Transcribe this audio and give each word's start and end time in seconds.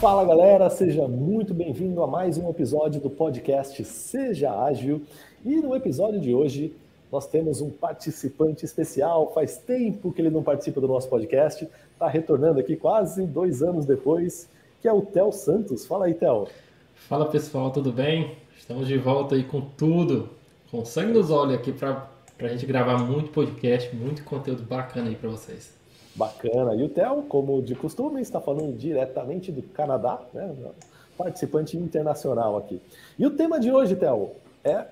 Fala 0.00 0.24
galera, 0.24 0.70
seja 0.70 1.08
muito 1.08 1.52
bem-vindo 1.52 2.04
a 2.04 2.06
mais 2.06 2.38
um 2.38 2.48
episódio 2.48 3.00
do 3.00 3.10
podcast 3.10 3.84
Seja 3.84 4.52
Ágil. 4.52 5.02
E 5.44 5.56
no 5.56 5.74
episódio 5.74 6.20
de 6.20 6.32
hoje 6.32 6.72
nós 7.10 7.26
temos 7.26 7.60
um 7.60 7.68
participante 7.68 8.64
especial. 8.64 9.32
Faz 9.34 9.58
tempo 9.58 10.12
que 10.12 10.22
ele 10.22 10.30
não 10.30 10.40
participa 10.40 10.80
do 10.80 10.86
nosso 10.86 11.08
podcast, 11.08 11.68
está 11.92 12.06
retornando 12.06 12.60
aqui 12.60 12.76
quase 12.76 13.26
dois 13.26 13.60
anos 13.60 13.84
depois, 13.84 14.48
que 14.80 14.86
é 14.86 14.92
o 14.92 15.02
Theo 15.02 15.32
Santos. 15.32 15.84
Fala 15.84 16.06
aí, 16.06 16.14
Theo. 16.14 16.46
Fala 16.94 17.26
pessoal, 17.26 17.72
tudo 17.72 17.90
bem? 17.90 18.36
Estamos 18.56 18.86
de 18.86 18.96
volta 18.96 19.34
aí 19.34 19.42
com 19.42 19.60
tudo, 19.60 20.28
com 20.70 20.84
sangue 20.84 21.12
nos 21.12 21.28
olhos 21.28 21.54
aqui 21.54 21.72
para 21.72 22.08
a 22.38 22.46
gente 22.46 22.64
gravar 22.66 22.98
muito 22.98 23.30
podcast, 23.30 23.94
muito 23.96 24.22
conteúdo 24.22 24.62
bacana 24.62 25.08
aí 25.08 25.16
para 25.16 25.28
vocês. 25.28 25.77
Bacana. 26.18 26.74
E 26.74 26.82
o 26.82 26.88
Theo, 26.88 27.22
como 27.22 27.62
de 27.62 27.76
costume, 27.76 28.20
está 28.20 28.40
falando 28.40 28.76
diretamente 28.76 29.52
do 29.52 29.62
Canadá, 29.62 30.20
né? 30.34 30.52
participante 31.16 31.76
internacional 31.76 32.56
aqui. 32.56 32.80
E 33.16 33.24
o 33.24 33.30
tema 33.30 33.60
de 33.60 33.70
hoje, 33.70 33.94
Theo, 33.94 34.32
é 34.64 34.84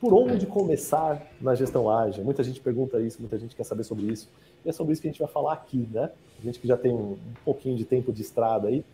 por 0.00 0.12
onde 0.12 0.44
começar 0.44 1.24
na 1.40 1.54
gestão 1.54 1.88
ágil. 1.88 2.24
Muita 2.24 2.42
gente 2.42 2.60
pergunta 2.60 3.00
isso, 3.00 3.20
muita 3.20 3.38
gente 3.38 3.54
quer 3.54 3.64
saber 3.64 3.84
sobre 3.84 4.06
isso. 4.06 4.28
E 4.64 4.68
é 4.68 4.72
sobre 4.72 4.92
isso 4.92 5.00
que 5.00 5.06
a 5.06 5.10
gente 5.10 5.20
vai 5.20 5.28
falar 5.28 5.52
aqui, 5.52 5.88
né? 5.92 6.10
A 6.40 6.42
gente 6.42 6.58
que 6.58 6.66
já 6.66 6.76
tem 6.76 6.92
um 6.92 7.16
pouquinho 7.44 7.76
de 7.76 7.84
tempo 7.84 8.12
de 8.12 8.22
estrada 8.22 8.66
aí, 8.66 8.84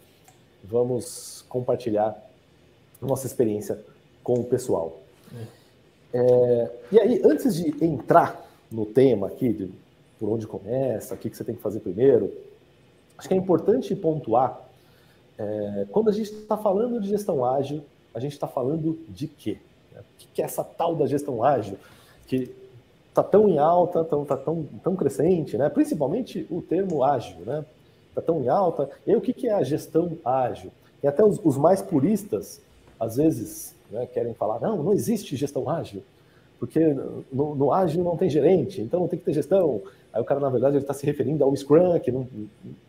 vamos 0.63 1.45
compartilhar 1.49 2.15
nossa 3.01 3.27
experiência 3.27 3.79
com 4.23 4.35
o 4.35 4.45
pessoal. 4.45 4.99
É. 5.35 5.59
É, 6.13 6.71
e 6.93 7.01
aí, 7.01 7.23
antes 7.25 7.55
de 7.55 7.85
entrar 7.85 8.47
no 8.71 8.85
tema 8.85 9.29
aqui, 9.29 9.53
de 9.53 9.71
por 10.19 10.29
onde 10.29 10.47
começa, 10.47 11.15
o 11.15 11.19
que, 11.19 11.31
que 11.31 11.37
você 11.37 11.45
tem 11.45 11.55
que 11.55 11.63
fazer 11.63 11.81
primeiro. 11.81 12.33
Acho 13.17 13.29
que 13.29 13.35
é 13.35 13.37
importante 13.37 13.95
pontuar, 13.95 14.69
é, 15.39 15.87
quando 15.91 16.09
a 16.09 16.13
gente 16.13 16.33
está 16.33 16.57
falando 16.57 17.01
de 17.01 17.09
gestão 17.09 17.45
ágil, 17.45 17.83
a 18.13 18.19
gente 18.19 18.33
está 18.33 18.49
falando 18.49 18.99
de 19.09 19.29
quê? 19.29 19.59
O 19.97 20.03
que 20.35 20.43
é 20.43 20.45
essa 20.45 20.65
tal 20.65 20.97
da 20.97 21.07
gestão 21.07 21.43
ágil 21.45 21.79
que 22.27 22.51
está 23.09 23.23
tão 23.23 23.49
em 23.49 23.59
alta, 23.59 24.05
tão, 24.05 24.25
tá 24.25 24.37
tão, 24.37 24.65
tão 24.83 24.97
crescente, 24.97 25.57
né? 25.57 25.69
principalmente 25.69 26.47
o 26.51 26.61
termo 26.61 27.03
ágil, 27.03 27.39
né? 27.47 27.65
Está 28.09 28.21
tão 28.21 28.43
em 28.43 28.49
alta. 28.49 28.91
E 29.07 29.11
aí, 29.11 29.17
o 29.17 29.21
que, 29.21 29.33
que 29.33 29.49
é 29.49 29.53
a 29.53 29.63
gestão 29.63 30.19
ágil? 30.25 30.71
E 31.03 31.07
até 31.07 31.25
os, 31.25 31.41
os 31.43 31.57
mais 31.57 31.81
puristas, 31.81 32.61
às 32.99 33.17
vezes, 33.17 33.75
né, 33.91 34.07
querem 34.07 34.35
falar, 34.35 34.61
não, 34.61 34.83
não 34.83 34.93
existe 34.93 35.37
gestão 35.37 35.69
ágil, 35.71 36.03
porque 36.59 36.81
no, 37.33 37.55
no 37.55 37.73
ágil 37.73 38.03
não 38.03 38.17
tem 38.17 38.29
gerente, 38.29 38.81
então 38.81 39.01
não 39.01 39.09
tem 39.09 39.19
que 39.19 39.25
ter 39.25 39.33
gestão. 39.33 39.83
Aí 40.13 40.21
o 40.21 40.25
cara, 40.25 40.41
na 40.41 40.49
verdade, 40.49 40.77
ele 40.77 40.85
está 40.85 40.95
se 40.95 41.05
referindo 41.05 41.45
ao 41.45 41.55
Scrum, 41.55 41.99
que 42.01 42.11
não, 42.11 42.27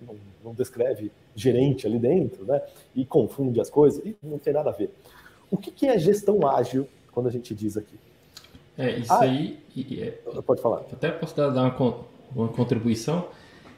não, 0.02 0.16
não, 0.44 0.54
descreve 0.54 1.12
gerente 1.36 1.86
ali 1.86 2.00
dentro, 2.00 2.46
né? 2.46 2.62
E 2.96 3.06
confunde 3.06 3.60
as 3.60 3.70
coisas, 3.70 4.04
e 4.06 4.16
não 4.24 4.38
tem 4.38 4.54
nada 4.54 4.70
a 4.70 4.74
ver. 4.74 4.92
O 5.52 5.58
que, 5.58 5.72
que 5.72 5.88
é 5.88 5.98
gestão 5.98 6.48
ágil 6.48 6.88
quando 7.12 7.28
a 7.28 7.32
gente 7.32 7.54
diz 7.54 7.76
aqui? 7.76 7.96
É, 8.78 9.00
isso 9.00 9.12
ah, 9.12 9.22
aí. 9.22 9.60
É, 9.76 10.12
pode 10.42 10.62
falar. 10.62 10.82
Até 10.92 11.12
posso 11.12 11.36
dar 11.36 11.50
uma, 11.50 11.96
uma 12.34 12.48
contribuição. 12.48 13.28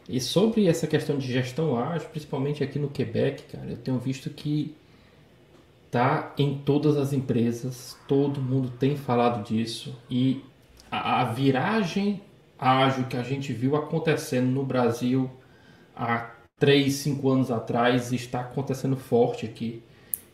E 0.08 0.20
sobre 0.20 0.68
essa 0.68 0.86
questão 0.86 1.18
de 1.18 1.32
gestão 1.32 1.78
ágil, 1.78 2.10
principalmente 2.10 2.64
aqui 2.64 2.78
no 2.78 2.90
Quebec, 2.90 3.44
cara, 3.44 3.72
eu 3.72 3.78
tenho 3.78 3.98
visto 3.98 4.30
que 4.30 4.76
tá 5.90 6.34
em 6.38 6.58
todas 6.58 6.98
as 6.98 7.14
empresas, 7.14 7.98
todo 8.08 8.42
mundo 8.42 8.72
tem 8.80 8.96
falado 8.96 9.44
disso 9.44 9.94
e 10.10 10.42
a, 10.90 11.22
a 11.22 11.26
viragem 11.26 12.22
ágil 12.62 13.06
que 13.06 13.18
a 13.18 13.24
gente 13.24 13.52
viu 13.52 13.76
acontecendo 13.76 14.46
no 14.46 14.64
Brasil 14.64 15.28
há 15.96 16.30
3, 16.60 16.94
5 16.94 17.30
anos 17.30 17.52
atrás 17.52 18.14
está 18.14 18.42
acontecendo 18.42 18.96
forte 18.96 19.48
aqui. 19.48 19.82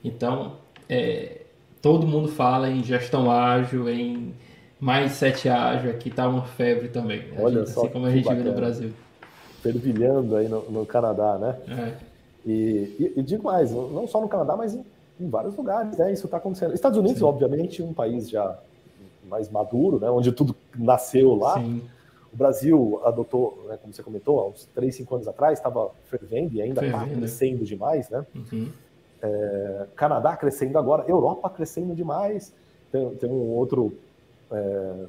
Então, 0.03 0.57
é, 0.89 1.43
todo 1.81 2.05
mundo 2.05 2.27
fala 2.27 2.69
em 2.69 2.83
gestão 2.83 3.31
ágil, 3.31 3.89
em 3.89 4.33
mais 4.77 5.13
7 5.13 5.47
ágil, 5.47 5.89
aqui 5.89 6.09
está 6.09 6.27
uma 6.27 6.43
febre 6.43 6.89
também. 6.89 7.29
Né? 7.29 7.37
Olha 7.39 7.59
gente, 7.59 7.69
só, 7.69 7.81
assim 7.81 7.89
como 7.93 8.05
a 8.05 8.11
gente 8.11 8.25
bacana. 8.25 8.43
viu 8.43 8.51
no 8.51 8.57
Brasil. 8.57 8.91
Fervilhando 9.61 10.35
aí 10.35 10.49
no, 10.49 10.69
no 10.69 10.85
Canadá, 10.85 11.37
né? 11.37 11.55
É. 11.69 11.93
E, 12.45 12.51
e, 12.99 13.13
e, 13.17 13.23
digo 13.23 13.43
mais, 13.43 13.71
não 13.71 14.05
só 14.05 14.19
no 14.19 14.27
Canadá, 14.27 14.55
mas 14.55 14.75
em, 14.75 14.85
em 15.19 15.29
vários 15.29 15.55
lugares, 15.55 15.97
né? 15.97 16.11
Isso 16.11 16.25
está 16.25 16.37
acontecendo. 16.37 16.73
Estados 16.73 16.97
Unidos, 16.97 17.19
Sim. 17.19 17.25
obviamente, 17.25 17.81
um 17.81 17.93
país 17.93 18.29
já 18.29 18.57
mais 19.29 19.49
maduro, 19.49 19.99
né? 19.99 20.09
Onde 20.09 20.31
tudo 20.33 20.53
nasceu 20.77 21.35
lá. 21.35 21.55
Sim. 21.55 21.81
O 22.33 22.37
Brasil 22.37 23.01
adotou, 23.03 23.65
né, 23.67 23.77
como 23.81 23.93
você 23.93 24.03
comentou, 24.03 24.39
há 24.39 24.47
uns 24.47 24.65
3, 24.75 24.95
5 24.95 25.15
anos 25.15 25.27
atrás, 25.27 25.59
estava 25.59 25.91
fervendo 26.05 26.55
e 26.55 26.61
ainda 26.61 26.85
está 26.85 27.05
crescendo 27.05 27.65
demais, 27.65 28.09
né? 28.09 28.25
Uhum. 28.35 28.69
É, 29.21 29.87
Canadá 29.95 30.35
crescendo 30.35 30.77
agora, 30.77 31.03
Europa 31.07 31.49
crescendo 31.49 31.95
demais. 31.95 32.53
Tem, 32.91 33.09
tem 33.15 33.29
um 33.29 33.49
outro 33.55 33.97
é, 34.51 35.05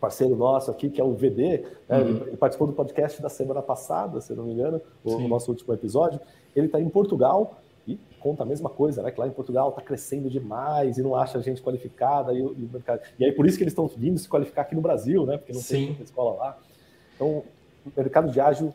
parceiro 0.00 0.36
nosso 0.36 0.70
aqui, 0.70 0.90
que 0.90 1.00
é 1.00 1.04
o 1.04 1.12
VD, 1.14 1.64
né, 1.88 1.98
uhum. 1.98 2.26
ele 2.26 2.36
participou 2.36 2.66
do 2.66 2.72
podcast 2.72 3.20
da 3.22 3.28
semana 3.28 3.62
passada, 3.62 4.20
se 4.20 4.32
não 4.34 4.44
me 4.44 4.52
engano, 4.52 4.80
o, 5.04 5.14
o 5.14 5.28
nosso 5.28 5.50
último 5.50 5.72
episódio. 5.72 6.20
Ele 6.54 6.66
está 6.66 6.80
em 6.80 6.88
Portugal 6.88 7.58
conta 8.26 8.42
a 8.42 8.46
mesma 8.46 8.68
coisa, 8.68 9.04
né? 9.04 9.12
Que 9.12 9.20
lá 9.20 9.28
em 9.28 9.30
Portugal 9.30 9.68
está 9.68 9.80
crescendo 9.80 10.28
demais 10.28 10.98
e 10.98 11.02
não 11.02 11.14
acha 11.14 11.40
gente 11.40 11.62
qualificada 11.62 12.32
e, 12.32 12.40
e, 12.40 12.68
e 13.20 13.24
aí 13.24 13.30
por 13.30 13.46
isso 13.46 13.56
que 13.56 13.62
eles 13.62 13.70
estão 13.70 13.86
vindo 13.86 14.18
se 14.18 14.28
qualificar 14.28 14.62
aqui 14.62 14.74
no 14.74 14.80
Brasil, 14.80 15.24
né? 15.24 15.38
Porque 15.38 15.52
não 15.52 15.60
Sim. 15.60 15.94
tem 15.94 16.02
escola 16.02 16.36
lá. 16.36 16.58
Então, 17.14 17.28
o 17.28 17.92
mercado 17.96 18.32
de 18.32 18.40
ágil 18.40 18.74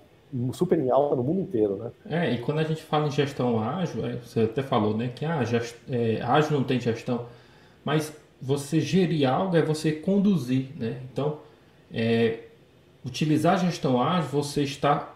super 0.53 0.79
em 0.79 0.89
alta 0.89 1.17
no 1.17 1.23
mundo 1.23 1.41
inteiro, 1.41 1.75
né? 1.75 1.91
É, 2.05 2.33
e 2.33 2.37
quando 2.37 2.59
a 2.59 2.63
gente 2.63 2.81
fala 2.81 3.07
em 3.07 3.11
gestão 3.11 3.59
ágil, 3.59 4.05
é, 4.05 4.15
você 4.15 4.41
até 4.41 4.63
falou, 4.63 4.95
né, 4.95 5.11
que 5.13 5.25
ah, 5.25 5.43
gest, 5.43 5.75
é, 5.89 6.21
ágil 6.21 6.53
não 6.53 6.63
tem 6.63 6.79
gestão, 6.79 7.25
mas 7.83 8.13
você 8.41 8.79
gerir 8.79 9.29
algo 9.29 9.57
é 9.57 9.61
você 9.61 9.91
conduzir, 9.91 10.69
né? 10.77 11.01
Então, 11.11 11.39
é, 11.93 12.39
utilizar 13.05 13.55
a 13.55 13.57
gestão 13.57 14.01
ágil, 14.01 14.29
você 14.29 14.63
está 14.63 15.10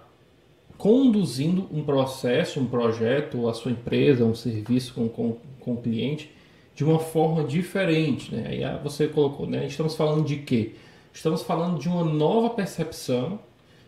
conduzindo 0.78 1.68
um 1.72 1.84
processo, 1.84 2.59
um 2.59 2.68
projeto, 2.68 3.47
a 3.47 3.53
sua 3.53 3.72
empresa, 3.72 4.25
um 4.25 4.36
serviço 4.36 4.94
com, 4.94 5.08
com, 5.08 5.38
com 5.59 5.74
o 5.74 5.81
cliente 5.81 6.31
de 6.75 6.84
uma 6.84 7.00
forma 7.00 7.44
diferente. 7.44 8.34
Né? 8.34 8.46
Aí 8.50 8.63
ah, 8.63 8.80
você 8.84 9.08
colocou, 9.08 9.47
né? 9.47 9.66
estamos 9.66 9.96
falando 9.96 10.25
de 10.25 10.38
quê? 10.38 10.74
Estamos 11.13 11.41
falando 11.41 11.80
de 11.80 11.88
uma 11.88 12.03
nova 12.03 12.50
percepção, 12.50 13.40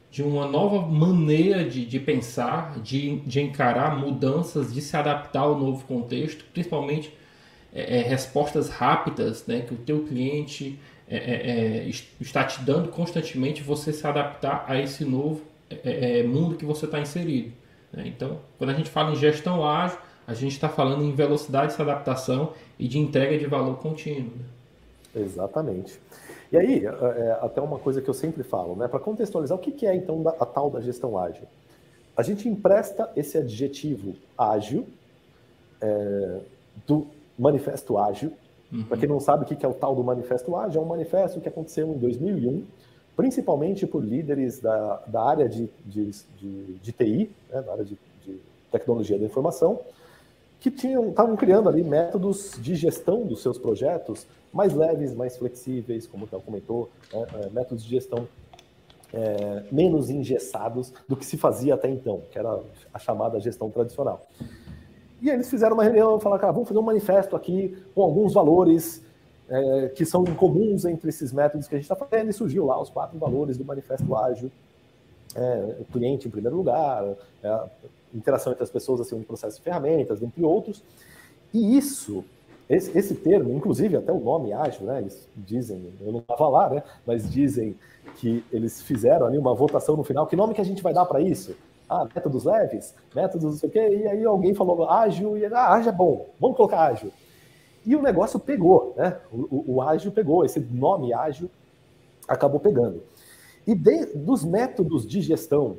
de 0.09 0.24
uma 0.24 0.48
nova 0.48 0.88
maneira 0.88 1.66
de, 1.66 1.86
de 1.86 2.00
pensar, 2.00 2.80
de, 2.80 3.18
de 3.18 3.42
encarar 3.42 4.00
mudanças, 4.00 4.74
de 4.74 4.81
se 4.81 4.96
adaptar 4.96 5.42
ao 5.42 5.59
novo 5.59 5.84
contexto, 5.86 6.46
principalmente 6.54 7.14
é, 7.74 8.00
é, 8.00 8.02
respostas 8.04 8.69
rápidas 8.69 9.46
né? 9.46 9.59
que 9.59 9.74
o 9.74 9.78
teu 9.78 10.06
cliente 10.06 10.80
é, 11.09 11.18
é, 11.18 11.88
é 11.88 11.90
está 12.22 12.46
te 12.46 12.62
dando 12.62 12.88
constantemente, 12.88 13.62
você 13.62 13.92
se 13.92 14.08
adaptar 14.08 14.64
a 14.66 14.80
esse 14.80 15.04
novo 15.04 15.42
é, 15.70 16.20
é, 16.20 16.24
mundo 16.24 16.56
que 16.56 16.66
você 16.66 16.86
está 16.86 17.00
inserido. 17.00 17.54
Né? 17.92 18.08
Então, 18.08 18.40
quando 18.58 18.70
a 18.70 18.74
gente 18.74 18.90
fala 18.90 19.12
em 19.12 19.16
gestão 19.16 19.68
ágil, 19.68 19.98
a 20.26 20.34
gente 20.34 20.54
está 20.54 20.68
falando 20.68 21.04
em 21.04 21.14
velocidade 21.14 21.76
de 21.76 21.82
adaptação 21.82 22.54
e 22.78 22.88
de 22.88 23.00
entrega 23.00 23.38
de 23.38 23.46
valor 23.46 23.78
contínuo. 23.78 24.32
Né? 24.36 25.24
Exatamente. 25.24 26.00
E 26.52 26.58
aí, 26.58 26.86
é, 26.86 26.90
é, 26.90 27.40
até 27.42 27.62
uma 27.62 27.80
coisa 27.80 28.02
que 28.02 28.10
eu 28.10 28.14
sempre 28.14 28.44
falo, 28.44 28.76
né? 28.76 28.88
Para 28.88 29.00
contextualizar, 29.00 29.58
o 29.58 29.62
que, 29.62 29.72
que 29.72 29.86
é 29.86 29.96
então 29.96 30.24
a 30.40 30.46
tal 30.46 30.70
da 30.70 30.80
gestão 30.80 31.18
ágil? 31.18 31.44
A 32.16 32.24
gente 32.24 32.48
empresta 32.48 33.12
esse 33.16 33.38
adjetivo 33.38 34.16
ágil 34.38 34.88
é, 35.82 36.40
do 36.86 37.08
manifesto 37.38 37.98
ágil. 37.98 38.34
Uhum. 38.72 38.84
Para 38.84 38.98
quem 38.98 39.08
não 39.08 39.20
sabe 39.20 39.44
o 39.44 39.48
que 39.48 39.66
é 39.66 39.70
o 39.70 39.74
tal 39.74 39.96
do 39.96 40.04
manifesto 40.04 40.56
ágil, 40.56 40.82
é 40.82 40.84
um 40.84 40.88
manifesto 40.88 41.40
que 41.40 41.48
aconteceu 41.48 41.88
em 41.88 41.98
2001 41.98 42.66
principalmente 43.18 43.88
por 43.88 44.06
líderes 44.06 44.60
da, 44.60 45.02
da 45.08 45.24
área 45.24 45.50
de, 45.50 45.68
de, 45.84 46.12
de, 46.40 46.74
de 46.75 46.92
TI, 46.92 47.31
né, 47.50 47.62
da 47.64 47.72
área 47.72 47.84
de, 47.84 47.98
de, 48.24 48.40
tecnologia 48.72 49.18
da 49.18 49.25
informação, 49.25 49.80
que 50.60 50.69
estavam 50.69 51.36
criando 51.36 51.68
ali 51.68 51.84
métodos 51.84 52.58
de 52.62 52.75
gestão 52.75 53.25
dos 53.25 53.42
seus 53.42 53.58
projetos 53.58 54.28
mais 54.54 54.74
leves, 54.74 55.16
mais 55.16 55.36
flexíveis, 55.36 56.06
como 56.06 56.25
o 56.25 56.28
Théo 56.28 56.42
comentou, 56.42 56.90
né, 57.12 57.25
é, 57.34 57.50
métodos 57.50 57.84
de 57.84 57.90
gestão 57.90 58.28
é, 59.12 59.63
menos 59.72 60.12
engessados 60.12 60.94
do 61.08 61.16
que 61.16 61.25
se 61.25 61.38
fazia 61.38 61.74
até 61.74 61.90
então, 61.90 62.22
que 62.31 62.38
era 62.38 62.60
a 62.94 63.00
chamada 63.00 63.40
gestão 63.40 63.72
tradicional. 63.72 64.22
E 65.20 65.30
eles 65.30 65.50
fizeram 65.50 65.74
uma 65.74 65.84
reunião, 65.84 66.20
falaram, 66.20 66.42
cara, 66.42 66.54
vamos 66.54 66.68
fazer 66.68 66.80
um 66.80 66.84
manifesto 66.84 67.36
aqui 67.36 67.75
com 67.96 68.04
alguns 68.04 68.34
valores 68.34 69.02
é, 69.50 69.90
que 69.90 70.06
são 70.06 70.24
incomuns 70.24 70.86
entre 70.86 71.10
esses 71.10 71.32
métodos 71.32 71.68
que 71.68 71.76
a 71.76 71.78
gente 71.78 71.86
está 71.86 71.96
fazendo, 71.96 72.30
e 72.30 72.34
surgiu 72.34 72.66
lá 72.66 72.82
os 72.82 72.90
quatro 72.90 73.18
valores 73.18 73.58
do 73.58 73.66
Manifesto 73.66 74.16
Ágil. 74.16 74.52
É, 75.36 75.76
cliente 75.92 76.28
em 76.28 76.32
primeiro 76.32 76.56
lugar, 76.56 77.04
é, 77.44 77.64
interação 78.14 78.52
entre 78.52 78.64
as 78.64 78.70
pessoas 78.70 79.02
assim, 79.02 79.16
no 79.16 79.24
processo 79.24 79.58
de 79.58 79.64
ferramentas, 79.64 80.22
entre 80.24 80.44
outros. 80.44 80.84
E 81.54 81.78
isso, 81.78 82.24
esse, 82.70 82.98
esse, 82.98 83.16
termo, 83.16 83.54
inclusive 83.54 83.98
até 83.98 84.12
o 84.12 84.20
nome 84.20 84.54
ágil, 84.54 84.86
né, 84.88 85.00
eles 85.00 85.28
dizem, 85.36 85.94
eu 86.02 86.12
não 86.12 86.20
estava 86.20 86.48
lá, 86.48 86.70
né, 86.70 86.84
mas 87.06 87.30
dizem 87.30 87.76
que 88.18 88.44
eles 88.52 88.82
fizeram 88.82 89.28
ali 89.28 89.38
uma 89.38 89.54
votação 89.54 89.96
no 89.96 90.04
final, 90.04 90.28
que 90.28 90.36
nome 90.36 90.54
que 90.54 90.62
a 90.62 90.66
gente 90.66 90.82
vai 90.82 90.94
dar 90.94 91.06
para 91.06 91.22
isso? 91.22 91.56
Ah, 91.90 92.06
métodos 92.14 92.44
leves, 92.44 92.94
métodos 93.16 93.52
não 93.52 93.58
sei 93.60 93.70
o 93.70 93.72
quê, 93.72 93.80
e 93.80 94.08
aí 94.08 94.26
alguém 94.26 94.54
falou 94.54 94.90
ágil, 94.90 95.38
e 95.38 95.46
ah, 95.46 95.74
ágil 95.74 95.90
é 95.90 95.96
bom, 95.96 96.26
vamos 96.40 96.58
colocar 96.58 96.82
ágil. 96.82 97.12
E 97.88 97.95
o 97.95 98.01
negócio 98.01 98.38
pegou, 98.38 98.94
né? 98.98 99.18
O, 99.31 99.38
o, 99.38 99.75
o 99.75 99.81
ágil 99.81 100.12
pegou, 100.12 100.44
esse 100.44 100.60
nome 100.60 101.13
ágil 101.13 101.50
acabou 102.28 102.60
pegando. 102.60 103.01
E 103.66 103.74
de, 103.74 104.07
dos 104.07 104.44
métodos 104.44 105.07
de 105.07 105.22
gestão 105.22 105.78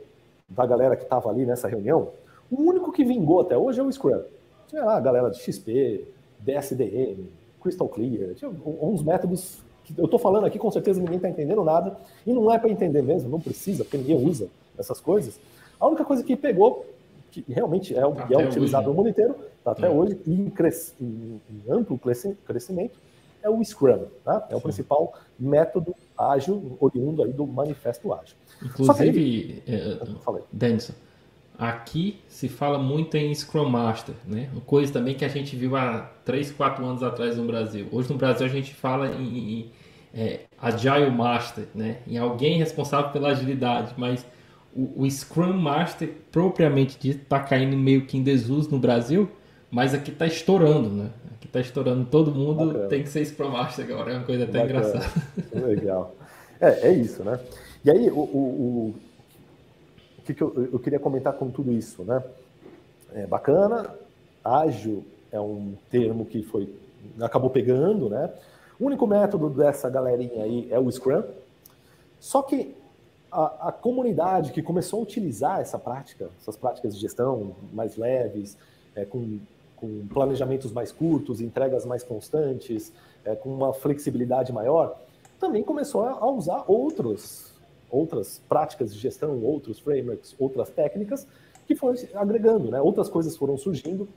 da 0.48 0.64
galera 0.64 0.96
que 0.96 1.02
estava 1.02 1.28
ali 1.28 1.44
nessa 1.44 1.68
reunião, 1.68 2.08
o 2.50 2.62
único 2.62 2.90
que 2.92 3.04
vingou 3.04 3.42
até 3.42 3.58
hoje 3.58 3.78
é 3.78 3.82
o 3.82 3.92
Scrum. 3.92 4.22
Tinha 4.68 4.86
lá 4.86 4.96
a 4.96 5.00
galera 5.00 5.28
de 5.28 5.38
XP, 5.38 6.06
DSDM, 6.40 7.28
Crystal 7.60 7.88
Clear, 7.88 8.34
tinha 8.34 8.50
uns 8.64 9.02
métodos 9.02 9.62
que 9.84 9.92
eu 9.98 10.06
estou 10.06 10.18
falando 10.18 10.46
aqui, 10.46 10.58
com 10.58 10.70
certeza 10.70 11.00
ninguém 11.00 11.16
está 11.16 11.28
entendendo 11.28 11.62
nada, 11.62 11.98
e 12.26 12.32
não 12.32 12.50
é 12.50 12.58
para 12.58 12.70
entender 12.70 13.02
mesmo, 13.02 13.28
não 13.28 13.40
precisa, 13.40 13.84
porque 13.84 13.98
ninguém 13.98 14.16
usa 14.26 14.48
essas 14.78 14.98
coisas. 14.98 15.38
A 15.78 15.86
única 15.86 16.06
coisa 16.06 16.24
que 16.24 16.34
pegou, 16.36 16.86
que 17.30 17.44
realmente 17.48 17.94
é, 17.94 18.00
é 18.00 18.06
utilizado 18.06 18.86
hoje. 18.86 18.90
no 18.90 18.94
mundo 18.94 19.08
inteiro, 19.08 19.34
tá 19.64 19.72
até 19.72 19.86
é. 19.86 19.90
hoje, 19.90 20.18
e 20.26 20.32
em, 20.32 20.52
em, 21.00 21.40
em, 21.50 21.72
amplo 21.72 21.98
crescimento, 21.98 22.98
é 23.42 23.48
o 23.48 23.62
Scrum. 23.64 24.06
Tá? 24.24 24.46
É 24.48 24.52
Sim. 24.52 24.56
o 24.56 24.60
principal 24.60 25.14
método 25.38 25.94
ágil, 26.16 26.76
oriundo 26.80 27.22
aí 27.22 27.32
do 27.32 27.46
manifesto 27.46 28.12
ágil. 28.12 28.36
Inclusive, 28.62 29.62
que, 29.64 29.72
é, 29.72 29.98
Denison, 30.50 30.94
aqui 31.58 32.20
se 32.28 32.48
fala 32.48 32.78
muito 32.78 33.16
em 33.16 33.34
Scrum 33.34 33.68
Master, 33.68 34.14
né? 34.26 34.48
Coisa 34.66 34.92
também 34.92 35.14
que 35.14 35.24
a 35.24 35.28
gente 35.28 35.54
viu 35.56 35.76
há 35.76 36.10
3, 36.24 36.52
4 36.52 36.84
anos 36.84 37.02
atrás 37.02 37.36
no 37.36 37.44
Brasil. 37.44 37.86
Hoje 37.92 38.10
no 38.10 38.18
Brasil 38.18 38.46
a 38.46 38.50
gente 38.50 38.74
fala 38.74 39.08
em, 39.08 39.38
em 39.38 39.72
é, 40.14 40.40
Agile 40.60 41.10
Master, 41.10 41.66
né? 41.74 41.98
Em 42.06 42.18
alguém 42.18 42.58
responsável 42.58 43.10
pela 43.10 43.28
agilidade, 43.28 43.94
mas 43.96 44.26
o, 44.78 45.02
o 45.02 45.10
Scrum 45.10 45.54
Master 45.54 46.08
propriamente 46.30 46.96
dito 47.00 47.22
está 47.22 47.40
caindo 47.40 47.76
meio 47.76 48.06
que 48.06 48.16
em 48.16 48.22
desuso 48.22 48.70
no 48.70 48.78
Brasil, 48.78 49.28
mas 49.68 49.92
aqui 49.92 50.12
está 50.12 50.24
estourando, 50.24 50.88
né? 50.88 51.10
Aqui 51.34 51.48
está 51.48 51.58
estourando, 51.58 52.04
todo 52.04 52.30
mundo 52.30 52.66
Bacana. 52.66 52.86
tem 52.86 53.02
que 53.02 53.08
ser 53.08 53.24
Scrum 53.24 53.50
Master 53.50 53.84
agora, 53.84 54.12
é 54.12 54.16
uma 54.18 54.24
coisa 54.24 54.44
até 54.44 54.60
Bacana. 54.60 54.86
engraçada. 54.86 55.26
Legal. 55.66 56.14
É, 56.60 56.88
é 56.88 56.92
isso, 56.92 57.24
né? 57.24 57.40
E 57.84 57.90
aí, 57.90 58.08
o, 58.08 58.18
o, 58.18 58.94
o 60.18 60.22
que, 60.22 60.32
que 60.32 60.42
eu, 60.42 60.68
eu, 60.72 60.78
queria 60.78 61.00
comentar 61.00 61.32
com 61.32 61.50
tudo 61.50 61.72
isso, 61.72 62.04
né? 62.04 62.22
É 63.14 63.26
bacana, 63.26 63.92
ágil 64.44 65.04
é 65.32 65.40
um 65.40 65.74
termo 65.90 66.24
que 66.24 66.42
foi 66.42 66.72
acabou 67.20 67.50
pegando, 67.50 68.08
né? 68.08 68.30
O 68.78 68.86
único 68.86 69.06
método 69.06 69.50
dessa 69.50 69.90
galerinha 69.90 70.44
aí 70.44 70.68
é 70.70 70.78
o 70.78 70.90
Scrum. 70.90 71.22
Só 72.20 72.42
que 72.42 72.74
a, 73.30 73.68
a, 73.68 73.72
comunidade 73.72 74.52
que 74.52 74.62
começou 74.62 75.00
a 75.00 75.02
utilizar 75.02 75.60
essa 75.60 75.78
prática, 75.78 76.30
essas 76.40 76.56
práticas 76.56 76.94
de 76.94 77.00
gestão 77.00 77.54
mais 77.72 77.96
leves, 77.96 78.56
é, 78.94 79.04
com, 79.04 79.38
com, 79.76 80.06
planejamentos 80.08 80.72
mais 80.72 80.90
curtos, 80.90 81.40
entregas 81.40 81.84
mais 81.84 82.02
constantes, 82.02 82.92
é, 83.24 83.34
com 83.34 83.50
uma 83.50 83.72
flexibilidade 83.72 84.52
maior, 84.52 84.98
também 85.38 85.62
começou 85.62 86.04
a, 86.04 86.12
a 86.12 86.30
usar 86.30 86.64
outros, 86.66 87.52
outras 87.90 88.40
práticas 88.48 88.92
de 88.92 88.98
gestão, 88.98 89.42
outros 89.42 89.78
frameworks, 89.78 90.34
outras 90.38 90.70
técnicas 90.70 91.26
que 91.66 91.74
foram 91.74 91.96
agregando, 92.14 92.70
né? 92.70 92.80
outras 92.80 93.08
coisas 93.08 93.36
foram 93.36 93.56
surgindo. 93.58 94.08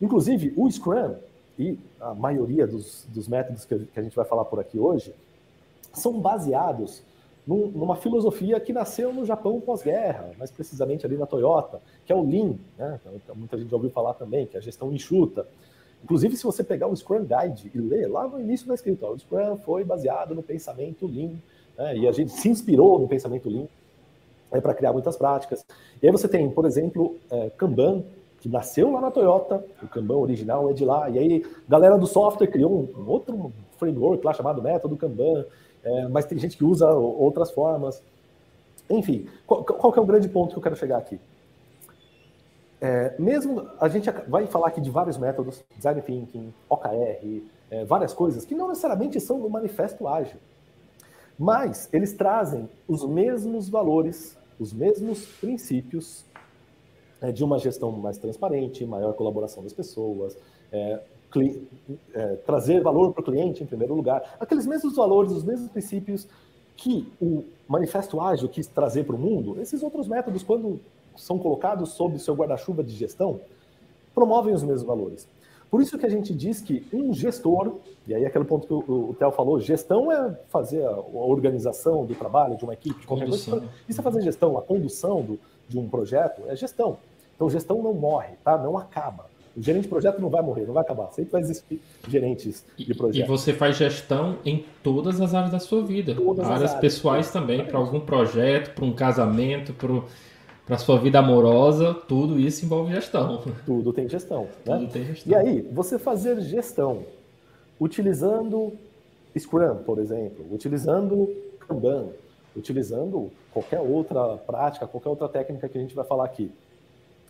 Inclusive, 0.00 0.54
o 0.56 0.70
Scrum 0.70 1.16
e 1.58 1.78
a 2.00 2.14
maioria 2.14 2.66
dos, 2.66 3.06
dos 3.08 3.28
métodos 3.28 3.64
que 3.64 3.74
a 3.96 4.02
gente 4.02 4.16
vai 4.16 4.24
falar 4.24 4.44
por 4.46 4.58
aqui 4.58 4.78
hoje 4.78 5.14
são 5.92 6.18
baseados 6.20 7.02
num, 7.48 7.68
numa 7.68 7.96
filosofia 7.96 8.60
que 8.60 8.74
nasceu 8.74 9.10
no 9.10 9.24
Japão 9.24 9.58
pós-guerra, 9.58 10.32
mais 10.38 10.50
precisamente 10.50 11.06
ali 11.06 11.16
na 11.16 11.24
Toyota, 11.24 11.80
que 12.04 12.12
é 12.12 12.14
o 12.14 12.20
Lean, 12.20 12.56
né? 12.76 13.00
Então, 13.14 13.34
muita 13.34 13.56
gente 13.56 13.70
já 13.70 13.76
ouviu 13.76 13.88
falar 13.88 14.12
também, 14.12 14.44
que 14.44 14.54
é 14.54 14.60
a 14.60 14.62
gestão 14.62 14.92
enxuta. 14.92 15.46
Inclusive, 16.04 16.36
se 16.36 16.44
você 16.44 16.62
pegar 16.62 16.88
o 16.88 16.94
Scrum 16.94 17.24
Guide 17.24 17.72
e 17.74 17.78
ler, 17.78 18.06
lá 18.06 18.28
no 18.28 18.38
início 18.38 18.64
está 18.64 18.74
escrito, 18.74 19.06
ó, 19.06 19.12
o 19.12 19.18
Scrum 19.18 19.56
foi 19.64 19.82
baseado 19.82 20.34
no 20.34 20.42
pensamento 20.42 21.06
Lean, 21.06 21.32
né? 21.78 21.96
e 21.96 22.06
a 22.06 22.12
gente 22.12 22.32
se 22.32 22.50
inspirou 22.50 22.98
no 22.98 23.08
pensamento 23.08 23.48
Lean 23.48 23.66
é, 24.52 24.60
para 24.60 24.74
criar 24.74 24.92
muitas 24.92 25.16
práticas. 25.16 25.64
E 26.02 26.06
aí 26.06 26.12
você 26.12 26.28
tem, 26.28 26.50
por 26.50 26.66
exemplo, 26.66 27.16
é, 27.30 27.48
Kanban, 27.56 28.04
que 28.42 28.48
nasceu 28.50 28.92
lá 28.92 29.00
na 29.00 29.10
Toyota, 29.10 29.64
o 29.82 29.88
Kanban 29.88 30.18
original 30.18 30.70
é 30.70 30.74
de 30.74 30.84
lá, 30.84 31.08
e 31.08 31.18
aí 31.18 31.46
a 31.66 31.70
galera 31.70 31.96
do 31.96 32.06
software 32.06 32.48
criou 32.48 32.70
um, 32.70 33.02
um 33.02 33.08
outro 33.08 33.50
framework 33.78 34.24
lá 34.24 34.34
chamado 34.34 34.60
método 34.60 34.98
Kanban, 34.98 35.46
é, 35.88 36.08
mas 36.08 36.26
tem 36.26 36.38
gente 36.38 36.56
que 36.56 36.64
usa 36.64 36.90
outras 36.90 37.50
formas. 37.50 38.02
Enfim, 38.90 39.26
qual, 39.46 39.64
qual 39.64 39.94
é 39.94 40.00
o 40.00 40.04
grande 40.04 40.28
ponto 40.28 40.52
que 40.52 40.58
eu 40.58 40.62
quero 40.62 40.76
chegar 40.76 40.98
aqui? 40.98 41.18
É, 42.80 43.14
mesmo 43.18 43.68
a 43.80 43.88
gente 43.88 44.08
vai 44.28 44.46
falar 44.46 44.68
aqui 44.68 44.80
de 44.80 44.90
vários 44.90 45.16
métodos, 45.16 45.64
design 45.76 46.00
thinking, 46.02 46.54
OKR, 46.68 47.42
é, 47.70 47.84
várias 47.84 48.12
coisas 48.12 48.44
que 48.44 48.54
não 48.54 48.68
necessariamente 48.68 49.18
são 49.20 49.40
do 49.40 49.50
manifesto 49.50 50.06
ágil, 50.06 50.38
mas 51.38 51.88
eles 51.92 52.12
trazem 52.12 52.68
os 52.86 53.04
mesmos 53.04 53.68
valores, 53.68 54.36
os 54.60 54.72
mesmos 54.72 55.26
princípios 55.26 56.24
é, 57.20 57.32
de 57.32 57.42
uma 57.42 57.58
gestão 57.58 57.90
mais 57.90 58.16
transparente, 58.16 58.84
maior 58.86 59.12
colaboração 59.14 59.62
das 59.62 59.72
pessoas, 59.72 60.36
é, 61.36 61.54
é, 62.14 62.26
trazer 62.36 62.80
valor 62.80 63.12
para 63.12 63.20
o 63.20 63.24
cliente 63.24 63.62
em 63.62 63.66
primeiro 63.66 63.94
lugar, 63.94 64.36
aqueles 64.40 64.66
mesmos 64.66 64.96
valores, 64.96 65.32
os 65.32 65.44
mesmos 65.44 65.70
princípios 65.70 66.26
que 66.76 67.06
o 67.20 67.44
Manifesto 67.66 68.20
Ágil 68.20 68.48
quis 68.48 68.66
trazer 68.66 69.04
para 69.04 69.16
o 69.16 69.18
mundo, 69.18 69.60
esses 69.60 69.82
outros 69.82 70.06
métodos, 70.06 70.42
quando 70.42 70.80
são 71.16 71.38
colocados 71.38 71.90
sob 71.90 72.18
seu 72.18 72.34
guarda-chuva 72.34 72.82
de 72.82 72.94
gestão, 72.94 73.40
promovem 74.14 74.54
os 74.54 74.62
mesmos 74.62 74.84
valores. 74.84 75.28
Por 75.70 75.82
isso 75.82 75.98
que 75.98 76.06
a 76.06 76.08
gente 76.08 76.32
diz 76.34 76.60
que 76.60 76.86
um 76.92 77.12
gestor, 77.12 77.76
e 78.06 78.14
aí 78.14 78.24
aquele 78.24 78.44
ponto 78.44 78.66
que 78.66 78.72
o, 78.72 79.10
o 79.10 79.14
Theo 79.18 79.30
falou, 79.30 79.60
gestão 79.60 80.10
é 80.10 80.34
fazer 80.48 80.82
a, 80.82 80.90
a, 80.90 81.00
organização 81.00 82.06
do 82.06 82.14
trabalho 82.14 82.56
de 82.56 82.64
uma 82.64 82.72
equipe, 82.72 83.00
de 83.00 83.06
qualquer 83.06 83.28
coisa. 83.28 83.62
Isso 83.86 84.00
é 84.00 84.02
fazer 84.02 84.22
gestão, 84.22 84.56
a 84.56 84.62
condução 84.62 85.22
do, 85.22 85.38
de 85.68 85.78
um 85.78 85.86
projeto 85.88 86.42
é 86.46 86.56
gestão. 86.56 86.96
Então 87.36 87.50
gestão 87.50 87.82
não 87.82 87.92
morre, 87.92 88.34
tá? 88.42 88.56
Não 88.56 88.78
acaba. 88.78 89.26
O 89.56 89.62
gerente 89.62 89.82
de 89.82 89.88
projeto 89.88 90.20
não 90.20 90.28
vai 90.28 90.42
morrer, 90.42 90.66
não 90.66 90.74
vai 90.74 90.82
acabar. 90.82 91.10
Sempre 91.12 91.32
vai 91.32 91.40
existir 91.40 91.80
gerentes 92.08 92.64
de 92.76 92.94
projeto. 92.94 93.24
E 93.24 93.28
você 93.28 93.52
faz 93.52 93.76
gestão 93.76 94.38
em 94.44 94.64
todas 94.82 95.20
as 95.20 95.34
áreas 95.34 95.52
da 95.52 95.58
sua 95.58 95.82
vida. 95.82 96.14
Todas 96.14 96.46
áreas, 96.46 96.70
áreas 96.70 96.80
pessoais 96.80 97.30
também, 97.30 97.64
para 97.64 97.78
algum 97.78 98.00
projeto, 98.00 98.74
para 98.74 98.84
um 98.84 98.92
casamento, 98.92 99.72
para 99.72 100.74
a 100.74 100.78
sua 100.78 100.98
vida 100.98 101.18
amorosa, 101.18 101.94
tudo 101.94 102.38
isso 102.38 102.64
envolve 102.64 102.92
gestão. 102.92 103.42
Tudo 103.66 103.92
tem 103.92 104.08
gestão. 104.08 104.48
Né? 104.64 104.78
Tudo 104.78 104.92
tem 104.92 105.04
gestão. 105.04 105.32
E 105.32 105.34
aí, 105.34 105.60
você 105.72 105.98
fazer 105.98 106.40
gestão 106.40 107.04
utilizando 107.80 108.72
Scrum, 109.36 109.76
por 109.84 109.98
exemplo, 109.98 110.44
utilizando 110.50 111.28
Kanban, 111.60 112.08
utilizando 112.56 113.30
qualquer 113.52 113.80
outra 113.80 114.36
prática, 114.36 114.86
qualquer 114.86 115.08
outra 115.08 115.28
técnica 115.28 115.68
que 115.68 115.78
a 115.78 115.80
gente 115.80 115.94
vai 115.94 116.04
falar 116.04 116.24
aqui. 116.24 116.50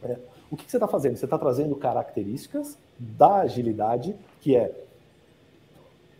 É, 0.03 0.17
o 0.51 0.57
que, 0.57 0.65
que 0.65 0.71
você 0.71 0.77
está 0.77 0.89
fazendo? 0.89 1.17
Você 1.17 1.25
está 1.25 1.39
trazendo 1.39 1.77
características 1.77 2.79
da 2.99 3.41
agilidade, 3.41 4.15
que 4.41 4.57
é, 4.57 4.73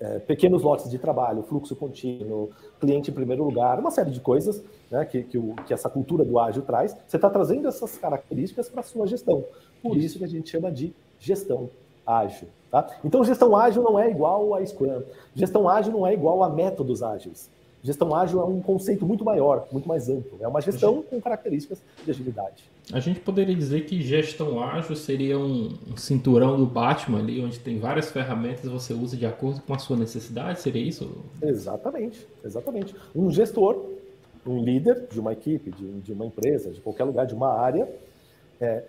é, 0.01 0.19
pequenos 0.19 0.63
lotes 0.63 0.91
de 0.91 0.99
trabalho, 0.99 1.43
fluxo 1.43 1.75
contínuo, 1.75 2.51
cliente 2.81 3.11
em 3.11 3.15
primeiro 3.15 3.43
lugar, 3.45 3.79
uma 3.79 3.91
série 3.91 4.11
de 4.11 4.21
coisas 4.21 4.63
né, 4.91 5.05
que, 5.05 5.23
que, 5.23 5.39
o, 5.39 5.55
que, 5.67 5.73
essa 5.73 5.89
cultura 5.89 6.25
do 6.25 6.39
ágil 6.39 6.63
traz. 6.63 6.97
Você 7.07 7.17
está 7.17 7.31
trazendo 7.31 7.67
essas 7.67 7.97
características 7.97 8.69
para 8.69 8.81
a 8.81 8.85
sua 8.85 9.07
gestão. 9.07 9.45
Por 9.83 9.97
isso. 9.97 10.07
isso 10.07 10.19
que 10.19 10.25
a 10.25 10.29
gente 10.29 10.51
chama 10.51 10.71
de 10.71 10.93
gestão 11.19 11.71
ágil. 12.07 12.49
Tá? 12.71 12.87
Então, 13.03 13.25
gestão 13.25 13.57
ágil 13.57 13.83
não 13.83 13.99
é 13.99 14.11
igual 14.11 14.55
a 14.55 14.65
Scrum. 14.65 15.03
Gestão 15.35 15.69
ágil 15.69 15.93
não 15.93 16.07
é 16.07 16.13
igual 16.13 16.43
a 16.43 16.49
métodos 16.49 17.03
ágeis. 17.03 17.51
Gestão 17.83 18.15
ágil 18.15 18.41
é 18.41 18.45
um 18.45 18.61
conceito 18.61 19.07
muito 19.07 19.25
maior, 19.25 19.69
muito 19.71 19.87
mais 19.87 20.09
amplo. 20.09 20.37
É 20.41 20.49
uma 20.49 20.61
gestão 20.61 21.01
com 21.03 21.21
características 21.21 21.81
de 22.05 22.11
agilidade. 22.11 22.65
A 22.93 22.99
gente 22.99 23.21
poderia 23.21 23.55
dizer 23.55 23.85
que 23.85 24.03
gestão 24.03 24.61
ágil 24.63 24.97
seria 24.97 25.39
um, 25.39 25.77
cinturão 25.97 26.57
do 26.57 26.67
Batman 26.67 27.21
ali, 27.21 27.41
onde 27.41 27.61
tem 27.61 27.79
várias 27.79 28.11
ferramentas 28.11 28.63
que 28.63 28.69
você 28.69 28.93
usa 28.93 29.17
de 29.17 29.27
acordo 29.27 29.61
com 29.61 29.75
a 29.75 29.79
sua 29.79 29.97
necessidade, 29.97 30.61
seria 30.61 30.83
isso? 30.83 31.23
Exatamente, 31.41 32.27
exatamente. 32.45 32.97
Um 33.15 33.31
gestor, 33.31 33.85
um 34.45 34.65
líder 34.65 35.07
de 35.13 35.21
uma 35.21 35.33
equipe, 35.33 35.71
de, 35.71 36.01
de 36.01 36.13
uma 36.13 36.27
empresa, 36.27 36.71
de 36.71 36.81
qualquer 36.81 37.05
lugar, 37.05 37.27
de 37.27 37.35
uma 37.35 37.53
área, 37.53 37.89
é, 38.61 38.85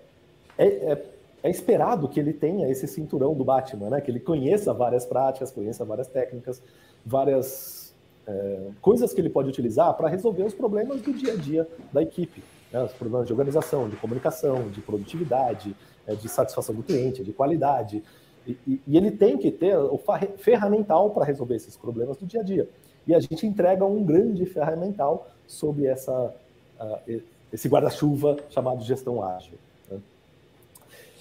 é, 0.58 0.66
é, 0.68 1.06
é 1.44 1.50
esperado 1.50 2.08
que 2.08 2.20
ele 2.20 2.34
tenha 2.34 2.68
esse 2.70 2.88
cinturão 2.88 3.36
do 3.36 3.44
Batman, 3.44 3.92
né? 3.92 4.02
que 4.02 4.10
ele 4.10 4.20
conheça 4.20 4.74
várias 4.74 5.06
práticas, 5.06 5.52
conheça 5.52 5.86
várias 5.86 6.08
técnicas, 6.08 6.62
várias 7.06 7.89
é, 8.30 8.70
coisas 8.80 9.12
que 9.12 9.20
ele 9.20 9.30
pode 9.30 9.50
utilizar 9.50 9.92
para 9.96 10.08
resolver 10.08 10.44
os 10.44 10.54
problemas 10.54 11.02
do 11.02 11.12
dia 11.12 11.34
a 11.34 11.36
dia 11.36 11.68
da 11.92 12.02
equipe. 12.02 12.44
Né? 12.72 12.84
Os 12.84 12.94
problemas 12.94 13.26
de 13.26 13.34
organização, 13.34 13.90
de 13.90 13.96
comunicação, 13.96 14.70
de 14.70 14.82
produtividade, 14.82 15.76
é, 16.06 16.14
de 16.14 16.30
satisfação 16.30 16.76
do 16.76 16.84
cliente, 16.84 17.24
de 17.24 17.34
qualidade. 17.34 18.04
E, 18.46 18.52
e, 18.68 18.82
e 18.88 18.98
ele 18.98 19.10
tem 19.10 19.38
que 19.38 19.50
ter 19.52 19.76
o 19.76 20.00
ferramental 20.38 21.10
para 21.10 21.26
resolver 21.26 21.56
esses 21.56 21.76
problemas 21.76 22.18
do 22.18 22.26
dia 22.28 22.42
a 22.42 22.44
dia. 22.44 22.70
E 23.08 23.16
a 23.16 23.20
gente 23.20 23.48
entrega 23.48 23.84
um 23.84 24.04
grande 24.04 24.46
ferramental 24.46 25.28
sobre 25.48 25.88
essa, 25.88 26.32
uh, 26.80 27.22
esse 27.52 27.68
guarda-chuva 27.68 28.38
chamado 28.52 28.84
gestão 28.84 29.24
ágil. 29.24 29.58
Né? 29.90 30.00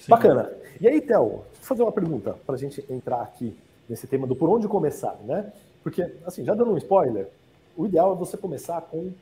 Bacana. 0.07 0.53
E 0.79 0.87
aí, 0.87 1.01
Theo, 1.01 1.29
vou 1.29 1.45
fazer 1.63 1.83
uma 1.83 1.93
pergunta 1.93 2.37
para 2.45 2.55
a 2.55 2.59
gente 2.59 2.85
entrar 2.91 3.23
aqui 3.23 3.57
nesse 3.89 4.07
tema 4.07 4.27
do 4.27 4.37
por 4.37 4.51
onde 4.51 4.69
começar, 4.69 5.17
né? 5.25 5.51
Porque, 5.83 6.15
assim, 6.27 6.45
já 6.45 6.55
dando 6.55 6.73
um 6.73 6.77
spoiler, 6.77 7.29
o 7.77 7.87
ideal 7.87 8.13
é 8.13 8.17
você 8.17 8.37
começar 8.37 8.81
com 8.83 9.13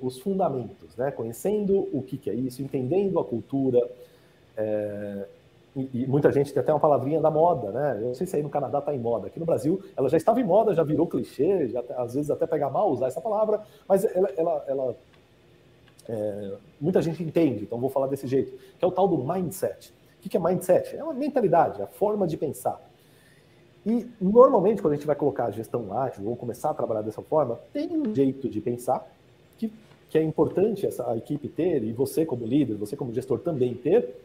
os 0.00 0.18
fundamentos, 0.18 0.96
né? 0.96 1.10
Conhecendo 1.10 1.88
o 1.92 2.02
que, 2.02 2.16
que 2.16 2.30
é 2.30 2.34
isso, 2.34 2.62
entendendo 2.62 3.18
a 3.18 3.24
cultura. 3.24 3.80
É, 4.56 5.26
e, 5.76 6.02
e, 6.02 6.06
muita 6.06 6.30
gente 6.32 6.52
tem 6.52 6.60
até 6.60 6.72
uma 6.72 6.80
palavrinha 6.80 7.20
da 7.20 7.30
moda, 7.30 7.70
né? 7.70 7.98
Eu 8.00 8.08
não 8.08 8.14
sei 8.14 8.26
se 8.26 8.36
aí 8.36 8.42
no 8.42 8.48
Canadá 8.48 8.78
está 8.78 8.94
em 8.94 8.98
moda. 8.98 9.26
Aqui 9.26 9.38
no 9.38 9.44
Brasil, 9.44 9.82
ela 9.96 10.08
já 10.08 10.16
estava 10.16 10.40
em 10.40 10.44
moda, 10.44 10.74
já 10.74 10.82
virou 10.82 11.06
clichê, 11.06 11.68
já, 11.68 11.82
às 11.96 12.14
vezes 12.14 12.30
até 12.30 12.46
pega 12.46 12.70
mal 12.70 12.90
usar 12.90 13.08
essa 13.08 13.20
palavra, 13.20 13.60
mas 13.86 14.04
ela, 14.04 14.30
ela, 14.36 14.64
ela 14.68 14.96
é, 16.08 16.52
muita 16.80 17.02
gente 17.02 17.22
entende, 17.22 17.64
então 17.64 17.78
vou 17.78 17.90
falar 17.90 18.06
desse 18.06 18.26
jeito, 18.26 18.52
que 18.78 18.84
é 18.84 18.88
o 18.88 18.92
tal 18.92 19.08
do 19.08 19.18
mindset. 19.18 19.92
O 20.24 20.28
que 20.28 20.36
é 20.36 20.40
mindset? 20.40 20.96
É 20.96 21.04
uma 21.04 21.12
mentalidade, 21.12 21.82
a 21.82 21.86
forma 21.86 22.26
de 22.26 22.36
pensar. 22.36 22.80
E 23.86 24.06
normalmente, 24.20 24.80
quando 24.80 24.94
a 24.94 24.96
gente 24.96 25.06
vai 25.06 25.16
colocar 25.16 25.46
a 25.46 25.50
gestão 25.50 25.96
ágil 25.96 26.26
ou 26.26 26.36
começar 26.36 26.70
a 26.70 26.74
trabalhar 26.74 27.02
dessa 27.02 27.20
forma, 27.22 27.58
tem 27.72 27.88
um 27.90 28.14
jeito 28.14 28.48
de 28.48 28.60
pensar 28.60 29.06
que, 29.58 29.70
que 30.08 30.16
é 30.16 30.22
importante 30.22 30.86
essa, 30.86 31.10
a 31.10 31.16
equipe 31.16 31.48
ter, 31.48 31.82
e 31.84 31.92
você 31.92 32.24
como 32.24 32.46
líder, 32.46 32.76
você 32.76 32.96
como 32.96 33.12
gestor 33.12 33.40
também 33.40 33.74
ter, 33.74 34.16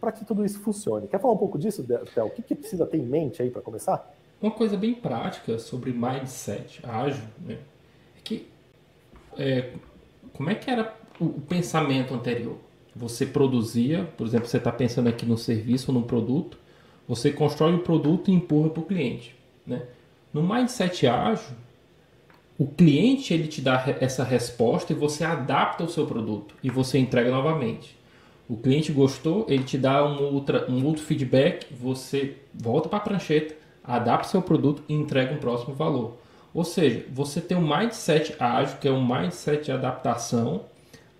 para 0.00 0.12
que 0.12 0.24
tudo 0.24 0.44
isso 0.44 0.58
funcione. 0.58 1.06
Quer 1.06 1.20
falar 1.20 1.34
um 1.34 1.38
pouco 1.38 1.58
disso, 1.58 1.86
Théo? 2.14 2.26
O 2.26 2.30
que, 2.30 2.42
que 2.42 2.54
precisa 2.54 2.84
ter 2.84 2.98
em 2.98 3.06
mente 3.06 3.40
aí 3.40 3.50
para 3.50 3.62
começar? 3.62 4.12
Uma 4.42 4.50
coisa 4.50 4.76
bem 4.76 4.92
prática 4.94 5.58
sobre 5.58 5.92
mindset 5.92 6.84
ágil 6.84 7.22
né, 7.46 7.58
é 8.18 8.20
que 8.24 8.48
é, 9.38 9.72
como 10.32 10.50
é 10.50 10.54
que 10.54 10.68
era 10.68 10.94
o, 11.20 11.40
pensamento 11.40 12.12
anterior? 12.12 12.56
Você 12.94 13.24
produzia, 13.24 14.04
por 14.16 14.26
exemplo, 14.26 14.48
você 14.48 14.58
está 14.58 14.72
pensando 14.72 15.08
aqui 15.08 15.24
no 15.24 15.38
serviço 15.38 15.92
ou 15.92 16.00
no 16.00 16.06
produto, 16.06 16.58
você 17.12 17.30
constrói 17.30 17.74
o 17.74 17.80
produto 17.80 18.30
e 18.30 18.34
empurra 18.34 18.70
para 18.70 18.80
o 18.80 18.86
cliente. 18.86 19.36
Né? 19.66 19.82
No 20.32 20.42
mindset 20.42 21.06
ágil, 21.06 21.54
o 22.58 22.66
cliente 22.66 23.34
ele 23.34 23.48
te 23.48 23.60
dá 23.60 23.84
essa 24.00 24.24
resposta 24.24 24.94
e 24.94 24.96
você 24.96 25.22
adapta 25.22 25.84
o 25.84 25.90
seu 25.90 26.06
produto 26.06 26.54
e 26.62 26.70
você 26.70 26.98
entrega 26.98 27.30
novamente. 27.30 27.94
O 28.48 28.56
cliente 28.56 28.92
gostou, 28.92 29.44
ele 29.46 29.62
te 29.62 29.76
dá 29.76 30.02
um, 30.06 30.32
outra, 30.32 30.70
um 30.70 30.86
outro 30.86 31.02
feedback, 31.02 31.66
você 31.70 32.38
volta 32.54 32.88
para 32.88 32.96
a 32.96 33.02
prancheta, 33.02 33.56
adapta 33.84 34.28
o 34.28 34.30
seu 34.30 34.40
produto 34.40 34.82
e 34.88 34.94
entrega 34.94 35.34
um 35.34 35.38
próximo 35.38 35.74
valor. 35.74 36.16
Ou 36.54 36.64
seja, 36.64 37.04
você 37.12 37.42
tem 37.42 37.58
um 37.58 37.76
mindset 37.76 38.34
ágil, 38.38 38.78
que 38.78 38.88
é 38.88 38.90
um 38.90 39.06
mindset 39.06 39.66
de 39.66 39.72
adaptação 39.72 40.64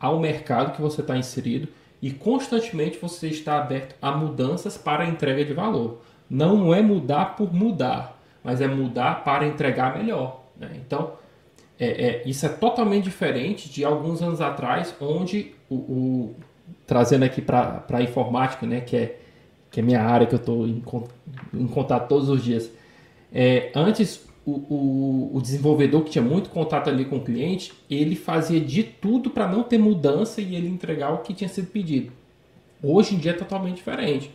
ao 0.00 0.18
mercado 0.18 0.74
que 0.74 0.80
você 0.80 1.02
está 1.02 1.18
inserido 1.18 1.68
e 2.02 2.10
constantemente 2.10 2.98
você 2.98 3.28
está 3.28 3.58
aberto 3.58 3.94
a 4.02 4.10
mudanças 4.10 4.76
para 4.76 5.04
a 5.04 5.06
entrega 5.06 5.44
de 5.44 5.54
valor. 5.54 6.02
Não 6.28 6.74
é 6.74 6.82
mudar 6.82 7.36
por 7.36 7.54
mudar, 7.54 8.20
mas 8.42 8.60
é 8.60 8.66
mudar 8.66 9.22
para 9.22 9.46
entregar 9.46 9.96
melhor. 9.96 10.42
Né? 10.58 10.70
Então, 10.84 11.12
é, 11.78 11.86
é, 11.86 12.22
isso 12.26 12.44
é 12.44 12.48
totalmente 12.48 13.04
diferente 13.04 13.70
de 13.70 13.84
alguns 13.84 14.20
anos 14.20 14.40
atrás, 14.40 14.94
onde 15.00 15.54
o, 15.70 15.76
o 15.76 16.36
trazendo 16.86 17.24
aqui 17.24 17.40
para 17.40 17.84
a 17.88 18.02
informática, 18.02 18.66
né, 18.66 18.80
que 18.80 18.96
é 18.96 19.18
que 19.70 19.80
é 19.80 19.82
minha 19.82 20.02
área 20.02 20.26
que 20.26 20.34
eu 20.34 20.38
estou 20.38 20.66
em, 20.66 20.82
em, 21.54 21.66
contato 21.66 22.06
todos 22.06 22.28
os 22.28 22.44
dias. 22.44 22.70
É, 23.32 23.72
antes 23.74 24.22
o, 24.44 25.30
o, 25.36 25.40
desenvolvedor 25.40 26.02
que 26.02 26.10
tinha 26.10 26.24
muito 26.24 26.50
contato 26.50 26.88
ali 26.88 27.04
com 27.04 27.16
o 27.16 27.24
cliente, 27.24 27.72
ele 27.88 28.16
fazia 28.16 28.60
de 28.60 28.82
tudo 28.82 29.30
para 29.30 29.46
não 29.46 29.62
ter 29.62 29.78
mudança 29.78 30.40
e 30.40 30.56
ele 30.56 30.68
entregar 30.68 31.12
o 31.12 31.18
que 31.18 31.32
tinha 31.32 31.48
sido 31.48 31.68
pedido. 31.68 32.12
Hoje 32.82 33.14
em 33.14 33.18
dia 33.18 33.30
é 33.30 33.34
totalmente 33.34 33.76
diferente. 33.76 34.32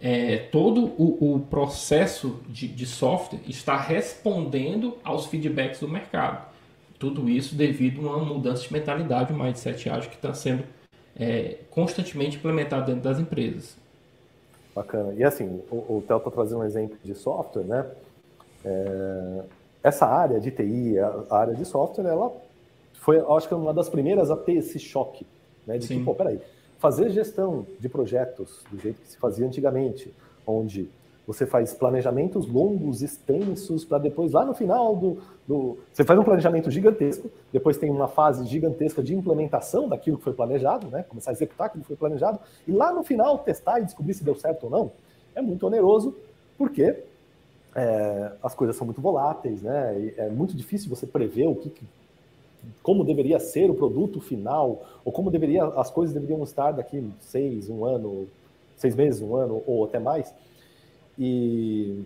É, 0.00 0.36
todo 0.36 0.92
o, 0.98 1.34
o 1.34 1.40
processo 1.40 2.40
de, 2.48 2.68
de, 2.68 2.86
software 2.86 3.40
está 3.48 3.76
respondendo 3.76 4.96
aos 5.02 5.26
feedbacks 5.26 5.80
do 5.80 5.88
mercado. 5.88 6.46
Tudo 6.98 7.28
isso 7.28 7.54
devido 7.54 8.06
a 8.08 8.16
uma 8.16 8.24
mudança 8.24 8.62
de 8.62 8.72
mentalidade, 8.72 9.32
o 9.32 9.36
mindset 9.36 9.88
ágil 9.88 10.10
que 10.10 10.16
está 10.16 10.34
sendo 10.34 10.62
é, 11.18 11.56
constantemente 11.70 12.36
implementado 12.36 12.86
dentro 12.86 13.02
das 13.02 13.18
empresas. 13.18 13.76
Bacana. 14.74 15.14
E 15.14 15.24
assim, 15.24 15.60
o, 15.70 15.76
o 15.76 16.04
Theo 16.06 16.18
está 16.18 16.30
trazendo 16.30 16.60
um 16.60 16.64
exemplo 16.64 16.96
de 17.02 17.14
software, 17.14 17.64
né? 17.64 17.84
É, 18.68 19.44
essa 19.82 20.06
área 20.06 20.38
de 20.38 20.50
TI, 20.50 20.98
a 20.98 21.36
área 21.36 21.54
de 21.54 21.64
software, 21.64 22.06
ela 22.06 22.30
foi, 22.94 23.18
acho 23.18 23.48
que, 23.48 23.54
uma 23.54 23.72
das 23.72 23.88
primeiras 23.88 24.30
a 24.30 24.36
ter 24.36 24.54
esse 24.54 24.78
choque, 24.78 25.26
né? 25.66 25.78
De 25.78 25.86
Sim. 25.86 25.98
que, 25.98 26.04
pô, 26.04 26.14
peraí, 26.14 26.40
fazer 26.78 27.10
gestão 27.10 27.66
de 27.80 27.88
projetos 27.88 28.62
do 28.70 28.78
jeito 28.78 29.00
que 29.00 29.08
se 29.08 29.16
fazia 29.16 29.46
antigamente, 29.46 30.12
onde 30.46 30.90
você 31.26 31.46
faz 31.46 31.74
planejamentos 31.74 32.46
longos, 32.48 33.02
extensos, 33.02 33.84
para 33.84 33.98
depois, 33.98 34.32
lá 34.32 34.44
no 34.44 34.54
final 34.54 34.96
do, 34.96 35.18
do, 35.46 35.78
Você 35.92 36.02
faz 36.02 36.18
um 36.18 36.24
planejamento 36.24 36.70
gigantesco, 36.70 37.30
depois 37.52 37.76
tem 37.76 37.90
uma 37.90 38.08
fase 38.08 38.46
gigantesca 38.46 39.02
de 39.02 39.14
implementação 39.14 39.88
daquilo 39.88 40.16
que 40.16 40.24
foi 40.24 40.32
planejado, 40.32 40.88
né? 40.88 41.02
Começar 41.02 41.30
a 41.30 41.34
executar 41.34 41.66
aquilo 41.66 41.82
que 41.82 41.88
foi 41.88 41.96
planejado, 41.96 42.38
e 42.66 42.72
lá 42.72 42.92
no 42.92 43.02
final 43.02 43.38
testar 43.38 43.80
e 43.80 43.84
descobrir 43.84 44.14
se 44.14 44.24
deu 44.24 44.34
certo 44.34 44.64
ou 44.64 44.70
não. 44.70 44.92
É 45.34 45.42
muito 45.42 45.66
oneroso, 45.66 46.16
porque 46.56 47.04
é, 47.74 48.32
as 48.42 48.54
coisas 48.54 48.76
são 48.76 48.84
muito 48.84 49.00
voláteis, 49.00 49.62
né? 49.62 49.98
E 49.98 50.14
é 50.16 50.28
muito 50.28 50.56
difícil 50.56 50.88
você 50.88 51.06
prever 51.06 51.46
o 51.46 51.54
que, 51.54 51.72
como 52.82 53.04
deveria 53.04 53.38
ser 53.38 53.70
o 53.70 53.74
produto 53.74 54.20
final, 54.20 54.84
ou 55.04 55.12
como 55.12 55.30
deveria, 55.30 55.64
as 55.64 55.90
coisas 55.90 56.14
deveriam 56.14 56.42
estar 56.42 56.72
daqui 56.72 57.10
seis, 57.20 57.68
um 57.68 57.84
ano, 57.84 58.26
seis 58.76 58.94
meses, 58.94 59.20
um 59.20 59.36
ano, 59.36 59.62
ou 59.66 59.84
até 59.84 59.98
mais. 59.98 60.34
E 61.18 62.04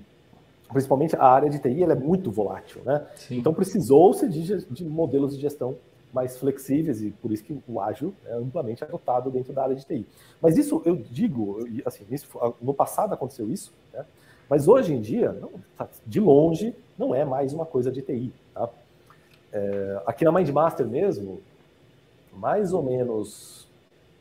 principalmente 0.73 1.15
a 1.17 1.25
área 1.25 1.51
de 1.51 1.59
TI 1.59 1.83
ela 1.83 1.93
é 1.93 1.97
muito 1.97 2.31
volátil, 2.31 2.81
né? 2.85 3.07
Sim. 3.17 3.39
Então 3.39 3.53
precisou-se 3.53 4.29
de, 4.29 4.65
de, 4.65 4.85
modelos 4.85 5.35
de 5.35 5.43
gestão 5.43 5.77
mais 6.13 6.37
flexíveis 6.39 7.03
e 7.03 7.11
por 7.11 7.31
isso 7.31 7.45
que 7.45 7.59
o 7.69 7.81
ágil 7.81 8.15
é 8.27 8.35
amplamente 8.35 8.83
adotado 8.83 9.31
dentro 9.31 9.53
da 9.53 9.63
área 9.63 9.75
de 9.75 9.85
TI. 9.85 10.07
Mas 10.41 10.57
isso 10.57 10.83
eu 10.85 10.97
digo, 10.97 11.67
assim, 11.85 12.05
isso, 12.11 12.27
no 12.61 12.75
passado 12.75 13.13
aconteceu 13.13 13.51
isso, 13.51 13.73
né? 13.93 14.05
Mas 14.49 14.69
hoje 14.69 14.93
em 14.93 15.01
dia, 15.01 15.33
não, 15.33 15.51
tá, 15.77 15.89
de 16.07 16.21
longe, 16.21 16.75
não 16.99 17.15
é 17.15 17.25
mais 17.25 17.53
uma 17.53 17.65
coisa 17.65 17.91
de 17.91 18.03
TI. 18.03 18.33
Tá? 18.55 18.69
É, 19.53 20.03
aqui 20.07 20.25
na 20.25 20.33
Mindmaster 20.33 20.87
mesmo, 20.87 21.41
mais 22.37 22.73
ou 22.73 22.83
menos 22.83 23.67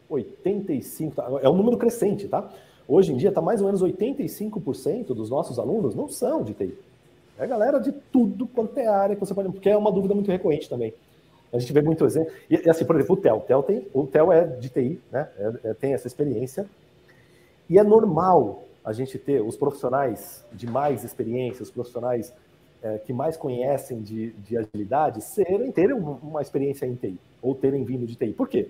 85, 0.10 1.16
tá? 1.16 1.28
é 1.42 1.50
um 1.50 1.56
número 1.56 1.78
crescente, 1.78 2.28
tá? 2.28 2.50
Hoje 2.88 3.14
em 3.14 3.18
dia 3.18 3.30
está 3.30 3.42
mais 3.42 3.62
ou 3.62 3.68
menos 3.68 3.82
85% 3.82 5.08
dos 5.08 5.30
nossos 5.30 5.58
alunos 5.58 5.96
não 5.96 6.10
são 6.10 6.44
de 6.44 6.54
TI. 6.54 6.78
É 7.40 7.44
a 7.44 7.48
galera 7.48 7.80
de 7.80 7.92
tudo 7.92 8.46
quanto 8.46 8.78
é 8.78 8.88
área 8.88 9.16
que 9.16 9.20
você 9.20 9.34
pode. 9.34 9.50
Porque 9.50 9.70
é 9.70 9.78
uma 9.78 9.92
dúvida 9.92 10.14
muito 10.14 10.30
recorrente 10.30 10.70
também. 10.70 10.94
A 11.52 11.58
gente 11.58 11.74
vê 11.74 11.82
muito 11.82 12.06
exemplo. 12.06 12.32
E, 12.50 12.56
e 12.56 12.70
assim, 12.70 12.86
por 12.86 12.96
exemplo, 12.96 13.16
o 13.16 13.18
TEL. 13.18 13.38
O 13.38 13.42
TEL, 13.42 13.64
tem, 13.64 13.88
o 13.94 14.06
TEL 14.06 14.32
é 14.32 14.46
de 14.46 14.70
TI, 14.70 15.02
né? 15.12 15.28
É, 15.38 15.70
é, 15.70 15.74
tem 15.74 15.94
essa 15.94 16.08
experiência. 16.08 16.68
E 17.70 17.80
é 17.80 17.84
normal 17.84 18.64
a 18.84 18.94
gente 18.94 19.18
ter 19.18 19.42
os 19.42 19.56
profissionais 19.56 20.44
de 20.52 20.68
mais 20.68 21.04
experiência, 21.04 21.64
os 21.64 21.72
profissionais 21.72 22.34
é, 22.82 22.98
que 22.98 23.14
mais 23.14 23.38
conhecem 23.38 24.02
de, 24.02 24.32
de 24.34 24.58
agilidade, 24.58 25.22
serem, 25.22 25.72
terem 25.72 25.96
uma 25.96 26.42
experiência 26.42 26.86
em 26.86 26.96
TI, 26.96 27.20
ou 27.42 27.54
terem 27.54 27.84
vindo 27.84 28.06
de 28.06 28.16
TI. 28.16 28.34
Por 28.34 28.48
quê? 28.48 28.70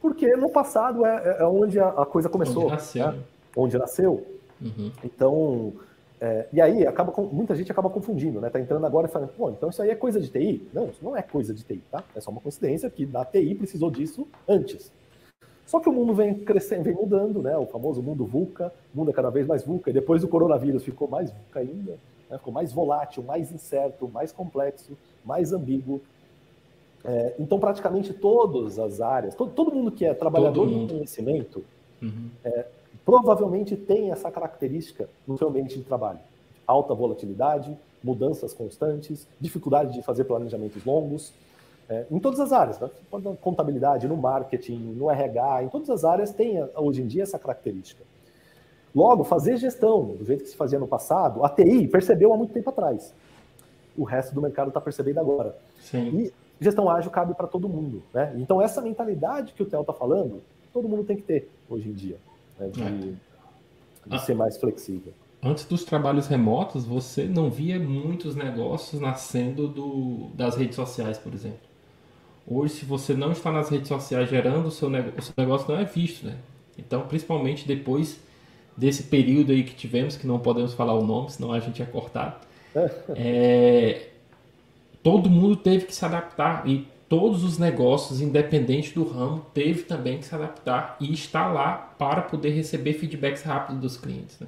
Porque 0.00 0.36
no 0.36 0.48
passado 0.48 1.04
é, 1.04 1.38
é 1.40 1.44
onde 1.44 1.78
a, 1.78 1.88
a, 1.88 2.06
coisa 2.06 2.28
começou. 2.28 2.64
Onde 2.64 2.72
nasceu. 2.72 3.12
Né? 3.12 3.18
Onde 3.56 3.78
nasceu. 3.78 4.26
Uhum. 4.60 4.92
Então, 5.04 5.72
é, 6.20 6.46
e 6.52 6.60
aí 6.60 6.86
acaba 6.86 7.12
muita 7.22 7.54
gente 7.54 7.70
acaba 7.72 7.90
confundindo, 7.90 8.40
né? 8.40 8.48
Tá 8.48 8.60
entrando 8.60 8.86
agora 8.86 9.08
e 9.08 9.10
falando, 9.10 9.30
pô, 9.30 9.50
então 9.50 9.70
isso 9.70 9.82
aí 9.82 9.90
é 9.90 9.94
coisa 9.96 10.20
de 10.20 10.28
TI? 10.28 10.68
Não, 10.72 10.88
isso 10.88 11.04
não 11.04 11.16
é 11.16 11.22
coisa 11.22 11.52
de 11.52 11.64
TI, 11.64 11.82
tá? 11.90 12.04
É 12.14 12.20
só 12.20 12.30
uma 12.30 12.40
coincidência 12.40 12.88
que 12.88 13.04
da 13.04 13.24
TI 13.24 13.54
precisou 13.56 13.90
disso 13.90 14.26
antes. 14.48 14.92
Só 15.72 15.80
que 15.80 15.88
o 15.88 15.92
mundo 15.92 16.12
vem 16.12 16.34
crescendo, 16.34 16.82
vem 16.82 16.92
mudando, 16.92 17.40
né? 17.40 17.56
O 17.56 17.64
famoso 17.64 18.02
mundo 18.02 18.26
VUCA, 18.26 18.70
o 18.94 18.98
mundo 18.98 19.10
é 19.10 19.14
cada 19.14 19.30
vez 19.30 19.46
mais 19.46 19.64
VUCA, 19.64 19.88
e 19.88 19.92
depois 19.94 20.20
do 20.20 20.28
coronavírus 20.28 20.84
ficou 20.84 21.08
mais 21.08 21.30
VUCA 21.30 21.60
ainda, 21.60 21.92
né? 22.28 22.36
ficou 22.36 22.52
mais 22.52 22.74
volátil, 22.74 23.22
mais 23.22 23.50
incerto, 23.50 24.06
mais 24.06 24.30
complexo, 24.30 24.92
mais 25.24 25.50
ambíguo. 25.50 26.02
É, 27.02 27.36
então, 27.38 27.58
praticamente 27.58 28.12
todas 28.12 28.78
as 28.78 29.00
áreas, 29.00 29.34
todo, 29.34 29.50
todo 29.52 29.72
mundo 29.74 29.90
que 29.90 30.04
é 30.04 30.12
trabalhador 30.12 30.66
do 30.66 30.88
conhecimento, 30.88 31.64
uhum. 32.02 32.28
é, 32.44 32.66
provavelmente 33.02 33.74
tem 33.74 34.10
essa 34.10 34.30
característica 34.30 35.08
no 35.26 35.38
seu 35.38 35.48
ambiente 35.48 35.78
de 35.78 35.84
trabalho. 35.84 36.18
Alta 36.66 36.92
volatilidade, 36.92 37.74
mudanças 38.04 38.52
constantes, 38.52 39.26
dificuldade 39.40 39.94
de 39.94 40.02
fazer 40.02 40.24
planejamentos 40.24 40.84
longos, 40.84 41.32
é, 41.88 42.06
em 42.10 42.18
todas 42.18 42.40
as 42.40 42.52
áreas, 42.52 42.78
né? 42.80 42.88
na 43.12 43.34
contabilidade, 43.36 44.06
no 44.08 44.16
marketing, 44.16 44.78
no 44.96 45.10
RH, 45.10 45.64
em 45.64 45.68
todas 45.68 45.90
as 45.90 46.04
áreas 46.04 46.32
tem 46.32 46.62
hoje 46.76 47.02
em 47.02 47.06
dia 47.06 47.22
essa 47.22 47.38
característica. 47.38 48.02
Logo, 48.94 49.24
fazer 49.24 49.56
gestão 49.56 50.04
do 50.04 50.24
jeito 50.24 50.44
que 50.44 50.50
se 50.50 50.56
fazia 50.56 50.78
no 50.78 50.86
passado, 50.86 51.44
a 51.44 51.48
TI 51.48 51.88
percebeu 51.88 52.32
há 52.32 52.36
muito 52.36 52.52
tempo 52.52 52.68
atrás. 52.70 53.14
O 53.96 54.04
resto 54.04 54.34
do 54.34 54.42
mercado 54.42 54.68
está 54.68 54.80
percebendo 54.80 55.20
agora. 55.20 55.56
Sim. 55.80 56.08
E, 56.08 56.32
gestão 56.60 56.88
ágil 56.88 57.10
cabe 57.10 57.34
para 57.34 57.46
todo 57.46 57.68
mundo. 57.68 58.02
Né? 58.12 58.34
Então, 58.36 58.60
essa 58.60 58.80
mentalidade 58.80 59.52
que 59.52 59.62
o 59.62 59.66
Theo 59.66 59.80
está 59.80 59.92
falando, 59.92 60.42
todo 60.72 60.88
mundo 60.88 61.04
tem 61.04 61.16
que 61.16 61.22
ter 61.22 61.50
hoje 61.68 61.88
em 61.88 61.92
dia, 61.92 62.16
né? 62.58 62.68
de, 62.68 62.82
é. 62.82 62.90
de 62.90 63.16
ah. 64.10 64.18
ser 64.18 64.34
mais 64.34 64.56
flexível. 64.56 65.12
Antes 65.42 65.64
dos 65.64 65.84
trabalhos 65.84 66.28
remotos, 66.28 66.84
você 66.84 67.24
não 67.24 67.50
via 67.50 67.78
muitos 67.78 68.36
negócios 68.36 69.00
nascendo 69.00 69.66
do, 69.66 70.28
das 70.34 70.54
redes 70.54 70.76
sociais, 70.76 71.18
por 71.18 71.34
exemplo. 71.34 71.71
Hoje, 72.46 72.74
se 72.74 72.84
você 72.84 73.14
não 73.14 73.32
está 73.32 73.52
nas 73.52 73.68
redes 73.68 73.88
sociais 73.88 74.28
gerando 74.28 74.66
o 74.66 74.70
seu, 74.70 74.90
negócio, 74.90 75.18
o 75.18 75.22
seu 75.22 75.34
negócio 75.36 75.72
não 75.72 75.80
é 75.80 75.84
visto, 75.84 76.26
né? 76.26 76.36
Então, 76.78 77.02
principalmente 77.02 77.66
depois 77.66 78.18
desse 78.76 79.04
período 79.04 79.52
aí 79.52 79.62
que 79.62 79.74
tivemos, 79.74 80.16
que 80.16 80.26
não 80.26 80.38
podemos 80.38 80.74
falar 80.74 80.94
o 80.94 81.04
nome, 81.04 81.30
senão 81.30 81.52
a 81.52 81.60
gente 81.60 81.78
ia 81.78 81.86
cortar, 81.86 82.40
é, 83.14 84.08
todo 85.02 85.30
mundo 85.30 85.56
teve 85.56 85.86
que 85.86 85.94
se 85.94 86.04
adaptar 86.04 86.66
e 86.66 86.88
todos 87.08 87.44
os 87.44 87.58
negócios, 87.58 88.22
independente 88.22 88.94
do 88.94 89.04
ramo, 89.04 89.44
teve 89.52 89.82
também 89.82 90.18
que 90.18 90.24
se 90.24 90.34
adaptar 90.34 90.96
e 90.98 91.12
estar 91.12 91.52
lá 91.52 91.94
para 91.98 92.22
poder 92.22 92.50
receber 92.50 92.94
feedbacks 92.94 93.42
rápidos 93.42 93.82
dos 93.82 93.96
clientes. 93.98 94.40
Né? 94.40 94.46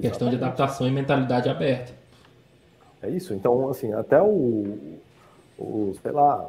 Questão 0.00 0.28
de 0.28 0.36
adaptação 0.36 0.86
e 0.86 0.90
mentalidade 0.90 1.48
aberta. 1.48 1.92
É 3.02 3.08
isso. 3.10 3.34
Então, 3.34 3.68
assim, 3.68 3.92
até 3.92 4.20
o, 4.20 4.98
o 5.58 5.94
sei 6.02 6.12
lá, 6.12 6.48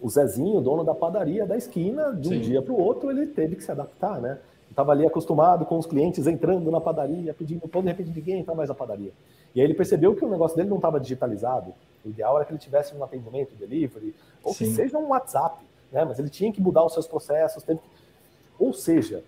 o 0.00 0.08
Zezinho, 0.08 0.60
dono 0.60 0.84
da 0.84 0.94
padaria 0.94 1.46
da 1.46 1.56
esquina, 1.56 2.12
de 2.12 2.28
um 2.28 2.32
Sim. 2.32 2.40
dia 2.40 2.62
para 2.62 2.72
o 2.72 2.80
outro, 2.80 3.10
ele 3.10 3.26
teve 3.26 3.56
que 3.56 3.62
se 3.62 3.70
adaptar, 3.70 4.20
né? 4.20 4.38
Estava 4.70 4.92
ali 4.92 5.04
acostumado 5.04 5.66
com 5.66 5.78
os 5.78 5.86
clientes 5.86 6.26
entrando 6.26 6.70
na 6.70 6.80
padaria, 6.80 7.34
pedindo 7.34 7.68
pão, 7.68 7.82
de 7.82 7.88
repente 7.88 8.10
ninguém 8.14 8.40
entra 8.40 8.54
mais 8.54 8.68
na 8.68 8.74
padaria. 8.74 9.12
E 9.54 9.60
aí 9.60 9.66
ele 9.66 9.74
percebeu 9.74 10.14
que 10.14 10.24
o 10.24 10.28
negócio 10.28 10.56
dele 10.56 10.68
não 10.68 10.76
estava 10.76 11.00
digitalizado. 11.00 11.74
O 12.04 12.08
ideal 12.08 12.36
era 12.36 12.44
que 12.44 12.52
ele 12.52 12.58
tivesse 12.58 12.94
um 12.94 13.02
atendimento 13.02 13.54
delivery, 13.56 14.14
ou 14.42 14.54
Sim. 14.54 14.64
que 14.64 14.70
seja 14.70 14.96
um 14.96 15.08
WhatsApp, 15.08 15.62
né? 15.92 16.04
Mas 16.04 16.18
ele 16.18 16.30
tinha 16.30 16.52
que 16.52 16.60
mudar 16.60 16.84
os 16.84 16.92
seus 16.92 17.06
processos. 17.06 17.62
Que... 17.64 17.76
Ou 18.58 18.72
seja. 18.72 19.22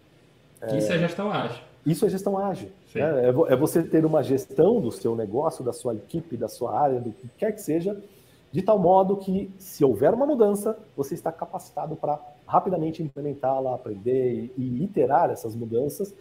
Isso 0.76 0.92
é, 0.92 0.96
é 0.96 0.98
gestão 0.98 1.30
ágil. 1.30 1.62
Isso 1.84 2.06
é 2.06 2.08
gestão 2.08 2.38
ágil. 2.38 2.70
Né? 2.94 3.26
É, 3.26 3.52
é 3.52 3.56
você 3.56 3.82
ter 3.82 4.04
uma 4.04 4.22
gestão 4.22 4.80
do 4.80 4.92
seu 4.92 5.16
negócio, 5.16 5.64
da 5.64 5.72
sua 5.72 5.94
equipe, 5.94 6.36
da 6.36 6.48
sua 6.48 6.78
área, 6.78 7.00
do 7.00 7.10
que 7.10 7.28
quer 7.36 7.52
que 7.52 7.60
seja, 7.60 8.00
de 8.52 8.60
tal 8.60 8.78
modo 8.78 9.16
que, 9.16 9.50
se 9.58 9.82
houver 9.82 10.12
uma 10.12 10.26
mudança, 10.26 10.78
você 10.94 11.14
está 11.14 11.32
capacitado 11.32 11.96
para 11.96 12.20
rapidamente 12.46 13.02
implementá-la, 13.02 13.74
aprender 13.74 14.52
e 14.58 14.84
iterar 14.84 15.30
essas 15.30 15.54
mudanças, 15.56 16.14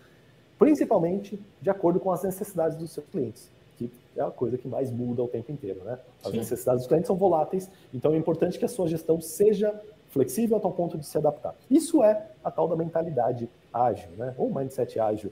principalmente 0.57 1.39
de 1.61 1.69
acordo 1.69 1.99
com 1.99 2.09
as 2.09 2.23
necessidades 2.23 2.77
dos 2.77 2.91
seus 2.91 3.05
clientes, 3.07 3.51
que 3.77 3.91
é 4.15 4.21
a 4.21 4.31
coisa 4.31 4.57
que 4.57 4.67
mais 4.67 4.89
muda 4.89 5.21
o 5.21 5.27
tempo 5.27 5.51
inteiro, 5.51 5.83
né? 5.83 5.99
As 6.23 6.31
Sim. 6.31 6.37
necessidades 6.37 6.83
dos 6.83 6.87
clientes 6.87 7.07
são 7.07 7.17
voláteis, 7.17 7.69
então 7.93 8.13
é 8.13 8.17
importante 8.17 8.57
que 8.57 8.63
a 8.63 8.69
sua 8.69 8.87
gestão 8.87 9.19
seja 9.19 9.77
flexível 10.07 10.55
a 10.55 10.59
tal 10.59 10.71
ponto 10.71 10.97
de 10.97 11.05
se 11.05 11.17
adaptar. 11.17 11.53
Isso 11.69 12.01
é 12.01 12.27
a 12.43 12.49
tal 12.49 12.67
da 12.67 12.77
mentalidade 12.77 13.49
ágil, 13.73 14.09
né? 14.17 14.33
Ou 14.37 14.53
mindset 14.53 14.99
ágil, 14.99 15.31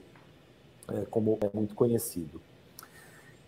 é, 0.88 1.06
como 1.10 1.38
é 1.40 1.48
muito 1.54 1.74
conhecido. 1.74 2.40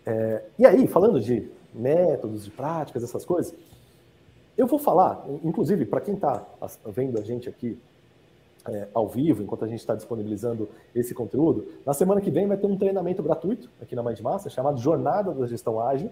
É, 0.05 0.43
e 0.57 0.65
aí, 0.65 0.87
falando 0.87 1.19
de 1.19 1.49
métodos, 1.73 2.45
de 2.45 2.51
práticas, 2.51 3.03
essas 3.03 3.25
coisas. 3.25 3.53
Eu 4.57 4.67
vou 4.67 4.77
falar, 4.77 5.25
inclusive, 5.43 5.85
para 5.85 5.99
quem 5.99 6.13
está 6.13 6.45
vendo 6.85 7.17
a 7.17 7.21
gente 7.21 7.49
aqui 7.49 7.79
é, 8.67 8.87
ao 8.93 9.07
vivo, 9.07 9.41
enquanto 9.43 9.65
a 9.65 9.67
gente 9.67 9.79
está 9.79 9.95
disponibilizando 9.95 10.69
esse 10.95 11.13
conteúdo, 11.13 11.67
na 11.85 11.93
semana 11.93 12.21
que 12.21 12.31
vem 12.31 12.47
vai 12.47 12.57
ter 12.57 12.67
um 12.67 12.77
treinamento 12.77 13.21
gratuito 13.21 13.69
aqui 13.81 13.95
na 13.95 14.03
Mindmassa, 14.03 14.49
chamado 14.49 14.79
Jornada 14.79 15.33
da 15.33 15.47
Gestão 15.47 15.79
Ágil. 15.79 16.11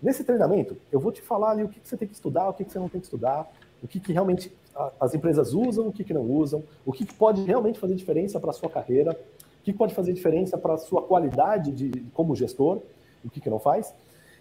Nesse 0.00 0.24
treinamento, 0.24 0.76
eu 0.90 0.98
vou 0.98 1.12
te 1.12 1.20
falar 1.22 1.50
ali 1.50 1.64
o 1.64 1.68
que, 1.68 1.80
que 1.80 1.88
você 1.88 1.96
tem 1.96 2.08
que 2.08 2.14
estudar, 2.14 2.48
o 2.48 2.54
que, 2.54 2.64
que 2.64 2.72
você 2.72 2.78
não 2.78 2.88
tem 2.88 3.00
que 3.00 3.06
estudar, 3.06 3.50
o 3.82 3.88
que, 3.88 4.00
que 4.00 4.12
realmente 4.12 4.52
as 5.00 5.14
empresas 5.14 5.52
usam, 5.52 5.88
o 5.88 5.92
que, 5.92 6.02
que 6.02 6.14
não 6.14 6.22
usam, 6.22 6.62
o 6.84 6.92
que, 6.92 7.04
que 7.04 7.14
pode 7.14 7.42
realmente 7.42 7.78
fazer 7.78 7.94
diferença 7.94 8.40
para 8.40 8.50
a 8.50 8.52
sua 8.52 8.70
carreira, 8.70 9.12
o 9.60 9.62
que 9.62 9.72
pode 9.72 9.94
fazer 9.94 10.12
diferença 10.12 10.56
para 10.56 10.74
a 10.74 10.78
sua 10.78 11.02
qualidade 11.02 11.70
de, 11.70 12.00
como 12.14 12.34
gestor, 12.34 12.80
o 13.24 13.30
que, 13.30 13.40
que 13.40 13.50
não 13.50 13.58
faz. 13.58 13.94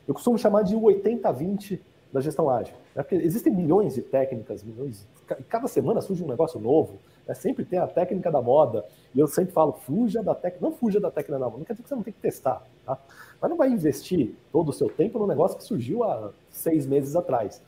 Eu 0.07 0.13
costumo 0.13 0.37
chamar 0.37 0.63
de 0.63 0.75
80-20 0.75 1.79
da 2.11 2.19
gestão 2.19 2.49
ágil. 2.49 2.73
Né? 2.95 3.03
Porque 3.03 3.15
existem 3.15 3.53
milhões 3.53 3.95
de 3.95 4.01
técnicas, 4.01 4.63
milhões. 4.63 5.07
Cada 5.47 5.67
semana 5.67 6.01
surge 6.01 6.23
um 6.23 6.27
negócio 6.27 6.59
novo. 6.59 6.99
Né? 7.27 7.33
Sempre 7.33 7.63
tem 7.63 7.79
a 7.79 7.87
técnica 7.87 8.29
da 8.29 8.41
moda. 8.41 8.85
E 9.15 9.19
eu 9.19 9.27
sempre 9.27 9.53
falo, 9.53 9.73
fuja 9.73 10.21
da 10.21 10.35
técnica. 10.35 10.65
Não 10.65 10.75
fuja 10.75 10.99
da 10.99 11.09
técnica 11.09 11.39
da 11.39 11.45
moda. 11.45 11.59
Não 11.59 11.65
quer 11.65 11.73
dizer 11.73 11.83
que 11.83 11.89
você 11.89 11.95
não 11.95 12.03
tem 12.03 12.13
que 12.13 12.19
testar. 12.19 12.61
Tá? 12.85 12.97
Mas 13.41 13.49
não 13.49 13.57
vai 13.57 13.69
investir 13.69 14.33
todo 14.51 14.69
o 14.69 14.73
seu 14.73 14.89
tempo 14.89 15.17
no 15.19 15.27
negócio 15.27 15.57
que 15.57 15.63
surgiu 15.63 16.03
há 16.03 16.31
seis 16.49 16.85
meses 16.85 17.15
atrás. 17.15 17.61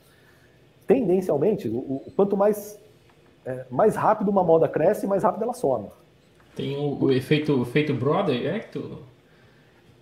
Tendencialmente, 0.85 1.69
o, 1.69 2.01
o 2.05 2.11
quanto 2.15 2.35
mais, 2.35 2.77
é, 3.45 3.65
mais 3.69 3.95
rápido 3.95 4.29
uma 4.29 4.43
moda 4.43 4.67
cresce, 4.67 5.07
mais 5.07 5.23
rápido 5.23 5.43
ela 5.43 5.53
some. 5.53 5.87
Tem 6.55 6.75
o, 6.75 7.05
o 7.05 7.11
efeito, 7.11 7.57
o 7.57 7.61
efeito 7.63 7.93
Brother, 7.93 8.45
é 8.45 8.59
que 8.59 8.73
tu... 8.73 8.99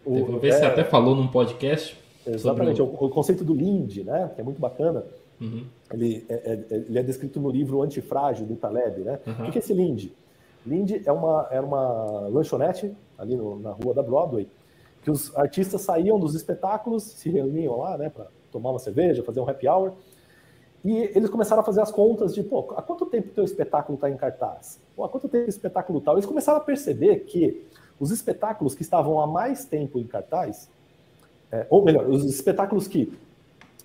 O, 0.04 0.40
ver 0.40 0.48
é, 0.48 0.52
você 0.54 0.66
até 0.66 0.84
falou 0.84 1.16
num 1.16 1.28
podcast 1.28 1.96
Exatamente, 2.26 2.82
o... 2.82 2.86
o... 2.86 3.10
conceito 3.10 3.44
do 3.44 3.54
Lind, 3.54 3.98
né, 4.00 4.32
que 4.36 4.42
é 4.42 4.44
muito 4.44 4.60
bacana, 4.60 5.04
uhum. 5.40 5.66
ele, 5.92 6.26
é, 6.30 6.34
é, 6.34 6.76
ele 6.76 7.00
é 7.00 7.04
descrito 7.04 7.40
no 7.40 7.50
livro 7.50 7.82
Antifrágil, 7.82 8.46
do 8.46 8.56
Taleb. 8.56 9.02
Né? 9.02 9.20
Uhum. 9.26 9.48
O 9.48 9.52
que 9.52 9.58
é 9.58 9.60
esse 9.60 9.74
Lind? 9.74 10.10
Lind 10.66 11.02
é 11.06 11.12
uma, 11.12 11.48
é 11.52 11.60
uma 11.60 12.28
lanchonete 12.28 12.96
ali 13.18 13.36
no, 13.36 13.60
na 13.60 13.72
rua 13.72 13.94
da 13.94 14.04
Broadway, 14.04 14.48
que 15.02 15.10
os 15.10 15.36
artistas 15.36 15.82
saíam 15.82 16.20
dos 16.20 16.36
espetáculos, 16.36 17.04
se 17.04 17.30
reuniam 17.30 17.78
lá 17.78 17.98
né, 17.98 18.10
para 18.10 18.28
tomar 18.52 18.70
uma 18.70 18.80
cerveja, 18.80 19.24
fazer 19.24 19.40
um 19.40 19.50
happy 19.50 19.68
hour, 19.68 19.94
e 20.84 21.12
eles 21.16 21.30
começaram 21.30 21.62
a 21.62 21.66
fazer 21.66 21.82
as 21.82 21.92
contas 21.92 22.34
de, 22.34 22.42
pô, 22.42 22.74
há 22.76 22.82
quanto 22.82 23.06
tempo 23.06 23.30
teu 23.30 23.44
espetáculo 23.44 23.96
está 23.96 24.10
em 24.10 24.18
cartaz? 24.18 24.80
Pô, 24.96 25.04
há 25.04 25.10
quanto 25.10 25.30
tempo 25.30 25.46
o 25.46 25.50
espetáculo 25.50 26.02
tal? 26.02 26.16
Eles 26.16 26.26
começaram 26.26 26.58
a 26.58 26.64
perceber 26.64 27.20
que 27.22 27.64
os 28.00 28.10
espetáculos 28.10 28.74
que 28.74 28.82
estavam 28.82 29.20
há 29.20 29.28
mais 29.28 29.64
tempo 29.64 30.00
em 30.00 30.08
cartaz 30.08 30.70
é, 31.52 31.66
ou 31.70 31.84
melhor, 31.84 32.08
os 32.08 32.24
espetáculos 32.26 32.88
que 32.88 33.12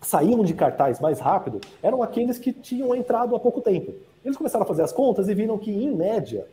saíam 0.00 0.44
de 0.44 0.54
cartaz 0.54 1.00
mais 1.00 1.18
rápido 1.18 1.60
eram 1.82 2.02
aqueles 2.02 2.38
que 2.38 2.52
tinham 2.52 2.94
entrado 2.94 3.34
há 3.34 3.40
pouco 3.40 3.60
tempo. 3.60 3.92
Eles 4.24 4.36
começaram 4.36 4.64
a 4.64 4.66
fazer 4.66 4.82
as 4.82 4.92
contas 4.92 5.28
e 5.28 5.34
viram 5.34 5.58
que, 5.58 5.70
em 5.70 5.94
média, 5.94 6.46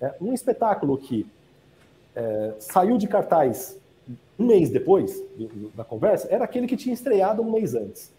é, 0.00 0.14
um 0.20 0.32
espetáculo 0.32 0.98
que 0.98 1.26
é, 2.14 2.54
saiu 2.58 2.98
de 2.98 3.06
cartaz 3.06 3.78
um 4.38 4.46
mês 4.46 4.68
depois 4.68 5.22
da 5.74 5.84
conversa 5.84 6.28
era 6.30 6.44
aquele 6.44 6.66
que 6.66 6.76
tinha 6.76 6.92
estreado 6.92 7.42
um 7.42 7.50
mês 7.50 7.74
antes. 7.74 8.12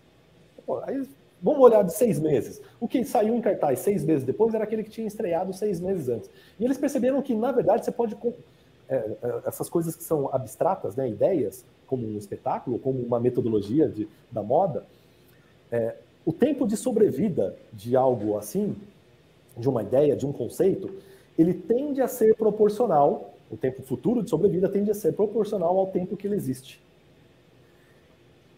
Pô, 0.66 0.80
aí, 0.80 1.08
vamos 1.42 1.60
olhar 1.62 1.84
de 1.84 1.94
seis 1.94 2.20
meses. 2.20 2.62
O 2.80 2.88
que 2.88 3.04
saiu 3.04 3.36
em 3.36 3.42
cartaz 3.42 3.80
seis 3.80 4.04
meses 4.04 4.24
depois 4.24 4.54
era 4.54 4.64
aquele 4.64 4.84
que 4.84 4.90
tinha 4.90 5.08
estreado 5.08 5.54
seis 5.54 5.80
meses 5.80 6.10
antes. 6.10 6.30
E 6.60 6.66
eles 6.66 6.78
perceberam 6.78 7.22
que, 7.22 7.36
na 7.36 7.52
verdade, 7.52 7.86
você 7.86 7.92
pode. 7.92 8.18
É, 8.88 8.96
é, 8.96 9.42
essas 9.46 9.68
coisas 9.70 9.96
que 9.96 10.04
são 10.04 10.30
abstratas, 10.34 10.96
né, 10.96 11.10
ideias, 11.10 11.66
como 11.88 12.06
um 12.08 12.18
espetáculo, 12.18 12.80
como 12.80 13.00
uma 13.00 13.20
metodologia 13.20 13.88
de, 13.88 14.08
da 14.32 14.42
moda, 14.42 14.86
é, 15.72 15.96
o 16.26 16.34
tempo 16.34 16.66
de 16.66 16.76
sobrevida 16.76 17.56
de 17.72 17.96
algo 17.96 18.38
assim, 18.38 18.76
de 19.58 19.70
uma 19.70 19.84
ideia, 19.84 20.16
de 20.16 20.26
um 20.26 20.34
conceito, 20.34 20.90
ele 21.38 21.54
tende 21.54 22.02
a 22.02 22.08
ser 22.08 22.36
proporcional, 22.36 23.34
o 23.52 23.58
tempo 23.58 23.84
futuro 23.84 24.24
de 24.24 24.30
sobrevida 24.30 24.68
tende 24.68 24.90
a 24.90 24.96
ser 24.96 25.14
proporcional 25.14 25.78
ao 25.78 25.88
tempo 25.88 26.18
que 26.18 26.28
ele 26.28 26.36
existe. 26.36 26.84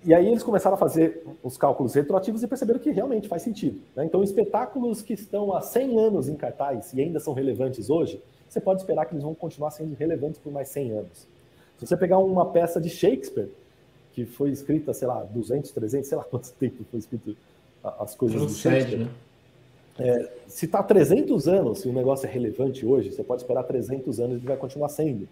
E 0.06 0.14
aí 0.14 0.28
eles 0.28 0.44
começaram 0.44 0.76
a 0.76 0.78
fazer 0.78 1.26
os 1.44 1.58
cálculos 1.58 1.94
retroativos 1.94 2.42
e 2.42 2.48
perceberam 2.48 2.80
que 2.80 2.92
realmente 2.92 3.28
faz 3.28 3.42
sentido. 3.42 3.82
Né? 3.96 4.06
Então, 4.06 4.24
espetáculos 4.24 5.02
que 5.02 5.14
estão 5.14 5.54
há 5.54 5.62
100 5.62 6.00
anos 6.00 6.30
em 6.30 6.36
cartaz 6.36 6.94
e 6.94 7.02
ainda 7.02 7.20
são 7.20 7.34
relevantes 7.34 7.90
hoje, 7.90 8.22
você 8.48 8.62
pode 8.62 8.82
esperar 8.82 9.06
que 9.06 9.14
eles 9.14 9.24
vão 9.24 9.36
continuar 9.36 9.72
sendo 9.72 9.96
relevantes 9.96 10.40
por 10.40 10.52
mais 10.52 10.70
100 10.70 10.92
anos. 10.92 11.28
Se 11.78 11.86
você 11.86 11.96
pegar 11.96 12.18
uma 12.18 12.46
peça 12.46 12.82
de 12.82 12.90
Shakespeare, 12.90 13.50
que 14.14 14.26
foi 14.26 14.50
escrita, 14.50 14.94
sei 14.94 15.08
lá, 15.08 15.24
200, 15.24 15.72
300, 15.72 16.08
sei 16.08 16.18
lá 16.18 16.24
quanto 16.24 16.52
tempo 16.60 16.84
foi 16.90 17.00
escrito 17.00 17.36
as 17.84 18.16
coisas 18.16 18.42
do 18.42 18.50
Shakespeare. 18.50 19.00
Né? 19.00 19.10
É, 20.00 20.32
se 20.48 20.66
está 20.66 20.84
300 20.84 21.48
anos, 21.48 21.80
se 21.80 21.88
o 21.88 21.94
negócio 21.94 22.28
é 22.28 22.30
relevante 22.30 22.86
hoje, 22.86 23.12
você 23.12 23.24
pode 23.24 23.42
esperar 23.42 23.64
300 23.64 24.20
anos 24.20 24.44
e 24.44 24.46
vai 24.46 24.58
continuar 24.58 24.90
sendo. 24.90 25.28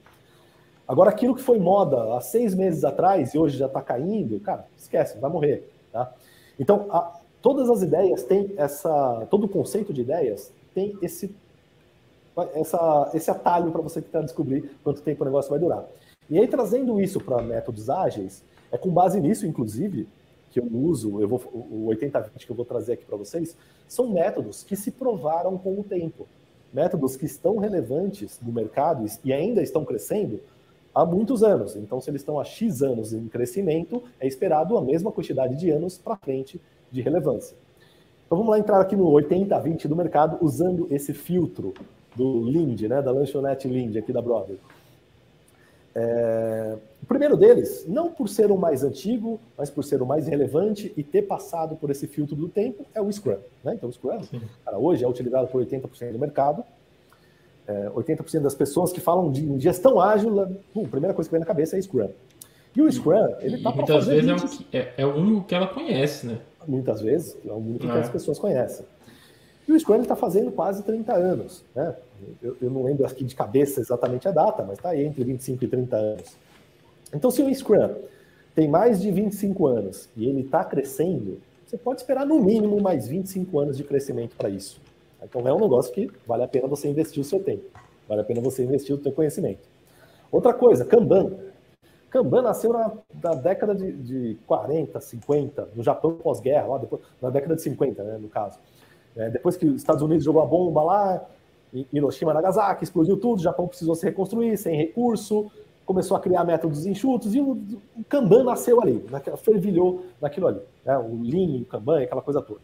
Agora, 0.87 1.09
aquilo 1.09 1.35
que 1.35 1.41
foi 1.41 1.57
moda 1.57 2.15
há 2.15 2.21
seis 2.21 2.53
meses 2.53 2.83
atrás 2.83 3.33
e 3.33 3.39
hoje 3.39 3.57
já 3.57 3.65
está 3.65 3.81
caindo, 3.81 4.39
cara, 4.39 4.65
esquece, 4.77 5.17
vai 5.17 5.31
morrer. 5.31 5.67
Tá? 5.91 6.13
Então, 6.59 6.85
a, 6.89 7.19
todas 7.41 7.69
as 7.69 7.81
ideias 7.81 8.23
têm 8.23 8.53
essa. 8.55 9.25
Todo 9.29 9.45
o 9.45 9.49
conceito 9.49 9.91
de 9.91 10.01
ideias 10.01 10.51
tem 10.75 10.95
esse, 11.01 11.33
essa, 12.53 13.11
esse 13.13 13.31
atalho 13.31 13.71
para 13.71 13.81
você 13.81 14.01
tentar 14.01 14.21
descobrir 14.21 14.69
quanto 14.83 15.01
tempo 15.01 15.23
o 15.23 15.25
negócio 15.25 15.49
vai 15.49 15.59
durar. 15.59 15.85
E 16.29 16.39
aí, 16.39 16.47
trazendo 16.47 16.99
isso 16.99 17.19
para 17.19 17.41
métodos 17.41 17.89
ágeis, 17.89 18.43
é 18.71 18.77
com 18.77 18.89
base 18.89 19.19
nisso, 19.19 19.45
inclusive, 19.45 20.07
que 20.49 20.59
eu 20.59 20.65
uso, 20.65 21.21
eu 21.21 21.27
vou, 21.27 21.39
o 21.53 21.87
80-20 21.89 22.45
que 22.45 22.49
eu 22.49 22.55
vou 22.55 22.65
trazer 22.65 22.93
aqui 22.93 23.05
para 23.05 23.17
vocês, 23.17 23.55
são 23.87 24.09
métodos 24.09 24.63
que 24.63 24.75
se 24.75 24.91
provaram 24.91 25.57
com 25.57 25.79
o 25.79 25.83
tempo. 25.83 26.27
Métodos 26.73 27.15
que 27.15 27.25
estão 27.25 27.57
relevantes 27.57 28.39
no 28.41 28.51
mercado 28.51 29.05
e 29.23 29.31
ainda 29.31 29.61
estão 29.61 29.85
crescendo 29.85 30.39
há 30.93 31.05
muitos 31.05 31.43
anos. 31.43 31.75
Então, 31.75 32.01
se 32.01 32.09
eles 32.09 32.21
estão 32.21 32.39
há 32.39 32.43
X 32.43 32.81
anos 32.81 33.13
em 33.13 33.27
crescimento, 33.27 34.03
é 34.19 34.27
esperado 34.27 34.77
a 34.77 34.81
mesma 34.81 35.11
quantidade 35.11 35.55
de 35.55 35.69
anos 35.69 35.97
para 35.97 36.15
frente 36.15 36.59
de 36.91 37.01
relevância. 37.01 37.55
Então 38.25 38.39
vamos 38.39 38.51
lá 38.51 38.57
entrar 38.57 38.81
aqui 38.81 38.95
no 38.95 39.05
80-20 39.11 39.87
do 39.87 39.95
mercado 39.95 40.37
usando 40.41 40.87
esse 40.89 41.13
filtro 41.13 41.73
do 42.15 42.43
Lind, 42.43 42.81
né, 42.81 43.01
da 43.01 43.11
lanchonete 43.11 43.67
Lind 43.67 43.95
aqui 43.97 44.11
da 44.11 44.21
Broadway. 44.21 44.57
É, 45.95 46.75
o 47.01 47.05
primeiro 47.05 47.37
deles, 47.37 47.85
não 47.87 48.11
por 48.11 48.27
ser 48.27 48.51
o 48.51 48.57
mais 48.57 48.83
antigo, 48.83 49.39
mas 49.57 49.69
por 49.69 49.83
ser 49.83 50.01
o 50.01 50.05
mais 50.05 50.27
relevante 50.27 50.91
e 50.97 51.03
ter 51.03 51.21
passado 51.21 51.75
por 51.75 51.89
esse 51.89 52.05
filtro 52.05 52.35
do 52.35 52.49
tempo, 52.49 52.85
é 52.93 53.01
o 53.01 53.09
Scrum. 53.11 53.37
Né? 53.63 53.75
Então, 53.75 53.87
o 53.87 53.93
Scrum, 53.93 54.19
cara, 54.65 54.77
hoje 54.77 55.05
é 55.05 55.07
utilizado 55.07 55.47
por 55.47 55.65
80% 55.65 56.11
do 56.11 56.19
mercado. 56.19 56.63
É, 57.67 57.89
80% 57.89 58.41
das 58.41 58.53
pessoas 58.53 58.91
que 58.91 58.99
falam 58.99 59.31
de 59.31 59.59
gestão 59.59 59.99
ágil, 59.99 60.41
a 60.41 60.47
primeira 60.89 61.13
coisa 61.13 61.29
que 61.29 61.31
vem 61.31 61.39
na 61.39 61.45
cabeça 61.45 61.77
é 61.77 61.81
Scrum. 61.81 62.09
E 62.75 62.81
o 62.81 62.91
Scrum, 62.91 63.35
ele 63.39 63.55
está 63.55 63.71
para 63.71 63.87
fazer... 63.87 64.21
Muitas 64.21 64.41
vezes 64.41 64.57
20... 64.59 64.67
é, 64.73 64.77
é, 64.77 64.93
é, 64.97 65.05
o 65.05 65.15
único 65.15 65.45
que 65.45 65.55
ela 65.55 65.67
conhece, 65.67 66.27
né? 66.27 66.39
Muitas 66.67 67.01
vezes, 67.01 67.37
é 67.45 67.51
o 67.51 67.55
único 67.55 67.87
que 67.87 67.97
as 67.97 68.09
pessoas 68.09 68.37
conhecem. 68.37 68.85
E 69.67 69.71
o 69.71 69.79
Scrum 69.79 70.01
está 70.01 70.15
fazendo 70.15 70.51
quase 70.51 70.83
30 70.83 71.13
anos. 71.13 71.63
Né? 71.73 71.95
Eu, 72.41 72.57
eu, 72.61 72.69
não 72.69 72.83
lembro 72.83 73.05
aqui 73.05 73.23
de 73.23 73.35
cabeça 73.35 73.79
exatamente 73.81 74.27
a 74.27 74.31
data, 74.31 74.63
mas 74.63 74.77
está 74.77 74.95
entre 74.95 75.23
25 75.23 75.63
e 75.63 75.67
30 75.67 75.95
anos. 75.95 76.37
Então, 77.13 77.31
se 77.31 77.41
o 77.41 77.53
Scrum 77.53 77.95
tem 78.53 78.67
mais 78.67 79.01
de 79.01 79.11
25 79.11 79.67
anos 79.67 80.09
e 80.15 80.27
ele 80.27 80.41
está 80.41 80.63
crescendo, 80.63 81.39
você 81.65 81.77
pode 81.77 82.01
esperar 82.01 82.25
no 82.25 82.39
mínimo 82.39 82.81
mais 82.81 83.07
25 83.07 83.59
anos 83.59 83.77
de 83.77 83.83
crescimento 83.83 84.35
para 84.35 84.49
isso. 84.49 84.79
Então, 85.23 85.47
é 85.47 85.53
um 85.53 85.59
negócio 85.59 85.93
que 85.93 86.09
vale 86.25 86.43
a 86.43 86.47
pena 86.47 86.67
você 86.67 86.87
investir 86.87 87.21
o 87.21 87.25
seu 87.25 87.39
tempo, 87.39 87.63
vale 88.07 88.21
a 88.21 88.23
pena 88.23 88.41
você 88.41 88.63
investir 88.63 88.95
o 88.95 89.01
seu 89.01 89.11
conhecimento. 89.11 89.61
Outra 90.31 90.53
coisa, 90.53 90.85
Kanban. 90.85 91.33
Kanban 92.09 92.41
nasceu 92.43 92.71
na, 92.71 92.91
na 93.21 93.35
década 93.35 93.75
de, 93.75 93.91
de 93.91 94.37
40, 94.47 94.99
50, 94.99 95.69
no 95.75 95.83
Japão 95.83 96.13
pós-guerra, 96.15 96.67
lá 96.67 96.77
depois, 96.77 97.01
na 97.21 97.29
década 97.29 97.55
de 97.55 97.61
50, 97.61 98.03
né, 98.03 98.17
no 98.17 98.29
caso. 98.29 98.59
É, 99.15 99.29
depois 99.29 99.55
que 99.55 99.65
os 99.65 99.77
Estados 99.77 100.01
Unidos 100.01 100.23
jogou 100.23 100.41
a 100.41 100.45
bomba 100.45 100.83
lá, 100.83 101.25
Hiroshima, 101.91 102.33
Nagasaki, 102.33 102.83
explodiu 102.83 103.17
tudo, 103.17 103.39
o 103.39 103.43
Japão 103.43 103.67
precisou 103.67 103.95
se 103.95 104.05
reconstruir, 104.05 104.57
sem 104.57 104.75
recurso, 104.75 105.51
começou 105.85 106.17
a 106.17 106.19
criar 106.19 106.43
métodos 106.43 106.85
enxutos 106.85 107.35
e 107.35 107.39
o, 107.39 107.51
o 107.51 108.03
Kanban 108.09 108.43
nasceu 108.43 108.81
ali, 108.81 109.05
naquela, 109.09 109.37
fervilhou 109.37 110.05
naquilo 110.21 110.47
ali. 110.47 110.61
Né? 110.83 110.97
O 110.97 111.21
Lean, 111.23 111.61
o 111.61 111.65
Kanban, 111.65 112.01
aquela 112.01 112.21
coisa 112.21 112.41
toda. 112.41 112.61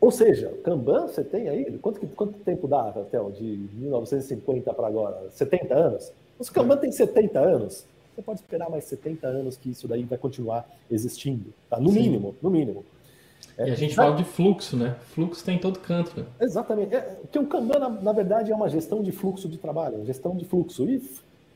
Ou 0.00 0.10
seja, 0.10 0.52
Kanban, 0.64 1.08
você 1.08 1.24
tem 1.24 1.48
aí, 1.48 1.78
quanto, 1.78 2.06
quanto 2.08 2.32
tempo 2.40 2.68
dá, 2.68 2.92
Theo, 3.10 3.32
de 3.32 3.68
1950 3.74 4.72
para 4.72 4.86
agora? 4.86 5.28
70 5.30 5.74
anos? 5.74 6.12
Se 6.40 6.50
o 6.50 6.54
Kanban 6.54 6.76
tem 6.76 6.92
70 6.92 7.38
anos, 7.38 7.84
você 8.14 8.22
pode 8.22 8.40
esperar 8.40 8.70
mais 8.70 8.84
70 8.84 9.26
anos 9.26 9.56
que 9.56 9.70
isso 9.70 9.88
daí 9.88 10.04
vai 10.04 10.18
continuar 10.18 10.68
existindo, 10.90 11.52
tá? 11.68 11.80
No 11.80 11.90
Sim. 11.90 12.00
mínimo, 12.00 12.34
no 12.40 12.50
mínimo. 12.50 12.84
É, 13.56 13.68
e 13.68 13.70
a 13.72 13.74
gente 13.74 13.94
fala 13.94 14.14
de 14.14 14.24
fluxo, 14.24 14.76
né? 14.76 14.96
Fluxo 15.14 15.44
tem 15.44 15.56
em 15.56 15.58
todo 15.58 15.80
canto. 15.80 16.20
Né? 16.20 16.26
Exatamente. 16.40 16.94
É, 16.94 17.00
porque 17.00 17.38
o 17.38 17.46
Kanban, 17.46 17.78
na, 17.78 17.88
na, 17.88 18.12
verdade, 18.12 18.52
é 18.52 18.54
uma 18.54 18.68
gestão 18.68 19.02
de 19.02 19.10
fluxo 19.10 19.48
de 19.48 19.58
trabalho, 19.58 20.04
gestão 20.06 20.36
de 20.36 20.44
fluxo. 20.44 20.88
E 20.88 21.02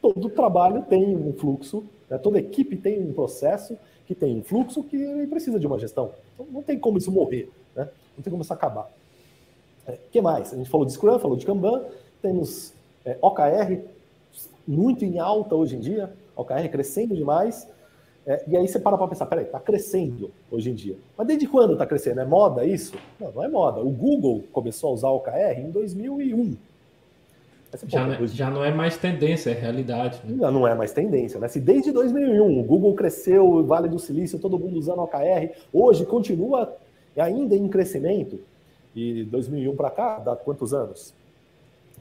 todo 0.01 0.29
trabalho 0.31 0.83
tem 0.83 1.17
um 1.17 1.33
fluxo, 1.33 1.85
né? 2.11 2.19
toda 2.19 2.39
equipe 2.41 2.77
tem 2.77 3.01
um 3.01 3.13
processo 3.13 3.79
que 4.05 4.15
tem 4.17 4.37
um 4.37 4.43
fluxo 4.43 4.83
que 4.83 5.27
precisa 5.29 5.61
de 5.61 5.67
uma 5.67 5.79
gestão. 5.79 6.11
Então, 6.35 6.47
não 6.51 6.63
tem 6.63 6.77
como 6.77 6.99
isso 6.99 7.13
morrer, 7.13 7.49
né? 7.75 7.89
não 8.17 8.23
tem 8.23 8.31
como 8.31 8.43
isso 8.43 8.53
acabar. 8.53 8.91
O 9.87 9.91
é, 9.91 9.99
que 10.11 10.21
mais? 10.21 10.53
A 10.53 10.57
gente 10.57 10.69
falou 10.69 10.85
de 10.85 10.93
Scrum, 10.93 11.19
falou 11.21 11.37
de 11.37 11.47
Kanban, 11.47 11.85
temos 12.21 12.75
é, 13.05 13.17
OKR 13.21 13.81
muito 14.67 15.05
em 15.05 15.19
alta 15.19 15.55
hoje 15.55 15.77
em 15.77 15.81
dia, 15.81 16.13
OKR 16.37 16.69
crescendo 16.71 17.15
demais, 17.15 17.69
é, 18.27 18.45
e 18.47 18.57
aí 18.57 18.69
você 18.69 18.79
para 18.79 18.97
para 18.97 19.09
pensar, 19.09 19.27
peraí, 19.27 19.45
está 19.45 19.59
crescendo 19.59 20.31
hoje 20.51 20.71
em 20.71 20.75
dia. 20.75 20.97
Mas 21.17 21.27
desde 21.27 21.47
quando 21.47 21.73
está 21.73 21.85
crescendo? 21.85 22.21
É 22.21 22.25
moda 22.25 22.65
isso? 22.65 22.95
Não, 23.19 23.33
não 23.33 23.45
é 23.45 23.49
moda. 23.49 23.81
O 23.81 23.91
Google 23.91 24.45
começou 24.53 24.91
a 24.91 24.93
usar 24.93 25.09
o 25.09 25.17
OKR 25.17 25.59
em 25.59 25.71
2001. 25.71 26.57
Já, 27.87 28.07
não, 28.07 28.15
é, 28.15 28.27
já 28.27 28.51
não 28.51 28.65
é 28.65 28.71
mais 28.71 28.99
tendência, 28.99 29.51
é 29.51 29.55
realidade. 29.55 30.21
Né? 30.25 30.37
Já 30.41 30.51
não 30.51 30.69
é 30.69 30.75
mais 30.75 30.93
tendência. 30.93 31.41
Né? 31.41 31.49
Se 31.49 31.59
desde 31.59 31.91
2001 31.91 32.61
o 32.61 32.63
Google 32.63 32.95
cresceu, 32.95 33.49
o 33.49 33.65
Vale 33.65 33.89
do 33.89 33.99
Silício, 33.99 34.39
todo 34.39 34.59
mundo 34.59 34.79
usando 34.79 35.01
OKR, 35.01 35.51
hoje 35.73 36.05
continua 36.05 36.77
ainda 37.17 37.57
em 37.57 37.67
crescimento, 37.69 38.39
e 38.95 39.25
2001 39.25 39.75
para 39.75 39.91
cá, 39.91 40.19
dá 40.19 40.37
quantos 40.37 40.75
anos? 40.75 41.15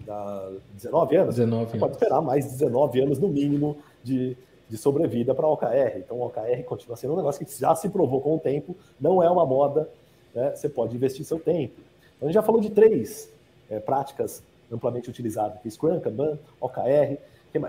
Dá 0.05 0.49
19 0.73 1.15
anos? 1.15 1.35
19 1.35 1.63
anos. 1.63 1.79
Pode 1.79 1.93
esperar 1.93 2.21
mais 2.21 2.45
19 2.45 3.01
anos 3.01 3.17
no 3.17 3.29
mínimo 3.29 3.77
de, 4.03 4.35
de 4.71 4.77
sobrevida 4.77 5.35
para 5.35 5.45
OKR. 5.45 5.97
Então, 5.97 6.21
OKR 6.21 6.63
continua 6.65 6.95
sendo 6.95 7.11
um 7.11 7.17
negócio 7.17 7.45
que 7.45 7.59
já 7.59 7.75
se 7.75 7.89
provou 7.89 8.21
com 8.21 8.37
o 8.37 8.39
tempo, 8.39 8.73
não 8.99 9.21
é 9.21 9.29
uma 9.29 9.45
moda, 9.45 9.89
né? 10.33 10.55
você 10.55 10.69
pode 10.69 10.95
investir 10.95 11.25
seu 11.25 11.37
tempo. 11.37 11.73
Então, 12.15 12.21
a 12.21 12.31
gente 12.31 12.35
já 12.35 12.41
falou 12.41 12.61
de 12.61 12.69
três 12.69 13.29
é, 13.69 13.81
práticas 13.81 14.41
amplamente 14.71 15.09
utilizadas, 15.09 15.57
é 15.65 15.69
Scrum, 15.69 15.99
Kanban, 15.99 16.39
OKR, 16.61 17.17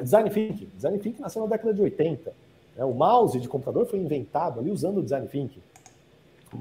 Design 0.00 0.30
Thinking. 0.30 0.68
Design 0.76 0.96
Thinking 1.00 1.20
nasceu 1.20 1.42
na 1.42 1.48
década 1.48 1.74
de 1.74 1.82
80. 1.82 2.32
Né? 2.76 2.84
O 2.84 2.92
mouse 2.92 3.40
de 3.40 3.48
computador 3.48 3.84
foi 3.86 3.98
inventado 3.98 4.60
ali 4.60 4.70
usando 4.70 4.98
o 4.98 5.02
Design 5.02 5.26
Thinking. 5.26 5.60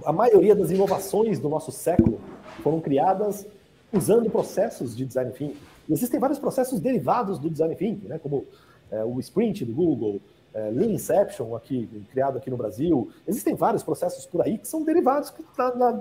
A 0.04 0.12
maioria 0.12 0.56
das 0.56 0.72
inovações 0.72 1.38
do 1.38 1.50
nosso 1.50 1.72
século 1.72 2.20
foram 2.64 2.82
criadas 2.82 3.46
usando 3.94 4.28
processos 4.32 4.98
de 4.98 5.06
Design 5.06 5.32
Thinking. 5.34 5.58
Existem 5.88 6.20
vários 6.20 6.40
processos 6.40 6.80
derivados 6.80 7.38
do 7.38 7.48
Design 7.48 7.76
Thinking, 7.76 8.08
né? 8.08 8.18
como 8.18 8.48
é, 8.92 9.04
o 9.04 9.20
Sprint 9.20 9.66
do 9.66 9.74
Google, 9.74 10.22
é, 10.54 10.70
Lean 10.70 10.92
Inception, 10.92 11.56
aqui, 11.56 11.88
criado 12.12 12.38
aqui 12.38 12.50
no 12.50 12.58
Brasil. 12.58 13.10
Existem 13.26 13.56
vários 13.56 13.84
processos 13.84 14.26
por 14.26 14.42
aí 14.42 14.58
que 14.58 14.68
são 14.68 14.84
derivados, 14.84 15.30
que 15.30 15.44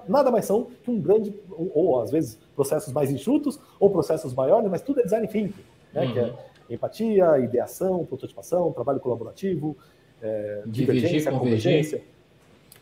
nada 0.08 0.30
mais 0.30 0.44
são 0.44 0.66
que 0.82 0.90
um 0.90 1.00
grande, 1.00 1.32
ou 1.72 2.00
às 2.00 2.10
vezes 2.10 2.38
processos 2.54 2.92
mais 2.92 3.10
enxutos, 3.10 3.60
ou 3.78 3.90
processos 3.90 4.34
maiores, 4.34 4.68
mas 4.70 4.82
tudo 4.82 5.00
é 5.00 5.04
design 5.04 5.26
thinking, 5.28 5.62
né? 5.94 6.04
Uhum. 6.04 6.12
que 6.12 6.18
é 6.18 6.22
uhum. 6.24 6.34
empatia, 6.70 7.38
ideação, 7.38 8.04
prototipação, 8.04 8.72
trabalho 8.72 8.98
colaborativo, 8.98 9.76
é, 10.20 10.62
divergência, 10.66 11.30
convergência. 11.30 12.02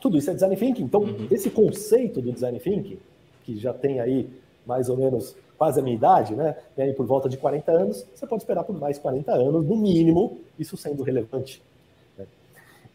Tudo 0.00 0.16
isso 0.16 0.30
é 0.30 0.34
design 0.34 0.56
thinking. 0.56 0.84
Então, 0.84 1.02
uhum. 1.02 1.28
esse 1.30 1.50
conceito 1.50 2.22
do 2.22 2.32
design 2.32 2.58
thinking, 2.58 2.98
que 3.44 3.58
já 3.58 3.74
tem 3.74 4.00
aí 4.00 4.28
mais 4.68 4.90
ou 4.90 4.96
menos 4.96 5.34
quase 5.56 5.80
a 5.80 5.82
minha 5.82 5.96
idade, 5.96 6.36
né? 6.36 6.54
E 6.76 6.82
aí 6.82 6.92
por 6.92 7.06
volta 7.06 7.28
de 7.28 7.36
40 7.36 7.72
anos, 7.72 8.06
você 8.14 8.26
pode 8.26 8.42
esperar 8.42 8.62
por 8.62 8.78
mais 8.78 8.98
40 8.98 9.32
anos, 9.32 9.66
no 9.66 9.76
mínimo, 9.76 10.38
isso 10.58 10.76
sendo 10.76 11.02
relevante. 11.02 11.60
Né? 12.16 12.26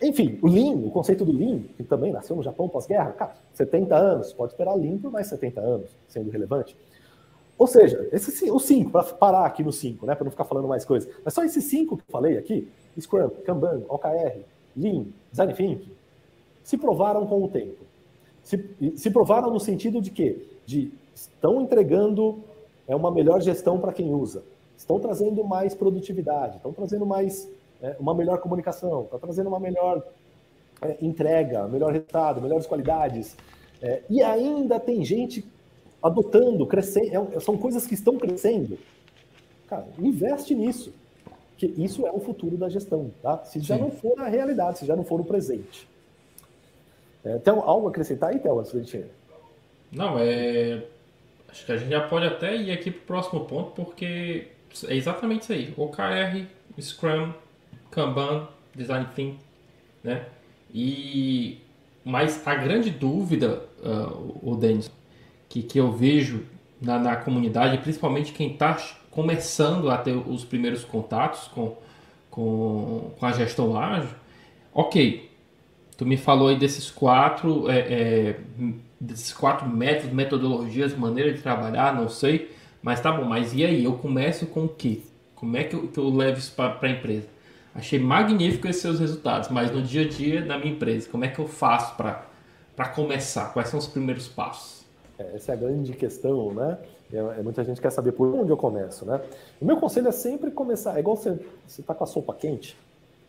Enfim, 0.02 0.40
o 0.42 0.48
Lean, 0.48 0.76
o 0.76 0.92
conceito 0.92 1.26
do 1.26 1.34
Lean, 1.34 1.64
que 1.76 1.84
também 1.84 2.14
nasceu 2.14 2.36
no 2.36 2.44
Japão 2.44 2.70
pós-guerra, 2.70 3.12
cara, 3.12 3.36
70 3.54 3.96
anos, 3.96 4.32
pode 4.32 4.54
esperar 4.54 4.76
Lean 4.76 4.98
por 4.98 5.12
mais 5.12 5.28
70 5.28 5.60
anos, 5.60 5.90
sendo 6.08 6.30
relevante. 6.30 6.78
Ou 7.58 7.68
seja, 7.68 8.08
esse, 8.12 8.50
os 8.50 8.64
cinco, 8.64 8.92
para 8.92 9.04
parar 9.04 9.46
aqui 9.46 9.64
no 9.64 9.72
cinco, 9.72 10.06
né, 10.06 10.16
para 10.16 10.24
não 10.24 10.32
ficar 10.32 10.46
falando 10.46 10.68
mais 10.68 10.86
coisas, 10.86 11.12
mas 11.24 11.34
só 11.34 11.44
esses 11.44 11.66
cinco 11.66 11.98
que 11.98 12.04
eu 12.04 12.12
falei 12.12 12.38
aqui, 12.38 12.68
Scrum, 13.00 13.30
Kanban, 13.46 13.82
OKR, 13.90 14.40
Lean, 14.76 15.06
Design 15.32 15.54
Thinking, 15.54 15.92
se 16.64 16.78
provaram 16.78 17.26
com 17.28 17.44
o 17.44 17.48
tempo. 17.48 17.84
Se, 18.44 18.94
se 18.96 19.10
provaram 19.10 19.52
no 19.52 19.60
sentido 19.60 20.02
de 20.02 20.12
que 20.12 20.48
de 20.66 20.92
estão 21.16 21.62
entregando 21.62 22.44
é 22.88 22.96
uma 22.96 23.12
melhor 23.12 23.42
gestão 23.42 23.80
para 23.80 23.94
quem 23.94 24.14
usa. 24.14 24.44
Estão 24.78 25.00
trazendo 25.00 25.44
mais 25.44 25.74
produtividade, 25.74 26.58
estão 26.58 26.74
trazendo 26.74 27.06
mais 27.06 27.50
é, 27.82 27.96
uma 28.00 28.14
melhor 28.14 28.40
comunicação, 28.40 29.04
estão 29.04 29.20
trazendo 29.20 29.48
uma 29.48 29.60
melhor 29.60 30.06
é, 30.82 30.98
entrega, 31.02 31.68
melhor 31.68 31.92
resultado, 31.92 32.42
melhores 32.42 32.66
qualidades. 32.66 33.36
É, 33.82 34.02
e 34.10 34.22
ainda 34.22 34.80
tem 34.80 35.04
gente 35.04 35.46
adotando, 36.02 36.66
crescendo, 36.66 37.30
é, 37.34 37.40
são 37.40 37.58
coisas 37.58 37.88
que 37.88 37.94
estão 37.94 38.18
crescendo. 38.18 38.78
Cara, 39.68 39.86
investe 39.98 40.54
nisso, 40.54 40.94
que 41.58 41.68
isso 41.78 42.06
é 42.06 42.12
o 42.12 42.20
futuro 42.20 42.58
da 42.58 42.68
gestão, 42.68 43.12
tá? 43.22 43.44
Se 43.46 43.60
já 43.60 43.76
Sim. 43.76 43.82
não 43.84 43.92
for 43.92 44.20
a 44.20 44.28
realidade, 44.28 44.80
se 44.80 44.86
já 44.86 44.96
não 44.96 45.04
for 45.04 45.22
o 45.22 45.26
presente. 45.26 45.88
Tem 47.42 47.54
algo 47.54 47.88
a 47.88 47.90
acrescentar 47.90 48.32
aí, 48.32 48.40
Théo, 48.40 48.60
antes 48.60 48.74
da 48.74 48.80
gente... 48.80 49.06
Não, 49.94 50.20
é 50.20 50.84
Acho 51.54 51.68
que 51.68 51.72
a 51.72 51.78
gente 51.78 51.92
já 51.92 52.02
pode 52.02 52.26
até 52.26 52.58
ir 52.58 52.72
aqui 52.72 52.90
para 52.90 53.00
o 53.00 53.06
próximo 53.06 53.46
ponto, 53.46 53.74
porque 53.76 54.48
é 54.88 54.96
exatamente 54.96 55.44
isso 55.44 55.54
aí. 55.54 55.72
OKR, 55.78 56.48
Scrum, 56.82 57.32
Kanban, 57.92 58.48
Design 58.76 59.06
Thinking, 59.14 59.38
né? 60.04 60.26
E 60.74 61.60
mas 62.04 62.46
a 62.48 62.56
grande 62.56 62.90
dúvida, 62.90 63.62
uh, 63.84 64.40
o 64.42 64.56
Denis, 64.56 64.92
que, 65.48 65.62
que 65.62 65.80
eu 65.80 65.92
vejo 65.92 66.44
na, 66.82 66.98
na 66.98 67.16
comunidade, 67.16 67.78
principalmente 67.78 68.34
quem 68.34 68.54
está 68.54 68.76
começando 69.12 69.92
a 69.92 69.98
ter 69.98 70.12
os 70.12 70.44
primeiros 70.44 70.84
contatos 70.84 71.48
com, 71.50 71.78
com, 72.32 73.12
com 73.16 73.26
a 73.28 73.32
gestão 73.32 73.80
ágil, 73.80 74.10
ok, 74.74 75.30
tu 75.96 76.04
me 76.04 76.18
falou 76.18 76.48
aí 76.48 76.58
desses 76.58 76.90
quatro 76.90 77.70
é, 77.70 77.78
é, 77.78 78.40
desses 79.04 79.34
quatro 79.34 79.68
métodos, 79.68 80.14
metodologias, 80.14 80.96
maneira 80.96 81.34
de 81.34 81.42
trabalhar, 81.42 81.94
não 81.94 82.08
sei. 82.08 82.52
Mas 82.82 83.02
tá 83.02 83.12
bom, 83.12 83.26
mas 83.26 83.54
e 83.54 83.64
aí? 83.64 83.84
Eu 83.84 83.94
começo 83.94 84.46
com 84.48 84.66
o 84.66 84.70
quê? 84.70 85.02
Como 85.36 85.58
é 85.58 85.64
que 85.64 85.76
eu, 85.76 85.88
que 85.88 85.98
eu 85.98 86.10
levo 86.10 86.40
isso 86.40 86.54
para 86.54 86.78
a 86.82 86.90
empresa? 86.90 87.28
Achei 87.76 88.00
magnífico 88.00 88.68
esses 88.68 88.82
seus 88.82 89.00
resultados, 89.00 89.50
mas 89.50 89.72
no 89.72 89.82
dia 89.82 90.04
a 90.04 90.08
dia 90.08 90.42
da 90.42 90.58
minha 90.58 90.74
empresa, 90.74 91.10
como 91.10 91.26
é 91.26 91.28
que 91.28 91.40
eu 91.40 91.48
faço 91.48 91.96
para 91.96 92.90
começar? 92.94 93.52
Quais 93.52 93.68
são 93.70 93.80
os 93.80 93.88
primeiros 93.88 94.28
passos? 94.28 94.86
É, 95.18 95.36
essa 95.36 95.52
é 95.52 95.56
a 95.56 95.58
grande 95.58 95.92
questão, 95.94 96.54
né? 96.54 96.78
É, 97.12 97.18
é, 97.18 97.44
muita 97.44 97.64
gente 97.64 97.82
quer 97.82 97.92
saber 97.92 98.12
por 98.12 98.28
onde 98.34 98.52
eu 98.52 98.58
começo, 98.58 99.06
né? 99.06 99.22
O 99.60 99.66
meu 99.66 99.78
conselho 99.78 100.08
é 100.08 100.12
sempre 100.12 100.52
começar. 100.52 100.96
É 100.96 101.00
igual 101.00 101.16
você 101.16 101.38
está 101.68 101.94
com 101.94 102.04
a 102.04 102.08
sopa 102.08 102.34
quente, 102.34 102.78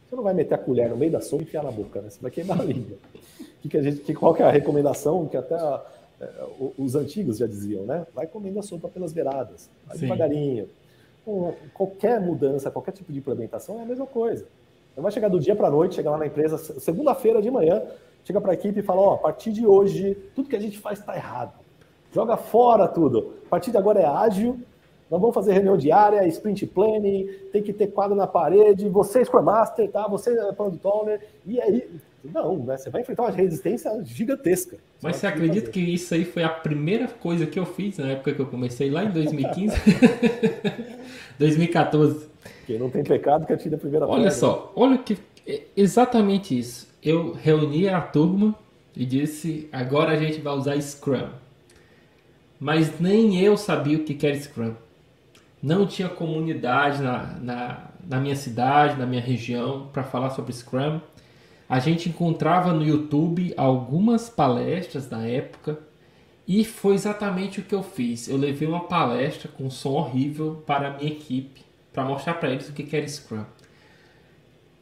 você 0.09 0.15
não 0.15 0.23
vai 0.23 0.35
meter 0.35 0.55
a 0.55 0.59
colher 0.59 0.89
no 0.91 0.97
meio 0.97 1.11
da 1.11 1.21
sopa 1.21 1.43
e 1.43 1.47
enfiar 1.47 1.65
na 1.65 1.71
boca, 1.71 2.01
né? 2.01 2.11
Você 2.11 2.21
vai 2.21 2.31
queimar 2.31 2.61
a 2.61 2.65
língua. 2.65 2.99
Que, 3.65 3.69
que 3.69 3.79
a 3.79 3.83
gente, 3.83 4.01
que, 4.01 4.15
qual 4.15 4.35
que 4.35 4.43
é 4.43 4.47
a 4.47 4.51
recomendação 4.51 5.27
que 5.27 5.37
até 5.37 5.55
a, 5.55 5.83
é, 6.21 6.31
os 6.79 6.95
antigos 6.95 7.39
já 7.39 7.47
diziam, 7.47 7.85
né? 7.85 8.07
Vai 8.15 8.27
comendo 8.27 8.59
a 8.59 8.63
sopa 8.63 8.89
pelas 8.89 9.13
beiradas, 9.13 9.71
vai 9.87 9.97
Sim. 9.97 10.03
devagarinho. 10.03 10.69
Com 11.25 11.55
qualquer 11.73 12.21
mudança, 12.21 12.71
qualquer 12.71 12.93
tipo 12.93 13.11
de 13.11 13.19
implementação 13.19 13.81
é 13.81 13.83
a 13.83 13.87
mesma 13.87 14.07
coisa. 14.07 14.45
Não 14.95 15.03
vai 15.03 15.11
chegar 15.11 15.29
do 15.29 15.41
dia 15.41 15.57
para 15.57 15.69
a 15.69 15.71
noite, 15.71 15.95
chegar 15.95 16.11
lá 16.11 16.19
na 16.19 16.27
empresa, 16.27 16.59
segunda-feira 16.59 17.41
de 17.41 17.51
manhã, 17.51 17.83
chega 18.25 18.41
para 18.41 18.53
a 18.53 18.55
equipe 18.55 18.81
e 18.81 18.83
fala: 18.83 19.01
Ó, 19.01 19.15
a 19.15 19.19
partir 19.19 19.51
de 19.51 19.67
hoje, 19.67 20.15
tudo 20.35 20.49
que 20.49 20.57
a 20.57 20.61
gente 20.61 20.79
faz 20.79 20.99
está 20.99 21.17
errado. 21.17 21.55
Joga 22.13 22.37
fora 22.37 22.87
tudo. 22.87 23.33
A 23.47 23.49
partir 23.49 23.71
de 23.71 23.79
agora 23.79 24.01
é 24.01 24.05
ágil, 24.05 24.61
nós 25.15 25.21
vamos 25.21 25.35
fazer 25.35 25.53
reunião 25.53 25.77
diária, 25.77 26.27
sprint 26.27 26.67
planning, 26.67 27.29
tem 27.53 27.63
que 27.63 27.73
ter 27.73 27.87
quadro 27.87 28.17
na 28.17 28.27
parede, 28.27 28.89
você 28.89 29.21
é 29.21 29.25
Scrum 29.25 29.43
Master, 29.43 29.89
tá? 29.89 30.09
Você 30.09 30.37
é 30.37 30.53
Product 30.53 30.85
Owner, 30.85 31.21
e 31.47 31.61
aí... 31.61 31.89
Não, 32.25 32.57
né? 32.57 32.77
Você 32.77 32.91
vai 32.91 33.03
enfrentar 33.03 33.23
uma 33.23 33.31
resistência 33.31 33.93
gigantesca. 34.03 34.77
Mas 35.01 35.17
você 35.17 35.29
acredita 35.29 35.71
que 35.71 35.79
isso 35.79 36.13
aí 36.15 36.25
foi 36.25 36.43
a 36.43 36.49
primeira 36.49 37.07
coisa 37.07 37.47
que 37.47 37.61
eu 37.61 37.65
fiz 37.65 37.99
na 37.99 38.09
época 38.09 38.35
que 38.35 38.41
eu 38.41 38.47
comecei, 38.47 38.91
lá 38.91 39.05
em 39.05 39.13
2015? 39.13 39.77
2014. 41.39 42.27
Quem 42.67 42.77
não 42.77 42.91
tem 42.91 43.05
pecado 43.05 43.47
que 43.47 43.53
atire 43.53 43.77
a 43.77 43.79
primeira 43.79 44.09
Olha 44.09 44.33
só, 44.33 44.73
olha 44.75 44.99
que... 44.99 45.17
É 45.47 45.61
exatamente 45.77 46.59
isso. 46.59 46.89
Eu 47.01 47.35
reuni 47.35 47.89
a 47.89 48.01
turma 48.01 48.53
e 48.97 49.05
disse, 49.05 49.69
agora 49.71 50.13
a 50.13 50.17
gente 50.17 50.41
vai 50.41 50.55
usar 50.55 50.81
Scrum. 50.81 51.29
Mas 52.59 52.99
nem 52.99 53.39
eu 53.39 53.57
sabia 53.57 53.99
o 53.99 54.05
que 54.05 54.27
era 54.27 54.35
Scrum 54.37 54.75
não 55.65 55.87
tinha 55.87 56.11
comunidade 56.11 57.03
na, 57.03 57.39
na, 57.41 57.79
na 58.07 58.21
minha 58.21 58.37
cidade, 58.37 58.99
na 58.99 59.07
minha 59.07 59.23
região, 59.23 59.89
para 59.91 60.05
falar 60.05 60.29
sobre 60.29 60.53
Scrum. 60.53 61.01
A 61.67 61.79
gente 61.79 62.11
encontrava 62.11 62.71
no 62.75 62.85
YouTube 62.85 63.55
algumas 63.57 64.29
palestras 64.29 65.09
na 65.09 65.27
época 65.27 65.79
e 66.47 66.67
foi 66.67 66.93
exatamente 66.95 67.61
o 67.61 67.63
que 67.63 67.75
eu 67.75 67.83
fiz. 67.83 68.29
Eu 68.29 68.37
levei 68.37 68.69
uma 68.69 68.81
palestra 68.81 69.49
com 69.49 69.71
som 69.71 69.93
horrível 69.93 70.63
para 70.67 70.89
a 70.89 70.99
minha 70.99 71.11
equipe, 71.11 71.63
para 71.95 72.05
mostrar 72.05 72.35
para 72.35 72.51
eles 72.51 72.69
o 72.69 72.75
que 72.75 72.95
era 72.95 73.09
Scrum. 73.09 73.47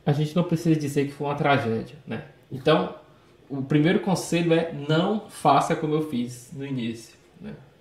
A 0.04 0.10
gente 0.10 0.34
não 0.34 0.42
precisa 0.42 0.74
dizer 0.74 1.06
que 1.06 1.12
foi 1.12 1.28
uma 1.28 1.36
tragédia, 1.36 1.96
né? 2.04 2.24
Então, 2.50 2.96
o 3.48 3.62
primeiro 3.62 4.00
conselho 4.00 4.52
é 4.52 4.72
não 4.72 5.28
faça 5.28 5.76
como 5.76 5.94
eu 5.94 6.10
fiz 6.10 6.50
no 6.52 6.66
início. 6.66 7.21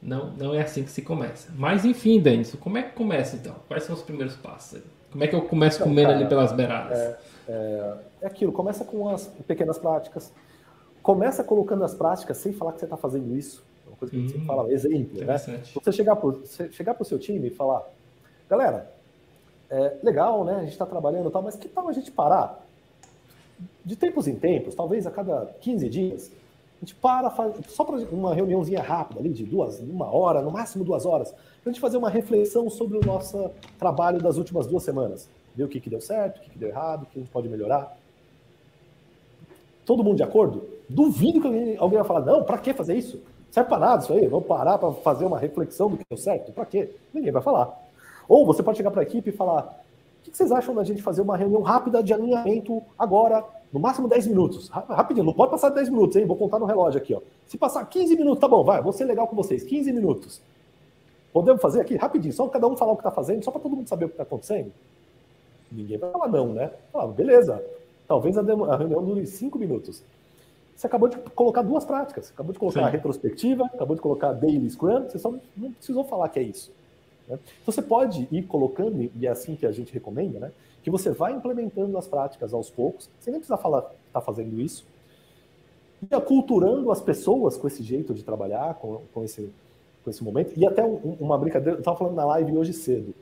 Não, 0.01 0.31
não 0.31 0.53
é 0.53 0.61
assim 0.61 0.83
que 0.83 0.89
se 0.89 1.01
começa. 1.01 1.51
Mas 1.55 1.85
enfim, 1.85 2.19
Denis, 2.19 2.55
como 2.55 2.77
é 2.77 2.83
que 2.83 2.95
começa 2.95 3.35
então? 3.35 3.55
Quais 3.67 3.83
são 3.83 3.95
os 3.95 4.01
primeiros 4.01 4.35
passos? 4.35 4.81
Como 5.11 5.23
é 5.23 5.27
que 5.27 5.35
eu 5.35 5.41
começo 5.43 5.77
então, 5.77 5.87
comendo 5.87 6.07
cara, 6.07 6.19
ali 6.19 6.27
pelas 6.27 6.51
beiradas? 6.53 6.97
É, 6.97 7.19
é, 7.47 7.93
é, 8.21 8.27
aquilo, 8.27 8.51
começa 8.51 8.83
com 8.83 9.09
as 9.09 9.27
pequenas 9.45 9.77
práticas. 9.77 10.31
Começa 11.03 11.43
colocando 11.43 11.83
as 11.83 11.93
práticas 11.93 12.37
sem 12.37 12.53
falar 12.53 12.73
que 12.73 12.79
você 12.79 12.85
está 12.85 12.97
fazendo 12.97 13.35
isso. 13.35 13.63
É 13.85 13.89
uma 13.89 13.97
coisa 13.97 14.11
que 14.11 14.17
a 14.17 14.21
gente 14.21 14.31
sempre 14.31 14.45
hum, 14.45 14.47
fala, 14.47 14.71
exemplo, 14.71 15.23
né? 15.23 15.37
Você 15.37 15.91
chegar 15.91 16.15
para 16.15 16.31
chegar 16.71 16.95
o 16.99 17.05
seu 17.05 17.19
time 17.19 17.47
e 17.47 17.51
falar, 17.51 17.83
galera, 18.49 18.91
é 19.69 19.97
legal, 20.01 20.43
né? 20.43 20.55
A 20.55 20.61
gente 20.61 20.71
está 20.71 20.85
trabalhando 20.85 21.29
e 21.29 21.31
tal, 21.31 21.41
mas 21.41 21.55
que 21.55 21.67
tal 21.67 21.87
a 21.87 21.93
gente 21.93 22.11
parar? 22.11 22.65
De 23.85 23.95
tempos 23.95 24.27
em 24.27 24.35
tempos, 24.35 24.73
talvez 24.73 25.05
a 25.05 25.11
cada 25.11 25.45
15 25.59 25.89
dias, 25.89 26.31
a 26.81 26.85
gente 26.85 26.95
para, 26.95 27.29
faz, 27.29 27.53
só 27.67 27.83
para 27.83 27.97
uma 28.11 28.33
reuniãozinha 28.33 28.81
rápida 28.81 29.19
ali, 29.19 29.29
de 29.29 29.45
duas, 29.45 29.79
uma 29.79 30.13
hora, 30.13 30.41
no 30.41 30.49
máximo 30.49 30.83
duas 30.83 31.05
horas, 31.05 31.29
para 31.31 31.69
a 31.69 31.69
gente 31.69 31.79
fazer 31.79 31.97
uma 31.97 32.09
reflexão 32.09 32.71
sobre 32.71 32.97
o 32.97 33.05
nosso 33.05 33.51
trabalho 33.77 34.19
das 34.19 34.37
últimas 34.37 34.65
duas 34.65 34.81
semanas. 34.81 35.29
Ver 35.55 35.65
o 35.65 35.67
que, 35.67 35.79
que 35.79 35.91
deu 35.91 36.01
certo, 36.01 36.39
o 36.39 36.41
que, 36.41 36.49
que 36.49 36.57
deu 36.57 36.69
errado, 36.69 37.03
o 37.03 37.05
que 37.05 37.19
a 37.19 37.21
gente 37.21 37.31
pode 37.31 37.47
melhorar. 37.47 37.95
Todo 39.85 40.03
mundo 40.03 40.17
de 40.17 40.23
acordo? 40.23 40.63
Duvido 40.89 41.39
que 41.39 41.47
alguém, 41.47 41.77
alguém 41.77 41.99
vai 41.99 42.07
falar, 42.07 42.21
não, 42.21 42.43
para 42.43 42.57
que 42.57 42.73
fazer 42.73 42.95
isso? 42.95 43.21
Serve 43.51 43.69
para 43.69 43.79
nada 43.79 44.03
isso 44.03 44.13
aí, 44.13 44.27
vamos 44.27 44.47
parar 44.47 44.79
para 44.79 44.91
fazer 44.93 45.25
uma 45.25 45.37
reflexão 45.37 45.87
do 45.87 45.97
que 45.97 46.05
deu 46.09 46.17
certo? 46.17 46.51
Para 46.51 46.65
quê? 46.65 46.95
Ninguém 47.13 47.31
vai 47.31 47.43
falar. 47.43 47.77
Ou 48.27 48.43
você 48.43 48.63
pode 48.63 48.77
chegar 48.77 48.89
para 48.89 49.01
a 49.01 49.03
equipe 49.03 49.29
e 49.29 49.33
falar, 49.33 49.83
o 50.19 50.23
que 50.23 50.35
vocês 50.35 50.51
acham 50.51 50.73
da 50.73 50.83
gente 50.83 51.01
fazer 51.01 51.21
uma 51.21 51.37
reunião 51.37 51.61
rápida 51.61 52.01
de 52.01 52.11
alinhamento 52.11 52.81
agora, 52.97 53.43
no 53.71 53.79
máximo 53.79 54.07
10 54.07 54.27
minutos? 54.27 54.69
Rapidinho, 54.69 55.25
não 55.25 55.33
pode 55.33 55.51
passar 55.51 55.69
10 55.69 55.89
minutos, 55.89 56.15
hein? 56.17 56.25
Vou 56.25 56.35
contar 56.35 56.59
no 56.59 56.65
relógio 56.65 56.99
aqui, 56.99 57.13
ó. 57.13 57.21
Se 57.47 57.57
passar 57.57 57.85
15 57.85 58.15
minutos, 58.15 58.39
tá 58.39 58.47
bom, 58.47 58.63
vai, 58.63 58.81
vou 58.81 58.91
ser 58.91 59.05
legal 59.05 59.27
com 59.27 59.35
vocês. 59.35 59.63
15 59.63 59.91
minutos. 59.93 60.41
Podemos 61.31 61.61
fazer 61.61 61.79
aqui 61.79 61.95
rapidinho, 61.95 62.33
só 62.33 62.47
cada 62.47 62.67
um 62.67 62.75
falar 62.75 62.91
o 62.91 62.95
que 62.95 63.01
está 63.01 63.11
fazendo, 63.11 63.43
só 63.43 63.51
para 63.51 63.61
todo 63.61 63.75
mundo 63.75 63.87
saber 63.87 64.05
o 64.05 64.07
que 64.09 64.15
está 64.15 64.23
acontecendo? 64.23 64.71
Ninguém 65.71 65.97
vai 65.97 66.11
falar 66.11 66.27
não, 66.27 66.47
né? 66.51 66.71
Falar, 66.91 67.07
beleza, 67.07 67.63
talvez 68.07 68.37
a, 68.37 68.41
reunião 68.41 69.03
dure 69.03 69.25
5 69.25 69.57
minutos. 69.57 70.03
Você 70.75 70.87
acabou 70.87 71.07
de 71.07 71.17
colocar 71.17 71.61
duas 71.61 71.85
práticas. 71.85 72.31
Acabou 72.31 72.51
de 72.51 72.59
colocar 72.59 72.81
Sim. 72.81 72.85
a 72.85 72.89
retrospectiva, 72.89 73.65
acabou 73.65 73.95
de 73.95 74.01
colocar 74.01 74.29
a 74.29 74.33
daily 74.33 74.69
scrum, 74.69 75.03
você 75.03 75.19
só 75.19 75.33
não 75.55 75.71
precisou 75.71 76.03
falar 76.03 76.27
que 76.27 76.39
é 76.39 76.43
isso. 76.43 76.71
Né? 77.27 77.39
Então 77.61 77.73
você 77.73 77.81
pode 77.81 78.27
ir 78.31 78.43
colocando, 78.43 79.09
e 79.15 79.27
é 79.27 79.29
assim 79.29 79.55
que 79.55 79.65
a 79.65 79.71
gente 79.71 79.93
recomenda, 79.93 80.39
né? 80.39 80.51
que 80.83 80.89
você 80.89 81.11
vai 81.11 81.33
implementando 81.33 81.97
as 81.97 82.07
práticas 82.07 82.53
aos 82.53 82.69
poucos, 82.69 83.09
sem 83.19 83.31
nem 83.31 83.39
precisar 83.39 83.57
falar 83.57 83.83
que 83.83 83.95
está 84.07 84.21
fazendo 84.21 84.59
isso, 84.59 84.85
e 86.09 86.15
aculturando 86.15 86.91
as 86.91 86.99
pessoas 86.99 87.55
com 87.55 87.67
esse 87.67 87.83
jeito 87.83 88.13
de 88.13 88.23
trabalhar, 88.23 88.73
com, 88.75 89.01
com, 89.13 89.23
esse, 89.23 89.51
com 90.03 90.09
esse 90.09 90.23
momento. 90.23 90.51
E 90.57 90.65
até 90.65 90.83
um, 90.83 91.15
uma 91.19 91.37
brincadeira, 91.37 91.77
eu 91.77 91.79
estava 91.79 91.97
falando 91.97 92.15
na 92.15 92.25
live 92.25 92.57
hoje 92.57 92.73
cedo. 92.73 93.13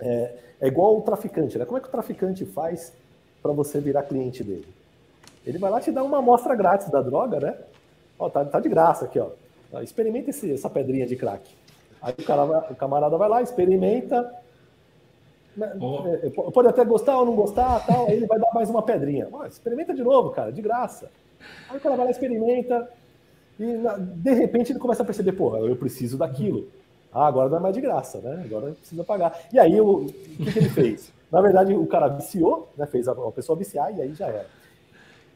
É, 0.00 0.34
é 0.60 0.66
igual 0.68 0.96
o 0.96 1.02
traficante, 1.02 1.58
né? 1.58 1.66
Como 1.66 1.76
é 1.76 1.80
que 1.80 1.88
o 1.88 1.90
traficante 1.90 2.46
faz 2.46 2.92
para 3.42 3.52
você 3.52 3.78
virar 3.80 4.04
cliente 4.04 4.42
dele? 4.42 4.66
Ele 5.46 5.58
vai 5.58 5.70
lá 5.70 5.80
te 5.80 5.90
dar 5.90 6.02
uma 6.02 6.18
amostra 6.18 6.54
grátis 6.54 6.88
da 6.90 7.02
droga, 7.02 7.40
né? 7.40 7.58
Ó, 8.18 8.30
tá, 8.30 8.44
tá 8.44 8.58
de 8.58 8.68
graça 8.68 9.04
aqui, 9.04 9.18
ó. 9.18 9.30
Experimenta 9.82 10.30
esse, 10.30 10.50
essa 10.50 10.70
pedrinha 10.70 11.06
de 11.06 11.14
crack. 11.14 11.50
Aí 12.00 12.14
o, 12.18 12.24
cara 12.24 12.44
o 12.44 12.74
camarada 12.74 13.16
vai 13.16 13.28
lá, 13.28 13.42
experimenta. 13.42 14.32
Oh. 15.80 16.52
Pode 16.52 16.68
até 16.68 16.84
gostar 16.84 17.18
ou 17.18 17.26
não 17.26 17.34
gostar, 17.34 17.84
tal, 17.84 18.06
aí 18.06 18.14
ele 18.14 18.26
vai 18.26 18.38
dar 18.38 18.50
mais 18.54 18.70
uma 18.70 18.82
pedrinha. 18.82 19.28
experimenta 19.46 19.92
de 19.92 20.02
novo, 20.02 20.30
cara, 20.30 20.52
de 20.52 20.62
graça. 20.62 21.10
Aí 21.68 21.76
o 21.76 21.80
cara 21.80 21.96
vai 21.96 22.06
lá, 22.06 22.10
experimenta, 22.10 22.88
e 23.58 23.76
de 23.96 24.34
repente 24.34 24.70
ele 24.72 24.78
começa 24.78 25.02
a 25.02 25.06
perceber, 25.06 25.32
porra, 25.32 25.58
eu 25.58 25.74
preciso 25.76 26.16
daquilo. 26.16 26.68
Ah, 27.12 27.26
agora 27.26 27.48
não 27.48 27.56
é 27.56 27.60
mais 27.60 27.74
de 27.74 27.80
graça, 27.80 28.18
né? 28.20 28.42
Agora 28.44 28.72
precisa 28.72 29.02
pagar. 29.02 29.36
E 29.52 29.58
aí 29.58 29.80
o, 29.80 30.04
o 30.04 30.06
que, 30.06 30.52
que 30.52 30.58
ele 30.58 30.68
fez? 30.68 31.12
Na 31.32 31.40
verdade, 31.40 31.74
o 31.74 31.86
cara 31.86 32.08
viciou, 32.08 32.68
né? 32.76 32.86
Fez 32.86 33.08
a, 33.08 33.12
a 33.12 33.32
pessoa 33.32 33.58
viciar 33.58 33.94
e 33.96 34.02
aí 34.02 34.14
já 34.14 34.26
era. 34.26 34.46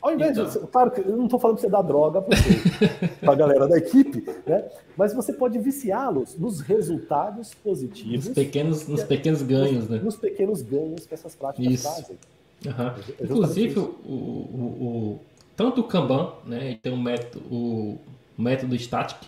Ao 0.02 0.12
invés 0.12 0.36
então. 0.36 0.50
de. 0.50 0.58
Claro 0.66 0.90
que 0.90 1.00
eu 1.00 1.16
não 1.16 1.26
estou 1.26 1.38
falando 1.38 1.56
para 1.58 1.62
você 1.62 1.70
dar 1.70 1.82
droga 1.82 2.20
para 2.22 2.34
a 3.32 3.34
galera 3.36 3.68
da 3.68 3.78
equipe, 3.78 4.24
né? 4.44 4.64
Mas 4.96 5.14
você 5.14 5.32
pode 5.32 5.58
viciá-los 5.60 6.36
nos 6.36 6.60
resultados 6.60 7.54
positivos. 7.54 8.26
Nos 8.26 8.34
pequenos, 8.34 8.88
nos 8.88 9.04
pequenos 9.04 9.42
ganhos, 9.42 9.88
nos, 9.88 9.88
né? 9.88 10.00
Nos 10.02 10.16
pequenos 10.16 10.60
ganhos 10.62 11.06
que 11.06 11.14
essas 11.14 11.36
práticas 11.36 11.72
isso. 11.72 11.82
trazem. 11.84 12.16
Uhum. 12.66 13.02
É 13.20 13.24
Inclusive, 13.24 13.78
o, 13.78 13.82
o, 13.82 14.64
o, 14.80 15.20
tanto 15.56 15.80
o 15.80 15.84
Kanban, 15.84 16.32
né, 16.44 16.78
tem 16.82 16.92
um 16.92 17.00
método, 17.00 17.44
o 17.50 17.98
método 18.36 18.76
Static, 18.76 19.18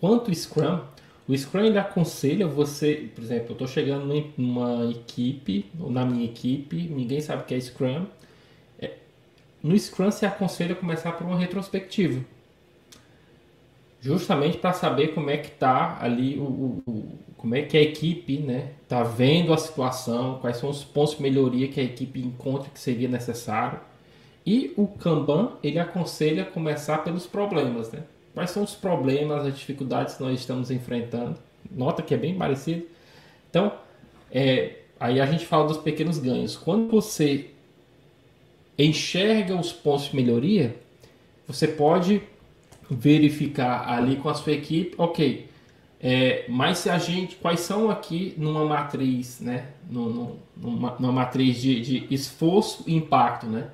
quanto 0.00 0.30
o 0.30 0.34
Scrum, 0.34 0.80
o 1.28 1.36
Scrum 1.36 1.64
ele 1.64 1.78
aconselha 1.78 2.46
você, 2.46 3.08
por 3.14 3.22
exemplo, 3.22 3.48
eu 3.50 3.52
estou 3.52 3.66
chegando 3.66 4.06
numa 4.36 4.88
equipe, 4.90 5.66
na 5.74 6.04
minha 6.04 6.24
equipe, 6.24 6.88
ninguém 6.88 7.20
sabe 7.20 7.42
o 7.42 7.46
que 7.46 7.54
é 7.54 7.60
Scrum, 7.60 8.06
no 9.62 9.78
Scrum 9.78 10.10
se 10.10 10.24
aconselha 10.24 10.74
começar 10.74 11.12
por 11.12 11.26
uma 11.26 11.38
retrospectiva. 11.38 12.24
Justamente 14.00 14.58
para 14.58 14.72
saber 14.72 15.14
como 15.14 15.30
é 15.30 15.36
que 15.36 15.48
está 15.48 15.98
ali, 16.00 16.38
o, 16.38 16.82
o, 16.86 17.08
como 17.36 17.54
é 17.54 17.62
que 17.62 17.76
a 17.76 17.82
equipe 17.82 18.38
né, 18.38 18.70
está 18.82 19.02
vendo 19.02 19.52
a 19.52 19.56
situação, 19.56 20.38
quais 20.40 20.58
são 20.58 20.70
os 20.70 20.84
pontos 20.84 21.16
de 21.16 21.22
melhoria 21.22 21.66
que 21.68 21.80
a 21.80 21.82
equipe 21.82 22.20
encontra 22.20 22.70
que 22.70 22.78
seria 22.78 23.08
necessário. 23.08 23.80
E 24.44 24.72
o 24.76 24.86
Kanban, 24.86 25.54
ele 25.62 25.78
aconselha 25.80 26.44
começar 26.44 26.98
pelos 26.98 27.26
problemas. 27.26 27.90
Né? 27.90 28.04
Quais 28.32 28.50
são 28.50 28.62
os 28.62 28.74
problemas, 28.74 29.44
as 29.44 29.56
dificuldades 29.56 30.14
que 30.14 30.22
nós 30.22 30.38
estamos 30.38 30.70
enfrentando. 30.70 31.36
Nota 31.68 32.02
que 32.02 32.14
é 32.14 32.16
bem 32.16 32.36
parecido. 32.36 32.86
Então, 33.50 33.72
é, 34.30 34.82
aí 35.00 35.20
a 35.20 35.26
gente 35.26 35.44
fala 35.44 35.66
dos 35.66 35.78
pequenos 35.78 36.18
ganhos. 36.18 36.56
Quando 36.56 36.88
você 36.88 37.50
enxerga 38.78 39.54
os 39.56 39.72
pontos 39.72 40.10
de 40.10 40.16
melhoria, 40.16 40.76
você 41.46 41.66
pode 41.66 42.22
verificar 42.90 43.88
ali 43.88 44.16
com 44.16 44.28
a 44.28 44.34
sua 44.34 44.52
equipe, 44.52 44.94
ok, 44.98 45.48
é, 46.00 46.44
mas 46.48 46.78
se 46.78 46.90
a 46.90 46.98
gente, 46.98 47.36
quais 47.36 47.60
são 47.60 47.90
aqui 47.90 48.34
numa 48.36 48.64
matriz, 48.64 49.40
né, 49.40 49.68
numa, 49.90 50.36
numa 50.56 51.12
matriz 51.12 51.60
de, 51.60 51.80
de, 51.80 52.14
esforço 52.14 52.84
e 52.86 52.94
impacto, 52.94 53.46
né, 53.46 53.70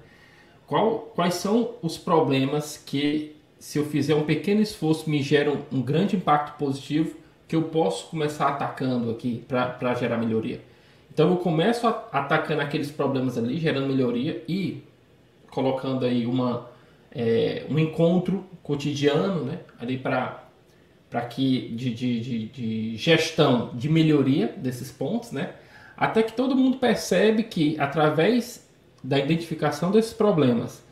Qual, 0.66 1.10
quais 1.14 1.34
são 1.34 1.74
os 1.82 1.98
problemas 1.98 2.76
que 2.78 3.36
se 3.62 3.78
eu 3.78 3.84
fizer 3.84 4.16
um 4.16 4.24
pequeno 4.24 4.60
esforço, 4.60 5.08
me 5.08 5.22
gera 5.22 5.52
um, 5.52 5.78
um 5.78 5.82
grande 5.82 6.16
impacto 6.16 6.58
positivo 6.58 7.14
que 7.46 7.54
eu 7.54 7.62
posso 7.62 8.08
começar 8.08 8.48
atacando 8.48 9.10
aqui 9.10 9.44
para 9.46 9.94
gerar 9.94 10.16
melhoria. 10.16 10.60
Então 11.12 11.30
eu 11.30 11.36
começo 11.36 11.86
a, 11.86 11.90
atacando 12.10 12.60
aqueles 12.60 12.90
problemas 12.90 13.38
ali, 13.38 13.58
gerando 13.58 13.86
melhoria 13.86 14.42
e 14.48 14.82
colocando 15.52 16.04
aí 16.04 16.26
uma, 16.26 16.68
é, 17.14 17.64
um 17.70 17.78
encontro 17.78 18.44
cotidiano 18.62 19.44
né, 19.44 19.60
ali 19.78 19.98
para 19.98 20.40
que 21.28 21.68
de, 21.76 21.94
de, 21.94 22.20
de, 22.20 22.46
de, 22.46 22.96
gestão 22.96 23.70
de 23.74 23.88
melhoria 23.88 24.48
desses 24.56 24.90
pontos, 24.90 25.30
né, 25.30 25.50
até 25.96 26.22
que 26.22 26.32
todo 26.32 26.56
mundo 26.56 26.78
percebe 26.78 27.44
que 27.44 27.78
através 27.78 28.66
da 29.04 29.18
identificação 29.18 29.90
desses 29.90 30.14
problemas, 30.14 30.82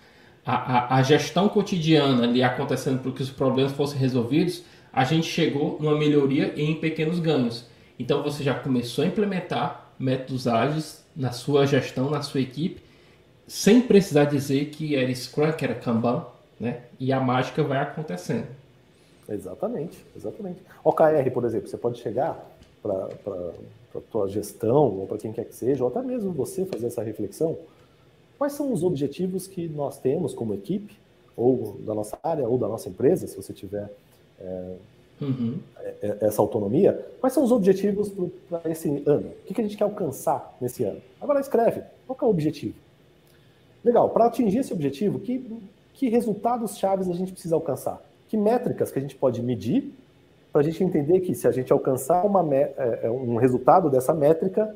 a, 0.45 0.55
a, 0.55 0.97
a 0.97 1.03
gestão 1.03 1.49
cotidiana 1.49 2.25
ali 2.25 2.43
acontecendo 2.43 3.01
para 3.01 3.13
que 3.13 3.23
os 3.23 3.31
problemas 3.31 3.73
fossem 3.73 3.99
resolvidos, 3.99 4.63
a 4.93 5.05
gente 5.05 5.27
chegou 5.27 5.79
numa 5.81 5.97
melhoria 5.97 6.53
em 6.57 6.75
pequenos 6.75 7.19
ganhos. 7.19 7.67
Então 7.99 8.23
você 8.23 8.43
já 8.43 8.55
começou 8.55 9.05
a 9.05 9.07
implementar 9.07 9.93
métodos 9.99 10.47
ágeis 10.47 11.05
na 11.15 11.33
sua 11.33 11.67
gestão, 11.67 12.11
na 12.11 12.23
sua 12.23 12.41
equipe, 12.41 12.90
sem 13.51 13.83
precisar 13.83 14.27
dizer 14.27 14.67
que 14.67 14.95
era 14.95 15.13
Scrum, 15.13 15.51
que 15.51 15.65
era 15.65 15.75
Kanban, 15.75 16.25
né? 16.59 16.85
E 17.01 17.13
a 17.13 17.19
mágica 17.19 17.65
vai 17.65 17.79
acontecendo. 17.79 18.47
Exatamente, 19.29 19.99
exatamente. 20.17 20.61
OKR, 20.85 21.29
por 21.35 21.45
exemplo, 21.45 21.69
você 21.69 21.77
pode 21.77 21.99
chegar 21.99 22.49
para 22.81 23.09
a 23.97 24.01
tua 24.09 24.29
gestão, 24.29 25.01
ou 25.01 25.05
para 25.05 25.19
quem 25.19 25.33
quer 25.33 25.45
que 25.47 25.55
seja, 25.55 25.83
ou 25.83 25.91
até 25.91 26.01
mesmo 26.01 26.31
você 26.31 26.65
fazer 26.65 26.87
essa 26.87 27.03
reflexão. 27.03 27.59
Quais 28.39 28.53
são 28.53 28.73
os 28.73 28.85
objetivos 28.85 29.49
que 29.49 29.69
nós 29.69 29.99
temos 29.99 30.33
como 30.33 30.55
equipe, 30.55 30.97
ou 31.37 31.77
da 31.81 31.93
nossa 31.93 32.17
área, 32.23 32.49
ou 32.49 32.57
da 32.57 32.69
nossa 32.69 32.89
empresa, 32.89 33.27
se 33.27 33.37
você 33.37 33.53
tiver 33.53 33.91
é, 34.41 34.75
uhum. 35.21 35.59
É, 35.77 35.95
é, 36.03 36.19
essa 36.21 36.41
autonomia? 36.41 37.05
Quais 37.21 37.33
são 37.33 37.43
os 37.43 37.51
objetivos 37.51 38.13
para 38.49 38.71
esse 38.71 39.03
ano? 39.07 39.27
O 39.27 39.45
que, 39.45 39.55
que 39.55 39.61
a 39.61 39.65
gente 39.65 39.77
quer 39.77 39.85
alcançar 39.85 40.57
nesse 40.61 40.85
ano? 40.85 41.03
Agora 41.21 41.41
escreve, 41.41 41.83
qual 42.07 42.17
é 42.23 42.25
o 42.25 42.29
objetivo? 42.29 42.77
Legal, 43.85 44.11
para 44.11 44.27
atingir 44.27 44.59
esse 44.59 44.73
objetivo, 44.73 45.19
que, 45.19 45.45
que 45.95 46.09
resultados 46.09 46.77
chaves 46.77 47.09
a 47.09 47.15
gente 47.15 47.33
precisa 47.33 47.55
alcançar? 47.55 48.03
Que 48.29 48.37
métricas 48.37 48.91
que 48.91 48.99
a 48.99 49.03
gente 49.03 49.17
pode 49.17 49.43
medir 49.43 49.93
para 50.53 50.61
a 50.61 50.65
gente 50.65 50.83
entender 50.83 51.21
que 51.21 51.35
se 51.35 51.47
a 51.47 51.51
gente 51.51 51.73
alcançar 51.73 52.25
uma, 52.25 52.43
é, 52.55 53.01
é, 53.05 53.11
um 53.11 53.37
resultado 53.37 53.89
dessa 53.89 54.13
métrica, 54.13 54.75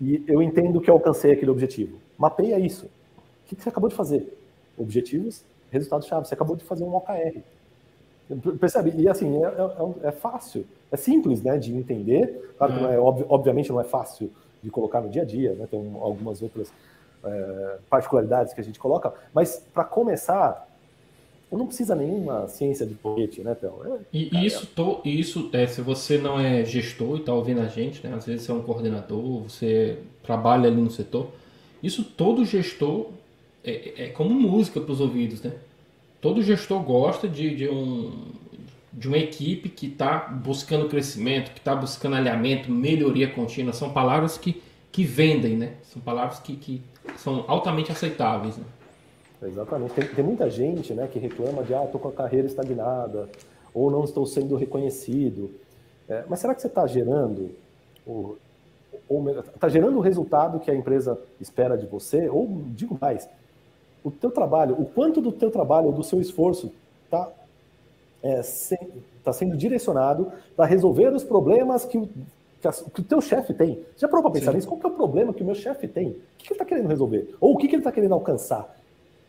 e 0.00 0.22
eu 0.26 0.42
entendo 0.42 0.80
que 0.80 0.90
eu 0.90 0.94
alcancei 0.94 1.32
aquele 1.32 1.50
objetivo. 1.50 1.98
Mapeia 2.18 2.58
isso. 2.58 2.86
O 2.86 3.48
que 3.48 3.62
você 3.62 3.68
acabou 3.68 3.88
de 3.88 3.94
fazer? 3.94 4.36
Objetivos, 4.76 5.42
resultados-chave. 5.70 6.26
Você 6.26 6.34
acabou 6.34 6.56
de 6.56 6.64
fazer 6.64 6.84
um 6.84 6.94
OKR. 6.94 7.40
Percebe? 8.58 8.92
E 8.96 9.08
assim, 9.08 9.42
é, 9.42 9.46
é, 9.46 10.08
é, 10.08 10.12
fácil, 10.12 10.66
é 10.90 10.96
simples 10.96 11.42
né, 11.42 11.58
de 11.58 11.74
entender. 11.74 12.54
Claro 12.56 12.74
que 12.74 12.80
não 12.80 12.90
é, 12.90 12.98
obviamente 12.98 13.70
não 13.70 13.80
é 13.80 13.84
fácil 13.84 14.30
de 14.62 14.70
colocar 14.70 15.00
no 15.00 15.10
dia 15.10 15.22
a 15.22 15.24
dia, 15.24 15.52
né, 15.52 15.68
tem 15.70 15.94
algumas 16.00 16.40
outras 16.40 16.72
é, 17.24 17.78
particularidades 17.88 18.52
que 18.52 18.60
a 18.60 18.64
gente 18.64 18.78
coloca, 18.78 19.12
mas 19.32 19.62
para 19.72 19.84
começar, 19.84 20.68
não 21.50 21.66
precisa 21.66 21.94
nenhuma 21.94 22.48
ciência 22.48 22.84
de 22.84 22.94
foguete, 22.94 23.42
né, 23.42 23.54
Théo? 23.54 23.80
É, 23.84 23.98
e 24.12 24.46
isso, 24.46 24.66
to, 24.66 25.00
isso 25.04 25.50
é, 25.52 25.66
se 25.66 25.80
você 25.80 26.18
não 26.18 26.38
é 26.38 26.64
gestor 26.64 27.16
e 27.16 27.20
está 27.20 27.32
ouvindo 27.32 27.60
a 27.60 27.66
gente, 27.66 28.06
né, 28.06 28.14
às 28.14 28.26
vezes 28.26 28.42
você 28.42 28.52
é 28.52 28.54
um 28.54 28.62
coordenador, 28.62 29.42
você 29.42 29.98
trabalha 30.22 30.68
ali 30.68 30.80
no 30.80 30.90
setor, 30.90 31.28
isso 31.82 32.02
todo 32.02 32.44
gestor 32.44 33.08
é, 33.62 34.04
é 34.04 34.08
como 34.08 34.30
música 34.34 34.80
para 34.80 34.92
os 34.92 35.00
ouvidos, 35.00 35.42
né? 35.42 35.52
Todo 36.20 36.42
gestor 36.42 36.82
gosta 36.82 37.28
de, 37.28 37.54
de 37.54 37.68
um, 37.68 38.32
de 38.90 39.08
uma 39.08 39.18
equipe 39.18 39.68
que 39.68 39.86
está 39.86 40.18
buscando 40.18 40.88
crescimento, 40.88 41.50
que 41.50 41.58
está 41.58 41.74
buscando 41.74 42.16
alinhamento, 42.16 42.70
melhoria 42.70 43.28
contínua. 43.28 43.74
São 43.74 43.92
palavras 43.92 44.38
que, 44.38 44.62
que 44.90 45.04
vendem, 45.04 45.56
né? 45.56 45.74
São 45.82 46.00
palavras 46.00 46.38
que, 46.38 46.56
que 46.56 46.80
são 47.16 47.44
altamente 47.48 47.92
aceitáveis. 47.92 48.56
Né? 48.56 48.64
Exatamente. 49.42 49.94
Tem, 49.94 50.06
tem, 50.06 50.24
muita 50.24 50.48
gente 50.50 50.94
né, 50.94 51.08
que 51.10 51.18
reclama 51.18 51.62
de, 51.62 51.74
ah, 51.74 51.84
estou 51.84 52.00
com 52.00 52.08
a 52.08 52.12
carreira 52.12 52.46
estagnada, 52.46 53.28
ou 53.72 53.90
não 53.90 54.04
estou 54.04 54.26
sendo 54.26 54.56
reconhecido. 54.56 55.50
É, 56.08 56.24
mas 56.28 56.40
será 56.40 56.54
que 56.54 56.60
você 56.60 56.68
está 56.68 56.86
gerando 56.86 57.50
o, 58.06 58.36
está 59.54 59.68
gerando 59.68 59.98
o 59.98 60.00
resultado 60.00 60.60
que 60.60 60.70
a 60.70 60.74
empresa 60.74 61.18
espera 61.40 61.76
de 61.76 61.86
você? 61.86 62.28
Ou, 62.28 62.62
digo 62.68 62.96
mais, 63.00 63.28
o 64.02 64.10
teu 64.10 64.30
trabalho, 64.30 64.74
o 64.78 64.84
quanto 64.84 65.20
do 65.20 65.32
teu 65.32 65.50
trabalho, 65.50 65.92
do 65.92 66.02
seu 66.02 66.20
esforço 66.20 66.72
está 67.04 67.30
é, 68.22 68.42
se, 68.42 68.78
tá 69.22 69.32
sendo 69.32 69.56
direcionado 69.56 70.32
para 70.56 70.64
resolver 70.64 71.08
os 71.08 71.22
problemas 71.22 71.84
que 71.84 71.98
que, 72.64 72.68
a, 72.68 72.72
que 72.72 73.00
o 73.00 73.04
teu 73.04 73.20
chefe 73.20 73.52
tem. 73.52 73.74
Você 73.94 74.00
já 74.00 74.08
parou 74.08 74.22
para 74.22 74.32
pensar 74.32 74.52
Sim. 74.52 74.56
nisso? 74.56 74.68
Qual 74.68 74.80
que 74.80 74.86
é 74.86 74.88
o 74.88 74.92
problema 74.92 75.34
que 75.34 75.42
o 75.42 75.46
meu 75.46 75.54
chefe 75.54 75.86
tem? 75.86 76.08
O 76.08 76.16
que, 76.38 76.46
que 76.46 76.52
ele 76.52 76.54
está 76.54 76.64
querendo 76.64 76.88
resolver? 76.88 77.34
Ou 77.40 77.54
o 77.54 77.56
que, 77.58 77.68
que 77.68 77.74
ele 77.74 77.80
está 77.80 77.92
querendo 77.92 78.14
alcançar? 78.14 78.74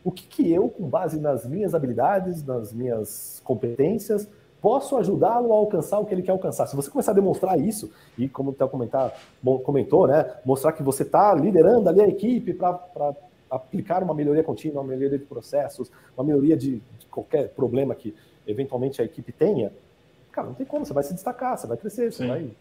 O 0.04 0.12
que, 0.12 0.26
que 0.26 0.52
eu, 0.52 0.70
com 0.70 0.88
base 0.88 1.20
nas 1.20 1.46
minhas 1.46 1.76
habilidades, 1.76 2.46
nas 2.46 2.72
minhas 2.72 3.42
competências, 3.44 4.30
posso 4.62 4.96
ajudá-lo 4.98 5.52
a 5.52 5.56
alcançar 5.58 6.00
o 6.00 6.06
que 6.06 6.14
ele 6.14 6.22
quer 6.22 6.32
alcançar. 6.32 6.68
Se 6.68 6.76
você 6.76 6.90
começar 6.90 7.12
a 7.12 7.16
demonstrar 7.16 7.60
isso, 7.60 7.92
e 8.18 8.30
como 8.30 8.52
o 8.52 8.70
comentar, 8.70 9.14
bom, 9.42 9.60
comentou, 9.60 10.08
né, 10.08 10.34
mostrar 10.46 10.72
que 10.72 10.82
você 10.82 11.04
está 11.04 11.34
liderando 11.34 11.90
ali 11.90 12.02
a 12.02 12.08
equipe 12.08 12.54
para 12.54 13.16
aplicar 13.50 14.02
uma 14.02 14.14
melhoria 14.14 14.44
contínua, 14.44 14.82
uma 14.82 14.88
melhoria 14.88 15.20
de 15.20 15.26
processos, 15.26 15.92
uma 16.18 16.24
melhoria 16.24 16.56
de, 16.56 16.78
de, 16.78 17.06
qualquer 17.12 17.50
problema 17.50 17.96
que 17.96 18.16
eventualmente 18.48 19.02
a 19.02 19.06
equipe 19.06 19.32
tenha, 19.32 19.72
cara, 20.32 20.48
não 20.48 20.54
tem 20.54 20.66
como, 20.66 20.86
você 20.86 20.94
vai 20.94 21.04
se 21.04 21.14
destacar, 21.14 21.58
você 21.58 21.68
vai 21.68 21.78
crescer, 21.78 22.12
você 22.12 22.24
Sim. 22.24 22.28
vai 22.28 22.42
né? 22.42 22.52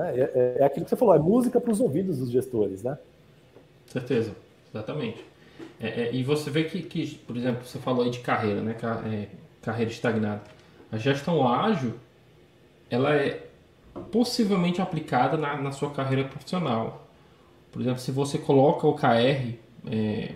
É, 0.00 0.20
é, 0.20 0.56
é, 0.60 0.64
aquilo 0.64 0.84
que 0.84 0.90
você 0.90 0.96
falou, 0.96 1.14
é 1.14 1.18
música 1.18 1.60
para 1.60 1.72
os 1.72 1.80
ouvidos 1.80 2.18
dos 2.18 2.30
gestores, 2.30 2.82
né? 2.82 2.98
Certeza, 3.86 4.32
exatamente. 4.72 5.24
É, 5.80 6.02
é, 6.02 6.14
e 6.14 6.22
você 6.22 6.50
vê 6.50 6.64
que, 6.64 6.82
que, 6.82 7.16
por 7.16 7.36
exemplo, 7.36 7.64
você 7.64 7.78
falou 7.78 8.04
aí 8.04 8.10
de 8.10 8.20
carreira, 8.20 8.60
né? 8.60 8.76
É, 9.06 9.26
carreira 9.62 9.90
estagnada. 9.90 10.42
A 10.90 10.96
gestão 10.96 11.46
ágil, 11.46 11.94
ela 12.90 13.14
é 13.14 13.46
possivelmente 14.10 14.80
aplicada 14.80 15.36
na, 15.36 15.56
na 15.56 15.72
sua 15.72 15.90
carreira 15.90 16.24
profissional. 16.24 17.06
Por 17.72 17.82
exemplo, 17.82 17.98
se 17.98 18.10
você 18.10 18.38
coloca 18.38 18.86
o 18.86 18.90
OKR, 18.90 19.54
é, 19.90 20.32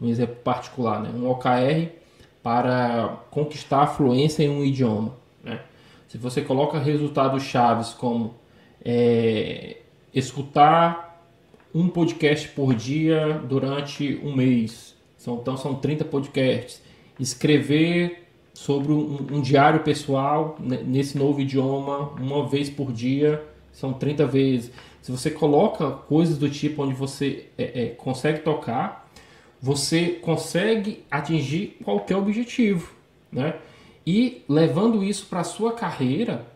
um 0.00 0.08
exemplo 0.08 0.36
particular, 0.36 1.00
né? 1.00 1.10
um 1.14 1.30
OKR 1.30 1.90
para 2.42 3.18
conquistar 3.30 3.82
a 3.82 3.86
fluência 3.86 4.42
em 4.42 4.50
um 4.50 4.64
idioma. 4.64 5.12
Né? 5.42 5.60
Se 6.08 6.18
você 6.18 6.42
coloca 6.42 6.78
resultados 6.78 7.42
chaves 7.42 7.92
como 7.94 8.34
é, 8.84 9.76
escutar 10.12 11.22
um 11.74 11.88
podcast 11.88 12.48
por 12.48 12.74
dia 12.74 13.40
durante 13.48 14.20
um 14.22 14.34
mês. 14.34 14.94
São, 15.16 15.36
então 15.36 15.56
são 15.56 15.74
30 15.74 16.04
podcasts. 16.04 16.82
Escrever 17.18 18.24
sobre 18.52 18.92
um, 18.92 19.26
um, 19.32 19.40
diário 19.40 19.80
pessoal 19.80 20.56
nesse 20.60 21.18
novo 21.18 21.40
idioma 21.40 22.10
uma 22.20 22.46
vez 22.46 22.70
por 22.70 22.92
dia, 22.92 23.44
são 23.72 23.92
30 23.92 24.26
vezes. 24.26 24.70
Se 25.02 25.10
você 25.10 25.30
coloca 25.30 25.90
coisas 25.90 26.38
do 26.38 26.48
tipo 26.48 26.82
onde 26.82 26.94
você 26.94 27.46
é, 27.58 27.82
é, 27.82 27.86
consegue 27.88 28.40
tocar, 28.40 29.10
você 29.60 30.10
consegue 30.22 31.02
atingir 31.10 31.78
qualquer 31.82 32.16
objetivo, 32.16 32.92
né? 33.32 33.56
E 34.06 34.42
levando 34.48 35.02
isso 35.02 35.26
para 35.26 35.40
a 35.40 35.44
sua 35.44 35.72
carreira, 35.72 36.46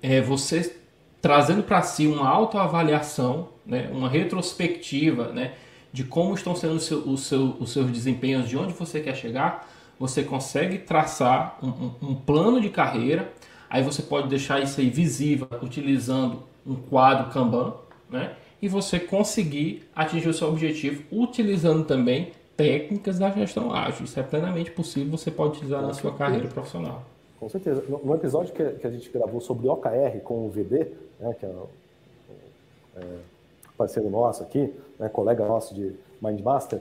é, 0.00 0.20
você 0.20 0.76
trazendo 1.20 1.62
para 1.62 1.82
si 1.82 2.06
uma 2.06 2.28
autoavaliação, 2.28 3.48
né, 3.66 3.90
uma 3.92 4.08
retrospectiva 4.08 5.32
né, 5.32 5.54
de 5.92 6.04
como 6.04 6.34
estão 6.34 6.54
sendo 6.54 6.74
os, 6.74 6.84
seu, 6.84 7.16
seu, 7.16 7.56
os 7.58 7.72
seus 7.72 7.90
desempenhos, 7.90 8.48
de 8.48 8.56
onde 8.56 8.72
você 8.72 9.00
quer 9.00 9.16
chegar, 9.16 9.68
você 9.98 10.22
consegue 10.22 10.78
traçar 10.78 11.58
um, 11.62 11.68
um, 11.68 11.94
um, 12.10 12.14
plano 12.14 12.60
de 12.60 12.68
carreira. 12.68 13.32
Aí 13.68 13.82
você 13.82 14.00
pode 14.02 14.28
deixar 14.28 14.62
isso 14.62 14.80
aí 14.80 14.88
visível 14.88 15.48
utilizando 15.60 16.44
um 16.64 16.76
quadro 16.76 17.30
Kanban, 17.30 17.74
né? 18.08 18.32
E 18.60 18.68
você 18.68 18.98
conseguir 18.98 19.88
atingir 19.94 20.28
o 20.28 20.34
seu 20.34 20.48
objetivo 20.48 21.02
utilizando 21.10 21.84
também 21.84 22.32
técnicas 22.56 23.18
da 23.18 23.30
gestão 23.30 23.72
ágil. 23.72 24.04
Isso 24.04 24.18
é 24.18 24.22
plenamente 24.22 24.70
possível, 24.70 25.10
você 25.10 25.30
pode 25.30 25.56
utilizar 25.56 25.82
na 25.82 25.94
sua 25.94 26.12
carreira 26.12 26.48
profissional. 26.48 27.04
Com 27.38 27.48
certeza. 27.48 27.82
No 28.02 28.14
episódio 28.14 28.52
que, 28.52 28.86
a 28.86 28.90
gente 28.90 29.10
gravou 29.10 29.40
sobre 29.40 29.68
OKR 29.68 30.20
com 30.24 30.46
o 30.46 30.48
VD, 30.48 30.88
né, 31.20 31.34
que 31.38 31.46
é, 31.46 31.52
é 32.96 33.02
parceiro 33.76 34.10
nosso 34.10 34.42
aqui, 34.42 34.72
né, 34.98 35.08
colega 35.08 35.46
nosso 35.46 35.74
de 35.74 35.94
Mindmaster, 36.20 36.80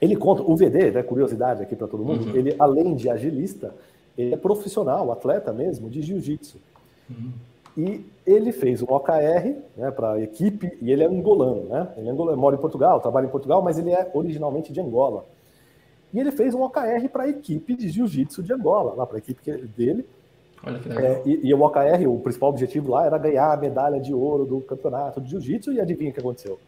ele 0.00 0.16
conta, 0.16 0.42
o 0.42 0.56
VD, 0.56 0.92
né, 0.92 1.02
curiosidade 1.02 1.62
aqui 1.62 1.76
para 1.76 1.86
todo 1.86 2.04
mundo, 2.04 2.30
uhum. 2.30 2.36
ele 2.36 2.54
além 2.58 2.94
de 2.94 3.10
agilista, 3.10 3.74
ele 4.16 4.34
é 4.34 4.36
profissional, 4.36 5.12
atleta 5.12 5.52
mesmo, 5.52 5.90
de 5.90 6.00
jiu-jitsu. 6.00 6.58
Uhum. 7.10 7.32
E 7.76 8.04
ele 8.26 8.50
fez 8.52 8.82
um 8.82 8.86
OKR 8.86 9.54
né, 9.76 9.90
para 9.90 10.12
a 10.12 10.20
equipe, 10.20 10.76
e 10.80 10.90
ele 10.90 11.04
é 11.04 11.06
angolano, 11.06 11.64
né? 11.64 11.88
Ele 11.96 12.08
é 12.08 12.10
angolano, 12.10 12.36
mora 12.36 12.56
em 12.56 12.58
Portugal, 12.58 13.00
trabalha 13.00 13.26
em 13.26 13.30
Portugal, 13.30 13.62
mas 13.62 13.78
ele 13.78 13.90
é 13.90 14.10
originalmente 14.14 14.72
de 14.72 14.80
Angola. 14.80 15.24
E 16.12 16.18
ele 16.18 16.30
fez 16.30 16.54
um 16.54 16.62
OKR 16.62 17.08
para 17.12 17.24
a 17.24 17.28
equipe 17.28 17.74
de 17.74 17.88
jiu-jitsu 17.88 18.42
de 18.42 18.52
Angola, 18.52 18.94
lá 18.94 19.06
para 19.06 19.16
a 19.16 19.18
equipe 19.18 19.40
dele. 19.76 20.06
Olha 20.64 20.78
que 20.78 20.88
legal. 20.88 21.04
É, 21.04 21.22
e, 21.24 21.48
e, 21.48 21.54
o 21.54 21.62
OKR, 21.62 22.08
o 22.08 22.18
principal 22.20 22.50
objetivo 22.50 22.90
lá 22.90 23.06
era 23.06 23.18
ganhar 23.18 23.52
a 23.52 23.56
medalha 23.56 24.00
de 24.00 24.12
ouro 24.12 24.44
do 24.44 24.60
campeonato 24.60 25.20
de 25.20 25.30
jiu-jitsu, 25.30 25.72
e 25.72 25.80
adivinha 25.80 26.10
o 26.10 26.14
que 26.14 26.20
aconteceu? 26.20 26.58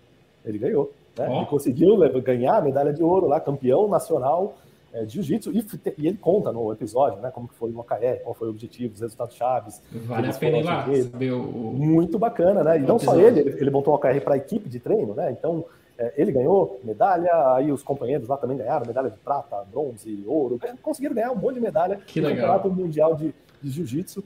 Ele 0.44 0.58
ganhou. 0.58 0.92
Né? 1.18 1.26
Oh. 1.28 1.36
Ele 1.36 1.46
conseguiu 1.46 1.96
ganhar 2.22 2.56
a 2.56 2.60
medalha 2.60 2.92
de 2.92 3.02
ouro 3.02 3.26
lá, 3.26 3.40
campeão 3.40 3.88
nacional 3.88 4.54
é, 4.92 5.04
de 5.04 5.14
jiu-jitsu, 5.14 5.52
e, 5.52 5.64
e, 5.98 6.06
ele 6.06 6.18
conta 6.18 6.52
no 6.52 6.70
episódio, 6.72 7.20
né, 7.20 7.30
como 7.30 7.48
que 7.48 7.54
foi 7.54 7.70
o 7.70 7.78
OKR, 7.78 8.22
qual 8.22 8.34
foi 8.34 8.48
o 8.48 8.50
objetivo, 8.50 8.94
os 8.94 9.00
resultados 9.00 9.34
chaves. 9.36 9.82
Vale 9.90 10.28
a 10.28 10.32
pena 10.34 10.58
ir 10.58 10.64
lá, 10.64 10.84
saber 10.84 11.32
o... 11.32 11.42
Muito 11.42 12.18
bacana, 12.18 12.62
né? 12.62 12.78
E 12.78 12.82
não 12.82 12.98
só 12.98 13.18
ele, 13.18 13.40
ele, 13.40 13.56
ele 13.58 13.70
montou 13.70 13.94
o 13.94 13.96
OKR 13.96 14.20
para 14.22 14.34
a 14.34 14.38
equipe 14.38 14.68
de 14.68 14.78
treino, 14.78 15.14
né? 15.14 15.30
Então, 15.32 15.64
é, 15.89 15.89
ele 16.16 16.32
ganhou 16.32 16.80
medalha, 16.82 17.30
aí 17.54 17.70
os 17.70 17.82
companheiros 17.82 18.28
lá 18.28 18.36
também 18.36 18.56
ganharam 18.56 18.86
medalha 18.86 19.10
de 19.10 19.18
prata, 19.18 19.64
bronze, 19.70 20.22
ouro, 20.26 20.58
conseguiram 20.82 21.14
ganhar 21.14 21.32
um 21.32 21.36
monte 21.36 21.54
de 21.54 21.60
medalha 21.60 21.96
que 22.06 22.20
no 22.20 22.28
legal. 22.28 22.58
Campeonato 22.58 22.80
Mundial 22.82 23.14
de, 23.14 23.34
de 23.62 23.70
Jiu-Jitsu. 23.70 24.24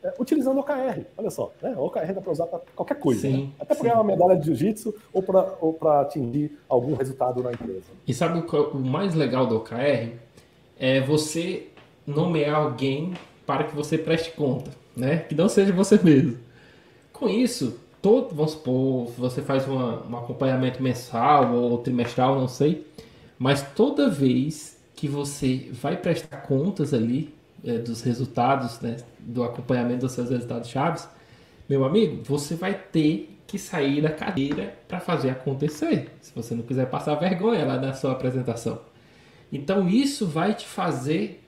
É, 0.00 0.14
utilizando 0.16 0.58
o 0.58 0.60
OKR, 0.60 1.06
olha 1.16 1.28
só, 1.28 1.52
né? 1.60 1.74
O 1.76 1.86
OKR 1.86 2.12
dá 2.14 2.20
para 2.20 2.30
usar 2.30 2.46
para 2.46 2.60
qualquer 2.76 3.00
coisa, 3.00 3.22
sim, 3.22 3.46
né? 3.46 3.52
até 3.58 3.74
para 3.74 3.82
ganhar 3.82 3.96
uma 3.96 4.04
medalha 4.04 4.36
de 4.36 4.46
jiu-jitsu 4.46 4.94
ou 5.12 5.22
para 5.72 6.00
atingir 6.02 6.56
algum 6.68 6.94
resultado 6.94 7.42
na 7.42 7.50
empresa. 7.50 7.86
E 8.06 8.14
sabe 8.14 8.38
o, 8.38 8.62
o 8.70 8.78
mais 8.78 9.16
legal 9.16 9.44
do 9.44 9.56
OKR? 9.56 10.12
É 10.78 11.00
você 11.00 11.66
nomear 12.06 12.60
alguém 12.60 13.14
para 13.44 13.64
que 13.64 13.74
você 13.74 13.98
preste 13.98 14.30
conta, 14.32 14.70
né? 14.96 15.24
Que 15.28 15.34
não 15.34 15.48
seja 15.48 15.72
você 15.72 15.98
mesmo. 16.00 16.38
Com 17.12 17.28
isso, 17.28 17.80
todo, 18.08 18.34
vamos 18.34 18.52
supor, 18.52 19.06
você 19.18 19.42
faz 19.42 19.68
uma, 19.68 20.02
um 20.06 20.16
acompanhamento 20.16 20.82
mensal 20.82 21.52
ou 21.52 21.76
trimestral, 21.76 22.40
não 22.40 22.48
sei, 22.48 22.86
mas 23.38 23.60
toda 23.74 24.08
vez 24.08 24.78
que 24.96 25.06
você 25.06 25.68
vai 25.72 25.94
prestar 25.94 26.38
contas 26.38 26.94
ali 26.94 27.34
é, 27.62 27.76
dos 27.76 28.00
resultados, 28.00 28.80
né, 28.80 28.96
do 29.18 29.44
acompanhamento 29.44 30.06
dos 30.06 30.12
seus 30.12 30.30
resultados 30.30 30.70
chaves, 30.70 31.06
meu 31.68 31.84
amigo, 31.84 32.22
você 32.24 32.54
vai 32.54 32.72
ter 32.72 33.38
que 33.46 33.58
sair 33.58 34.00
da 34.00 34.10
cadeira 34.10 34.74
para 34.88 35.00
fazer 35.00 35.28
acontecer, 35.28 36.10
se 36.22 36.32
você 36.34 36.54
não 36.54 36.62
quiser 36.62 36.88
passar 36.88 37.14
vergonha 37.16 37.66
lá 37.66 37.78
na 37.78 37.92
sua 37.92 38.12
apresentação. 38.12 38.80
Então 39.52 39.86
isso 39.86 40.26
vai 40.26 40.54
te 40.54 40.66
fazer 40.66 41.44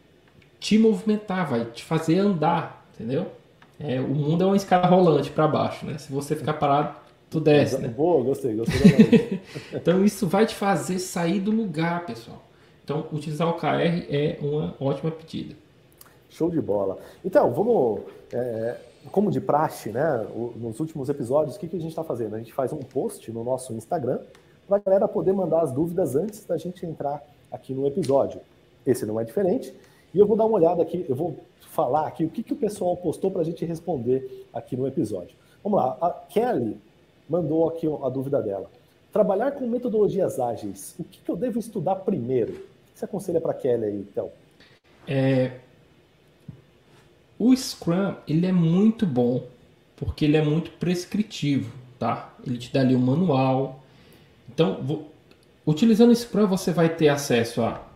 te 0.58 0.78
movimentar, 0.78 1.48
vai 1.48 1.64
te 1.64 1.82
fazer 1.82 2.18
andar, 2.18 2.86
entendeu? 2.94 3.32
É, 3.80 3.98
o 3.98 4.08
mundo 4.08 4.44
é 4.44 4.46
uma 4.46 4.56
escada 4.56 4.86
rolante 4.86 5.30
para 5.30 5.48
baixo, 5.48 5.86
né? 5.86 5.96
Se 5.96 6.12
você 6.12 6.36
ficar 6.36 6.54
parado, 6.54 6.94
tu 7.30 7.40
desce, 7.40 7.78
né? 7.78 7.88
Boa, 7.88 8.22
gostei, 8.22 8.54
gostei. 8.54 9.40
então 9.72 10.04
isso 10.04 10.26
vai 10.26 10.44
te 10.44 10.54
fazer 10.54 10.98
sair 10.98 11.40
do 11.40 11.50
lugar, 11.50 12.04
pessoal. 12.04 12.42
Então 12.84 13.06
utilizar 13.10 13.48
o 13.48 13.54
KR 13.54 14.04
é 14.10 14.38
uma 14.42 14.74
ótima 14.78 15.10
pedida. 15.10 15.54
Show 16.28 16.50
de 16.50 16.60
bola. 16.60 16.98
Então, 17.24 17.50
vamos, 17.52 18.00
é, 18.32 18.76
como 19.10 19.30
de 19.30 19.40
praxe, 19.40 19.88
né? 19.88 20.26
Nos 20.56 20.78
últimos 20.78 21.08
episódios, 21.08 21.56
o 21.56 21.58
que, 21.58 21.66
que 21.66 21.76
a 21.76 21.80
gente 21.80 21.90
está 21.90 22.04
fazendo? 22.04 22.34
A 22.34 22.38
gente 22.38 22.52
faz 22.52 22.72
um 22.72 22.78
post 22.78 23.32
no 23.32 23.42
nosso 23.42 23.72
Instagram 23.72 24.18
para 24.68 24.76
a 24.76 24.80
galera 24.80 25.08
poder 25.08 25.32
mandar 25.32 25.62
as 25.62 25.72
dúvidas 25.72 26.14
antes 26.14 26.44
da 26.44 26.56
gente 26.58 26.84
entrar 26.84 27.22
aqui 27.50 27.72
no 27.72 27.86
episódio. 27.86 28.40
Esse 28.86 29.06
não 29.06 29.18
é 29.18 29.24
diferente. 29.24 29.74
E 30.12 30.18
eu 30.18 30.26
vou 30.26 30.36
dar 30.36 30.46
uma 30.46 30.56
olhada 30.56 30.82
aqui, 30.82 31.04
eu 31.08 31.14
vou 31.14 31.38
falar 31.60 32.06
aqui 32.06 32.24
o 32.24 32.30
que, 32.30 32.42
que 32.42 32.52
o 32.52 32.56
pessoal 32.56 32.96
postou 32.96 33.30
para 33.30 33.42
a 33.42 33.44
gente 33.44 33.64
responder 33.64 34.46
aqui 34.52 34.76
no 34.76 34.86
episódio. 34.86 35.36
Vamos 35.62 35.78
lá, 35.78 35.96
a 36.00 36.10
Kelly 36.10 36.76
mandou 37.28 37.68
aqui 37.68 37.86
a 37.86 38.08
dúvida 38.08 38.42
dela. 38.42 38.70
Trabalhar 39.12 39.52
com 39.52 39.66
metodologias 39.66 40.38
ágeis, 40.38 40.94
o 40.98 41.04
que, 41.04 41.20
que 41.20 41.30
eu 41.30 41.36
devo 41.36 41.58
estudar 41.58 41.96
primeiro? 41.96 42.52
O 42.52 42.56
que 42.56 42.98
você 42.98 43.04
aconselha 43.04 43.40
para 43.40 43.54
Kelly 43.54 43.84
aí, 43.84 43.96
então? 43.96 44.30
É, 45.06 45.58
o 47.38 47.56
Scrum 47.56 48.14
ele 48.28 48.46
é 48.46 48.52
muito 48.52 49.06
bom 49.06 49.42
porque 49.96 50.24
ele 50.24 50.36
é 50.36 50.42
muito 50.42 50.70
prescritivo, 50.72 51.72
tá? 51.98 52.34
Ele 52.46 52.56
te 52.56 52.72
dá 52.72 52.80
ali 52.80 52.96
um 52.96 53.00
manual. 53.00 53.82
Então, 54.48 54.80
vou, 54.82 55.10
utilizando 55.66 56.10
o 56.10 56.16
Scrum 56.16 56.46
você 56.46 56.72
vai 56.72 56.88
ter 56.88 57.08
acesso 57.08 57.62
a, 57.62 57.86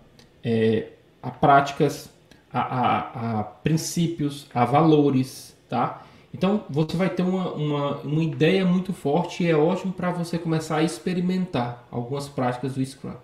é, 0.43 0.89
a 1.25 1.31
práticas 1.31 2.11
a, 2.53 2.61
a, 2.61 3.41
a 3.41 3.43
princípios, 3.45 4.47
a 4.55 4.65
valores, 4.65 5.57
tá? 5.69 6.03
Então 6.33 6.65
você 6.69 6.97
vai 6.97 7.09
ter 7.09 7.23
uma, 7.23 7.53
uma, 7.53 7.97
uma 7.99 8.23
ideia 8.23 8.65
muito 8.65 8.93
forte 8.93 9.45
e 9.45 9.51
é 9.51 9.57
ótimo 9.57 9.93
para 9.93 10.11
você 10.11 10.39
começar 10.39 10.77
a 10.77 10.83
experimentar 10.83 11.87
algumas 11.91 12.29
práticas 12.29 12.75
do 12.75 12.85
Scrum. 12.85 13.15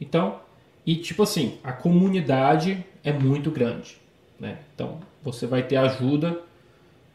Então, 0.00 0.40
e 0.86 0.96
tipo 0.96 1.22
assim, 1.22 1.58
a 1.62 1.72
comunidade 1.72 2.84
é 3.04 3.12
muito 3.12 3.50
grande, 3.50 4.00
né? 4.38 4.58
Então 4.74 4.98
você 5.22 5.46
vai 5.46 5.62
ter 5.62 5.76
ajuda 5.76 6.40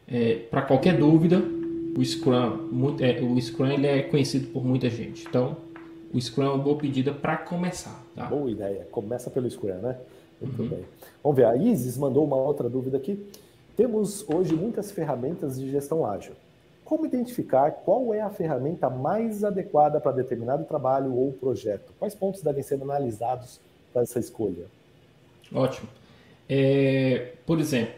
é, 0.06 0.36
para 0.50 0.62
qualquer 0.62 0.96
dúvida. 0.96 1.42
O 1.96 2.04
Scrum, 2.04 2.68
muito, 2.70 3.02
é, 3.02 3.20
o 3.20 3.40
Scrum 3.40 3.66
ele 3.66 3.86
é 3.86 4.02
conhecido 4.02 4.48
por 4.48 4.64
muita 4.64 4.88
gente. 4.90 5.26
Então, 5.26 5.56
o 6.12 6.20
Scrum 6.20 6.44
é 6.44 6.48
uma 6.50 6.58
boa 6.58 6.76
pedida 6.76 7.10
para 7.10 7.38
começar. 7.38 8.04
Tá? 8.14 8.26
Boa 8.26 8.50
ideia. 8.50 8.86
Começa 8.90 9.30
pelo 9.30 9.50
Scrum, 9.50 9.78
né? 9.78 9.96
Muito 10.40 10.62
uhum. 10.62 10.68
bem. 10.68 10.84
Vamos 11.22 11.36
ver, 11.36 11.44
a 11.46 11.56
Isis 11.56 11.96
mandou 11.96 12.24
uma 12.24 12.36
outra 12.36 12.68
dúvida 12.68 12.96
aqui. 12.96 13.26
Temos 13.76 14.28
hoje 14.28 14.54
muitas 14.54 14.90
ferramentas 14.90 15.58
de 15.58 15.70
gestão 15.70 16.06
ágil. 16.06 16.34
Como 16.84 17.04
identificar 17.04 17.70
qual 17.70 18.14
é 18.14 18.20
a 18.20 18.30
ferramenta 18.30 18.88
mais 18.88 19.42
adequada 19.42 20.00
para 20.00 20.12
determinado 20.12 20.64
trabalho 20.64 21.12
ou 21.14 21.32
projeto? 21.32 21.92
Quais 21.98 22.14
pontos 22.14 22.42
devem 22.42 22.62
ser 22.62 22.80
analisados 22.80 23.60
para 23.92 24.02
essa 24.02 24.20
escolha? 24.20 24.66
Ótimo. 25.52 25.88
É, 26.48 27.32
por 27.44 27.58
exemplo, 27.58 27.94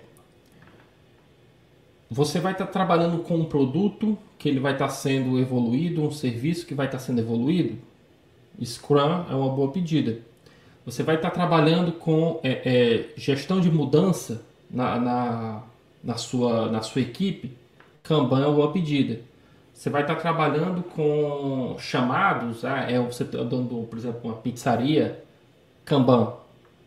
você 2.11 2.41
vai 2.41 2.53
estar 2.53 2.67
trabalhando 2.67 3.23
com 3.23 3.35
um 3.35 3.45
produto 3.45 4.17
que 4.39 4.49
ele 4.49 4.59
vai 4.59 4.73
estar 4.73 4.89
sendo 4.89 5.39
evoluído, 5.39 6.03
um 6.03 6.11
serviço 6.11 6.65
que 6.65 6.75
vai 6.75 6.87
estar 6.87 6.99
sendo 6.99 7.21
evoluído. 7.21 7.77
Scrum 8.65 9.27
é 9.31 9.35
uma 9.35 9.51
boa 9.51 9.71
pedida. 9.71 10.19
Você 10.89 11.03
vai 11.03 11.17
estar 11.17 11.31
trabalhando 11.31 11.93
com 11.93 12.41
é, 12.43 12.63
é, 12.65 13.09
gestão 13.15 13.61
de 13.61 13.71
mudança 13.71 14.43
na, 14.71 14.99
na, 14.99 15.63
na, 16.03 16.17
sua, 16.17 16.71
na 16.71 16.81
sua 16.81 17.03
equipe. 17.03 17.55
Kanban 18.03 18.43
é 18.43 18.47
uma 18.47 18.73
pedida. 18.73 19.21
Você 19.75 19.91
vai 19.91 20.01
estar 20.01 20.15
trabalhando 20.17 20.83
com 20.83 21.77
chamados, 21.79 22.65
ah, 22.65 22.91
é, 22.91 22.99
você 22.99 23.23
está 23.23 23.43
dando, 23.43 23.87
por 23.87 23.99
exemplo, 23.99 24.21
uma 24.25 24.37
pizzaria, 24.37 25.23
Kanban, 25.85 26.33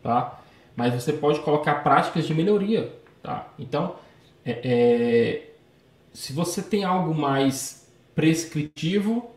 tá? 0.02 0.40
Mas 0.74 0.92
você 0.94 1.12
pode 1.12 1.38
colocar 1.38 1.76
práticas 1.84 2.26
de 2.26 2.34
melhoria, 2.34 2.92
tá? 3.22 3.46
Então, 3.56 3.94
é, 4.44 4.60
é, 4.64 5.50
se 6.12 6.32
você 6.32 6.60
tem 6.60 6.82
algo 6.82 7.14
mais 7.14 7.88
prescritivo, 8.16 9.30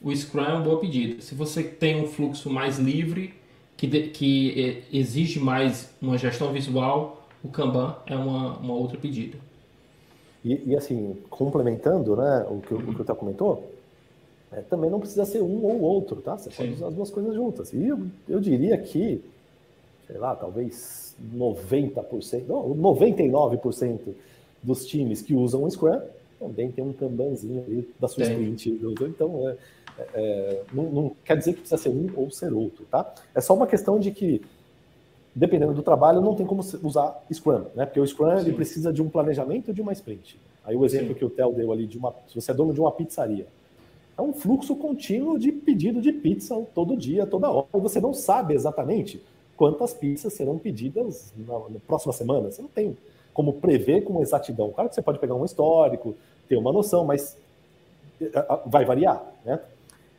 o 0.00 0.10
Scrum 0.16 0.42
é 0.42 0.54
uma 0.54 0.60
boa 0.62 0.80
pedida. 0.80 1.20
Se 1.20 1.34
você 1.34 1.62
tem 1.62 2.02
um 2.02 2.06
fluxo 2.06 2.48
mais 2.48 2.78
livre, 2.78 3.39
que, 3.80 3.86
de, 3.86 4.08
que 4.08 4.82
é, 4.92 4.96
exige 4.98 5.40
mais 5.40 5.88
uma 6.02 6.18
gestão 6.18 6.52
visual, 6.52 7.26
o 7.42 7.48
Kanban 7.48 7.96
é 8.04 8.14
uma, 8.14 8.58
uma 8.58 8.74
outra 8.74 8.98
pedida. 8.98 9.38
E, 10.44 10.70
e, 10.70 10.76
assim, 10.76 11.16
complementando 11.30 12.14
né, 12.14 12.46
o 12.50 12.60
que, 12.60 12.74
o 12.74 12.94
que 12.94 13.00
o 13.00 13.04
Theo 13.06 13.16
comentou, 13.16 13.72
é, 14.52 14.60
também 14.60 14.90
não 14.90 15.00
precisa 15.00 15.24
ser 15.24 15.40
um 15.40 15.64
ou 15.64 15.80
outro, 15.80 16.20
tá? 16.20 16.36
Você 16.36 16.50
Sim. 16.50 16.56
pode 16.58 16.72
usar 16.74 16.88
as 16.88 16.94
duas 16.94 17.10
coisas 17.10 17.34
juntas. 17.34 17.72
E 17.72 17.88
eu, 17.88 18.06
eu 18.28 18.38
diria 18.38 18.76
que, 18.76 19.22
sei 20.06 20.18
lá, 20.18 20.36
talvez 20.36 21.16
90%, 21.34 22.44
não, 22.46 22.74
99% 22.74 23.98
dos 24.62 24.84
times 24.84 25.22
que 25.22 25.34
usam 25.34 25.64
o 25.64 25.70
Scrum 25.70 26.02
também 26.38 26.70
tem 26.70 26.84
um 26.84 26.92
Kanbanzinho 26.92 27.64
ali 27.66 27.88
da 27.98 28.08
sua 28.08 28.24
tem. 28.24 28.32
sprint. 28.32 28.78
Então, 29.02 29.48
é, 29.48 29.56
é, 30.14 30.62
não, 30.72 30.84
não, 30.84 31.16
quer 31.24 31.36
dizer 31.36 31.52
que 31.54 31.60
precisa 31.60 31.80
ser 31.80 31.88
um 31.88 32.10
ou 32.16 32.30
ser 32.30 32.52
outro, 32.52 32.84
tá? 32.90 33.12
É 33.34 33.40
só 33.40 33.54
uma 33.54 33.66
questão 33.66 33.98
de 33.98 34.10
que, 34.10 34.42
dependendo 35.34 35.74
do 35.74 35.82
trabalho, 35.82 36.20
não 36.20 36.34
tem 36.34 36.46
como 36.46 36.62
usar 36.82 37.22
Scrum, 37.32 37.64
né? 37.74 37.86
Porque 37.86 38.00
o 38.00 38.06
Scrum 38.06 38.38
ele 38.38 38.52
precisa 38.52 38.92
de 38.92 39.02
um 39.02 39.08
planejamento 39.08 39.72
de 39.72 39.80
uma 39.80 39.92
sprint. 39.92 40.38
Aí 40.64 40.76
o 40.76 40.84
exemplo 40.84 41.08
Sim. 41.08 41.14
que 41.14 41.24
o 41.24 41.30
Theo 41.30 41.52
deu 41.52 41.72
ali 41.72 41.86
de 41.86 41.98
uma, 41.98 42.14
se 42.28 42.34
você 42.34 42.50
é 42.50 42.54
dono 42.54 42.72
de 42.72 42.80
uma 42.80 42.92
pizzaria, 42.92 43.46
é 44.16 44.22
um 44.22 44.32
fluxo 44.32 44.76
contínuo 44.76 45.38
de 45.38 45.50
pedido 45.50 46.00
de 46.00 46.12
pizza 46.12 46.54
todo 46.74 46.96
dia, 46.96 47.26
toda 47.26 47.50
hora. 47.50 47.66
E 47.74 47.80
você 47.80 48.00
não 48.00 48.12
sabe 48.12 48.54
exatamente 48.54 49.22
quantas 49.56 49.94
pizzas 49.94 50.32
serão 50.34 50.58
pedidas 50.58 51.32
na, 51.36 51.58
na 51.58 51.80
próxima 51.86 52.12
semana. 52.12 52.50
Você 52.50 52.60
não 52.60 52.68
tem 52.68 52.96
como 53.32 53.54
prever 53.54 54.02
com 54.02 54.20
exatidão. 54.20 54.70
Claro 54.70 54.88
que 54.88 54.94
você 54.94 55.02
pode 55.02 55.18
pegar 55.18 55.34
um 55.34 55.44
histórico, 55.44 56.14
ter 56.48 56.56
uma 56.56 56.72
noção, 56.72 57.04
mas 57.04 57.36
eh, 58.20 58.30
vai 58.66 58.84
variar, 58.84 59.24
né? 59.44 59.58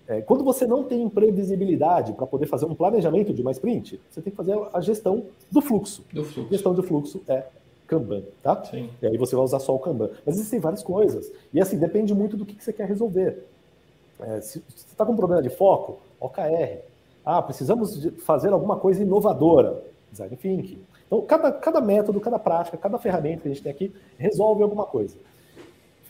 É, 0.08 0.22
quando 0.22 0.44
você 0.44 0.66
não 0.66 0.84
tem 0.84 1.08
previsibilidade 1.08 2.14
para 2.14 2.26
poder 2.26 2.46
fazer 2.46 2.66
um 2.66 2.76
planejamento 2.76 3.34
de 3.34 3.42
uma 3.42 3.52
sprint, 3.52 4.00
você 4.10 4.22
tem 4.22 4.32
que 4.32 4.38
fazer 4.38 4.58
a 4.74 4.82
gestão 4.82 5.26
do 5.50 5.62
fluxo. 5.62 6.04
Do 6.12 6.24
fluxo. 6.24 6.52
Gestão 6.52 6.74
do 6.74 6.84
fluxo 6.84 7.22
é 7.28 7.46
Kanban, 7.88 8.24
tá? 8.42 8.64
Sim. 8.64 8.90
E 9.02 9.08
aí 9.08 9.18
você 9.18 9.36
vai 9.36 9.46
usar 9.46 9.60
só 9.60 9.76
o 9.76 9.80
Kanban. 9.80 10.10
Mas 10.26 10.36
existem 10.36 10.60
várias 10.60 10.82
coisas. 10.84 11.32
E 11.54 11.62
assim, 11.62 11.78
depende 11.78 12.14
muito 12.14 12.36
do 12.38 12.46
que, 12.46 12.56
que 12.56 12.64
você 12.64 12.74
quer 12.74 12.88
resolver. 12.88 13.46
É, 14.20 14.42
se 14.42 14.64
você 14.68 14.86
está 14.88 15.06
com 15.06 15.14
um 15.14 15.18
problema 15.18 15.42
de 15.42 15.50
foco, 15.50 16.00
OKR. 16.20 16.80
Ah, 17.26 17.42
precisamos 17.42 18.08
fazer 18.24 18.54
alguma 18.54 18.78
coisa 18.78 19.02
inovadora. 19.02 19.84
Design 20.12 20.36
thinking. 20.36 20.82
Então, 21.06 21.22
cada, 21.24 21.52
cada 21.52 21.82
método, 21.82 22.20
cada 22.20 22.40
prática, 22.40 22.78
cada 22.78 22.98
ferramenta 22.98 23.42
que 23.42 23.48
a 23.50 23.52
gente 23.52 23.64
tem 23.64 23.72
aqui 23.72 23.94
resolve 24.18 24.64
alguma 24.64 24.86
coisa. 24.86 25.18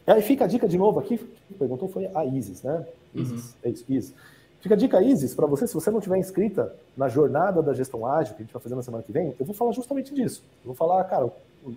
Aí 0.05 0.21
fica 0.21 0.45
a 0.45 0.47
dica 0.47 0.67
de 0.67 0.77
novo 0.77 0.99
aqui, 0.99 1.17
quem 1.17 1.57
perguntou 1.57 1.87
foi 1.87 2.09
a 2.13 2.25
Isis, 2.25 2.63
né? 2.63 2.85
Isis, 3.13 3.51
uhum. 3.51 3.55
é 3.63 3.69
isso, 3.69 3.85
Isis. 3.87 4.13
Fica 4.59 4.75
a 4.75 4.77
dica, 4.77 5.01
Isis, 5.01 5.33
para 5.33 5.47
você, 5.47 5.67
se 5.67 5.73
você 5.73 5.89
não 5.89 5.99
tiver 5.99 6.17
inscrita 6.17 6.73
na 6.95 7.07
jornada 7.07 7.61
da 7.61 7.73
gestão 7.73 8.05
ágil, 8.05 8.35
que 8.35 8.41
a 8.41 8.45
gente 8.45 8.53
vai 8.53 8.61
fazer 8.61 8.75
na 8.75 8.83
semana 8.83 9.03
que 9.03 9.11
vem, 9.11 9.33
eu 9.39 9.45
vou 9.45 9.55
falar 9.55 9.71
justamente 9.71 10.13
disso. 10.13 10.43
Eu 10.63 10.67
vou 10.67 10.75
falar, 10.75 11.03
cara, 11.05 11.27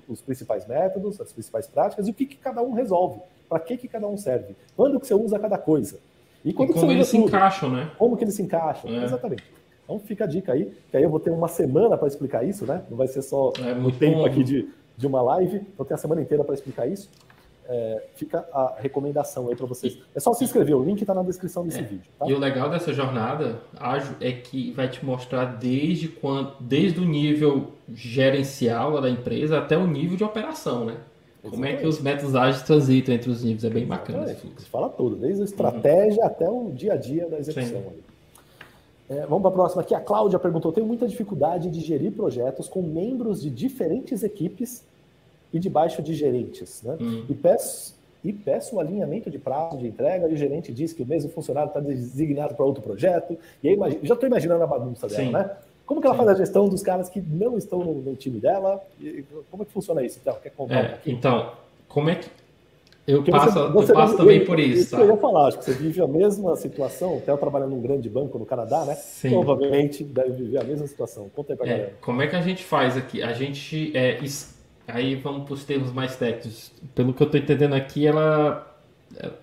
os 0.09 0.21
principais 0.21 0.67
métodos, 0.67 1.21
as 1.21 1.33
principais 1.33 1.67
práticas 1.67 2.07
e 2.07 2.11
o 2.11 2.15
que, 2.15 2.27
que 2.27 2.37
cada 2.37 2.63
um 2.63 2.73
resolve. 2.73 3.21
Para 3.49 3.59
que, 3.61 3.77
que 3.77 3.89
cada 3.89 4.07
um 4.07 4.17
serve. 4.17 4.55
Quando 4.77 5.01
que 5.01 5.07
você 5.07 5.15
usa 5.15 5.39
cada 5.39 5.57
coisa. 5.57 5.99
E, 6.45 6.53
quando 6.53 6.71
e 6.71 6.75
como 6.75 6.93
eles 6.93 7.09
se 7.09 7.17
encaixam, 7.17 7.71
né? 7.71 7.91
Como 7.97 8.17
que 8.17 8.25
eles 8.25 8.35
se 8.35 8.43
encaixam, 8.43 8.91
é. 8.91 9.05
exatamente. 9.05 9.45
Então 9.85 9.99
fica 9.99 10.25
a 10.25 10.27
dica 10.27 10.53
aí, 10.53 10.75
que 10.91 10.97
aí 10.97 11.03
eu 11.03 11.11
vou 11.11 11.21
ter 11.21 11.31
uma 11.31 11.49
semana 11.49 11.97
para 11.97 12.09
explicar 12.09 12.43
isso, 12.43 12.67
né? 12.67 12.83
Não 12.91 12.97
vai 12.97 13.07
ser 13.07 13.23
só 13.23 13.53
é, 13.59 13.73
o 13.73 13.93
tempo 13.93 14.19
bom. 14.19 14.27
aqui 14.27 14.43
de, 14.43 14.69
de 14.97 15.07
uma 15.07 15.23
live, 15.23 15.61
vou 15.77 15.87
ter 15.87 15.95
a 15.95 15.99
semana 15.99 16.21
inteira 16.21 16.43
para 16.43 16.55
explicar 16.55 16.87
isso 16.87 17.09
é, 17.69 18.05
fica 18.15 18.47
a 18.53 18.77
recomendação 18.79 19.49
aí 19.49 19.57
para 19.57 19.67
vocês. 19.67 19.99
É 20.15 20.21
só 20.21 20.33
se 20.33 20.45
inscrever, 20.45 20.77
o 20.77 20.85
link 20.85 21.01
está 21.01 21.15
na 21.15 21.23
descrição 21.23 21.65
desse 21.65 21.81
é. 21.81 21.83
vídeo. 21.83 22.11
Tá? 22.19 22.27
E 22.29 22.33
o 22.33 22.39
legal 22.39 22.69
dessa 22.69 22.93
jornada, 22.93 23.61
ágil, 23.79 24.15
é 24.21 24.33
que 24.33 24.73
vai 24.73 24.89
te 24.89 25.05
mostrar 25.05 25.45
desde 25.57 26.09
quando, 26.09 26.55
desde 26.61 27.01
o 27.01 27.05
nível 27.05 27.73
gerencial 27.93 29.01
da 29.01 29.09
empresa 29.09 29.59
até 29.59 29.77
o 29.77 29.87
nível 29.87 30.17
de 30.17 30.25
operação, 30.25 30.85
né? 30.85 30.97
Como 31.43 31.57
Exatamente. 31.57 31.77
é 31.77 31.81
que 31.83 31.87
os 31.87 32.01
métodos 32.01 32.35
ágeis 32.35 32.63
transitam 32.63 33.15
entre 33.15 33.31
os 33.31 33.45
níveis? 33.45 33.65
É 33.65 33.71
bem 33.71 33.87
bacana. 33.87 34.27
Você 34.27 34.65
fala 34.71 34.89
tudo, 34.89 35.17
desde 35.17 35.43
a 35.43 35.45
estratégia 35.45 36.23
uhum. 36.23 36.27
até 36.27 36.49
o 36.49 36.71
dia 36.73 36.95
a 36.95 36.97
dia 36.97 37.29
da 37.29 37.39
execução. 37.39 37.83
É, 39.11 39.27
vamos 39.27 39.43
para 39.43 39.51
a 39.51 39.53
próxima 39.53 39.83
aqui. 39.83 39.95
A 39.95 40.01
Cláudia 40.01 40.39
perguntou: 40.39 40.73
tenho 40.73 40.87
muita 40.87 41.07
dificuldade 41.07 41.71
de 41.71 41.81
gerir 41.81 42.13
projetos 42.13 42.67
com 42.67 42.83
membros 42.83 43.43
de 43.43 43.51
diferentes 43.51 44.23
equipes 44.23 44.85
e 45.55 45.59
debaixo 45.61 46.03
de 46.03 46.13
gerentes. 46.15 46.83
Né? 46.83 46.97
Hum. 47.01 47.25
E, 47.29 47.33
peço, 47.33 47.95
e 48.25 48.33
peço 48.33 48.75
o 48.75 48.81
alinhamento 48.81 49.31
de 49.31 49.39
prazo 49.39 49.79
de 49.79 49.87
entrega, 49.87 50.29
e 50.29 50.35
o 50.35 50.37
gerente 50.37 50.73
diz 50.73 50.93
que 50.93 51.05
o 51.05 51.07
mesmo 51.07 51.31
funcionário 51.31 51.69
está 51.69 51.79
designado 51.79 52.57
para 52.57 52.67
outro 52.67 52.83
projeto, 52.83 53.39
e 53.63 53.69
aí 53.69 53.79
já 54.03 54.15
estou 54.15 54.29
imaginando 54.29 54.65
a 54.65 54.67
bagunça 54.67 55.07
dela, 55.07 55.23
Sim. 55.23 55.31
né? 55.31 55.51
Como 55.87 56.01
que 56.01 56.07
ela 56.07 56.17
Sim. 56.17 56.25
faz 56.25 56.31
a 56.31 56.35
gestão 56.35 56.69
dos 56.69 56.83
caras 56.83 57.09
que 57.09 57.21
não 57.21 57.57
estão 57.57 57.79
no, 57.79 57.95
no 57.95 58.17
time 58.17 58.41
dela? 58.41 58.83
E 59.01 59.25
como 59.51 59.63
é 59.63 59.67
que 59.67 59.73
funciona 59.73 60.03
isso? 60.03 60.19
Então, 60.21 60.37
quer 60.43 60.51
contar 60.51 60.75
é, 60.75 60.95
um 60.95 61.13
Então, 61.13 61.53
como 61.89 62.11
é 62.11 62.17
que. 62.17 62.29
Eu 63.07 63.23
passo, 63.23 63.53
você, 63.53 63.73
você 63.73 63.93
eu 63.93 63.97
passo 63.97 64.17
também 64.17 64.47
por 64.47 64.59
isso. 64.59 64.81
Isso 64.81 64.97
tá? 64.97 65.03
eu 65.03 65.11
ia 65.11 65.17
falar, 65.19 65.49
acho 65.49 65.59
que 65.59 65.65
você 65.67 65.75
vive 65.75 66.01
a 66.01 66.09
mesma 66.09 66.57
situação, 66.57 67.19
até 67.19 67.31
eu 67.31 67.37
trabalhando 67.37 67.73
num 67.73 67.83
grande 67.83 68.09
banco 68.09 68.39
no 68.39 68.47
Canadá, 68.47 68.83
né? 68.87 68.95
Sim. 68.95 69.29
Provavelmente 69.29 70.03
deve 70.03 70.31
viver 70.31 70.59
a 70.59 70.65
mesma 70.65 70.87
situação. 70.87 71.31
Conta 71.37 71.53
aí 71.53 71.57
pra 71.57 71.67
é, 71.67 71.69
galera. 71.69 71.93
Como 72.01 72.23
é 72.23 72.27
que 72.27 72.35
a 72.35 72.41
gente 72.41 72.65
faz 72.65 72.97
aqui? 72.97 73.23
A 73.23 73.35
gente 73.35 73.95
é, 73.95 74.19
Aí 74.87 75.15
vamos 75.15 75.45
para 75.45 75.55
os 75.55 75.65
termos 75.65 75.93
mais 75.93 76.17
técnicos. 76.17 76.71
Pelo 76.95 77.15
que 77.15 77.23
eu 77.23 77.27
estou 77.27 77.41
entendendo 77.41 77.75
aqui, 77.75 78.07
ela, 78.07 78.77
ela, 79.17 79.39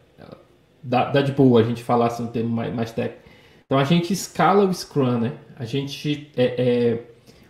dá, 0.81 1.05
dá, 1.05 1.21
de 1.21 1.31
boa 1.31 1.61
a 1.61 1.63
gente 1.63 1.83
falar 1.83 2.07
assim, 2.07 2.23
um 2.23 2.27
termo 2.27 2.49
mais, 2.49 2.73
mais 2.73 2.91
técnico. 2.91 3.21
Então 3.65 3.77
a 3.77 3.83
gente 3.83 4.11
escala 4.13 4.65
o 4.65 4.73
Scrum, 4.73 5.19
né? 5.19 5.33
A 5.57 5.65
gente 5.65 6.29
é, 6.35 6.43
é, 6.57 7.03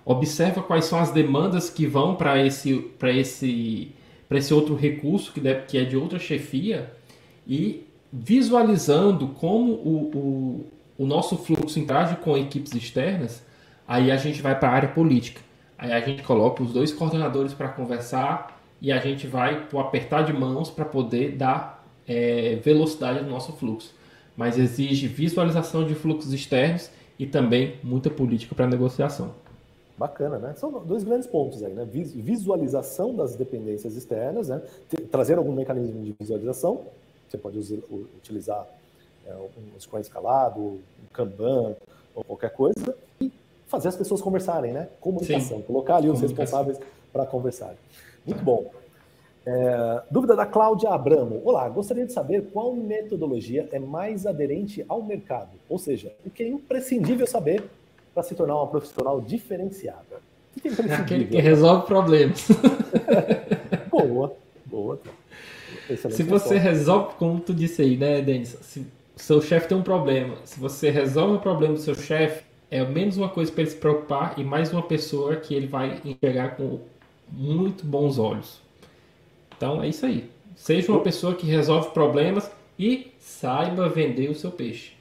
observa 0.05 0.61
quais 0.61 0.85
são 0.85 0.99
as 0.99 1.11
demandas 1.11 1.69
que 1.69 1.85
vão 1.85 2.15
para 2.15 2.43
esse, 2.45 2.75
para 2.97 3.11
esse, 3.11 3.91
para 4.29 4.37
esse 4.37 4.53
outro 4.53 4.75
recurso 4.75 5.33
que, 5.33 5.39
deve, 5.39 5.65
que 5.65 5.77
é 5.77 5.83
de 5.83 5.97
outra 5.97 6.19
chefia 6.19 6.91
e 7.47 7.85
visualizando 8.13 9.29
como 9.29 9.73
o, 9.73 10.11
o, 10.97 11.03
o 11.03 11.05
nosso 11.05 11.37
fluxo 11.37 11.79
interage 11.79 12.15
com 12.17 12.37
equipes 12.37 12.73
externas, 12.73 13.43
aí 13.87 14.11
a 14.11 14.17
gente 14.17 14.41
vai 14.41 14.57
para 14.57 14.69
a 14.69 14.73
área 14.73 14.89
política. 14.89 15.41
Aí 15.81 15.91
a 15.91 15.99
gente 15.99 16.21
coloca 16.21 16.61
os 16.61 16.71
dois 16.71 16.93
coordenadores 16.93 17.55
para 17.55 17.67
conversar 17.67 18.61
e 18.79 18.91
a 18.91 18.99
gente 18.99 19.25
vai 19.25 19.67
apertar 19.79 20.21
de 20.21 20.31
mãos 20.31 20.69
para 20.69 20.85
poder 20.85 21.35
dar 21.35 21.83
é, 22.07 22.55
velocidade 22.57 23.23
no 23.23 23.31
nosso 23.31 23.51
fluxo. 23.53 23.91
Mas 24.37 24.59
exige 24.59 25.07
visualização 25.07 25.83
de 25.83 25.95
fluxos 25.95 26.33
externos 26.33 26.91
e 27.17 27.25
também 27.25 27.77
muita 27.83 28.11
política 28.11 28.53
para 28.53 28.67
negociação. 28.67 29.33
Bacana, 29.97 30.37
né? 30.37 30.53
São 30.55 30.71
dois 30.85 31.03
grandes 31.03 31.27
pontos 31.27 31.63
aí, 31.63 31.73
né? 31.73 31.83
Visualização 31.83 33.15
das 33.15 33.35
dependências 33.35 33.95
externas, 33.95 34.49
né? 34.49 34.61
Trazer 35.09 35.39
algum 35.39 35.51
mecanismo 35.51 36.03
de 36.03 36.15
visualização. 36.19 36.85
Você 37.27 37.39
pode 37.39 37.57
utilizar 38.17 38.67
é, 39.25 39.33
um 39.33 39.79
Scrum 39.79 39.99
escalado, 39.99 40.59
um 40.59 40.79
Kanban 41.11 41.75
ou 42.13 42.23
qualquer 42.23 42.51
coisa. 42.51 42.95
Fazer 43.71 43.87
as 43.87 43.95
pessoas 43.95 44.21
conversarem, 44.21 44.73
né? 44.73 44.89
Comunicação, 44.99 45.59
Sim. 45.59 45.63
colocar 45.63 45.95
ali 45.95 46.09
os 46.09 46.19
responsáveis 46.19 46.77
para 47.13 47.25
conversarem. 47.25 47.77
Muito 48.27 48.43
bom. 48.43 48.69
É, 49.45 50.01
dúvida 50.11 50.35
da 50.35 50.45
Cláudia 50.45 50.89
Abramo. 50.89 51.41
Olá, 51.45 51.69
gostaria 51.69 52.05
de 52.05 52.11
saber 52.11 52.49
qual 52.51 52.75
metodologia 52.75 53.69
é 53.71 53.79
mais 53.79 54.25
aderente 54.25 54.83
ao 54.89 55.01
mercado, 55.01 55.51
ou 55.69 55.79
seja, 55.79 56.11
o 56.25 56.29
que 56.29 56.43
é 56.43 56.49
imprescindível 56.49 57.25
saber 57.25 57.63
para 58.13 58.23
se 58.23 58.35
tornar 58.35 58.57
uma 58.57 58.67
profissional 58.67 59.21
diferenciada. 59.21 60.19
O 60.57 60.59
que 60.59 60.67
é 60.67 60.71
imprescindível? 60.71 61.05
Aquele 61.05 61.25
que 61.27 61.39
resolve 61.39 61.85
problemas. 61.85 62.49
boa, 63.89 64.35
boa. 64.65 64.99
Excelente 65.89 66.17
se 66.17 66.23
você 66.23 66.57
resolve, 66.57 67.15
como 67.15 67.39
tu 67.39 67.53
disse 67.53 67.81
aí, 67.81 67.95
né, 67.95 68.21
Denis? 68.21 68.49
Se 68.61 68.85
seu 69.15 69.41
chefe 69.41 69.69
tem 69.69 69.77
um 69.77 69.83
problema, 69.83 70.35
se 70.43 70.59
você 70.59 70.89
resolve 70.89 71.37
o 71.37 71.39
problema 71.39 71.75
do 71.75 71.79
seu 71.79 71.95
chefe, 71.95 72.50
é 72.71 72.83
menos 72.85 73.17
uma 73.17 73.27
coisa 73.27 73.51
para 73.51 73.63
ele 73.63 73.71
se 73.71 73.75
preocupar 73.75 74.39
e 74.39 74.43
mais 74.45 74.71
uma 74.71 74.81
pessoa 74.81 75.35
que 75.35 75.53
ele 75.53 75.67
vai 75.67 76.01
enxergar 76.05 76.55
com 76.55 76.79
muito 77.29 77.85
bons 77.85 78.17
olhos. 78.17 78.61
Então 79.55 79.83
é 79.83 79.89
isso 79.89 80.05
aí. 80.05 80.29
Seja 80.55 80.89
uma 80.89 81.01
pessoa 81.01 81.35
que 81.35 81.45
resolve 81.45 81.89
problemas 81.89 82.49
e 82.79 83.11
saiba 83.19 83.89
vender 83.89 84.29
o 84.29 84.35
seu 84.35 84.51
peixe. 84.51 84.93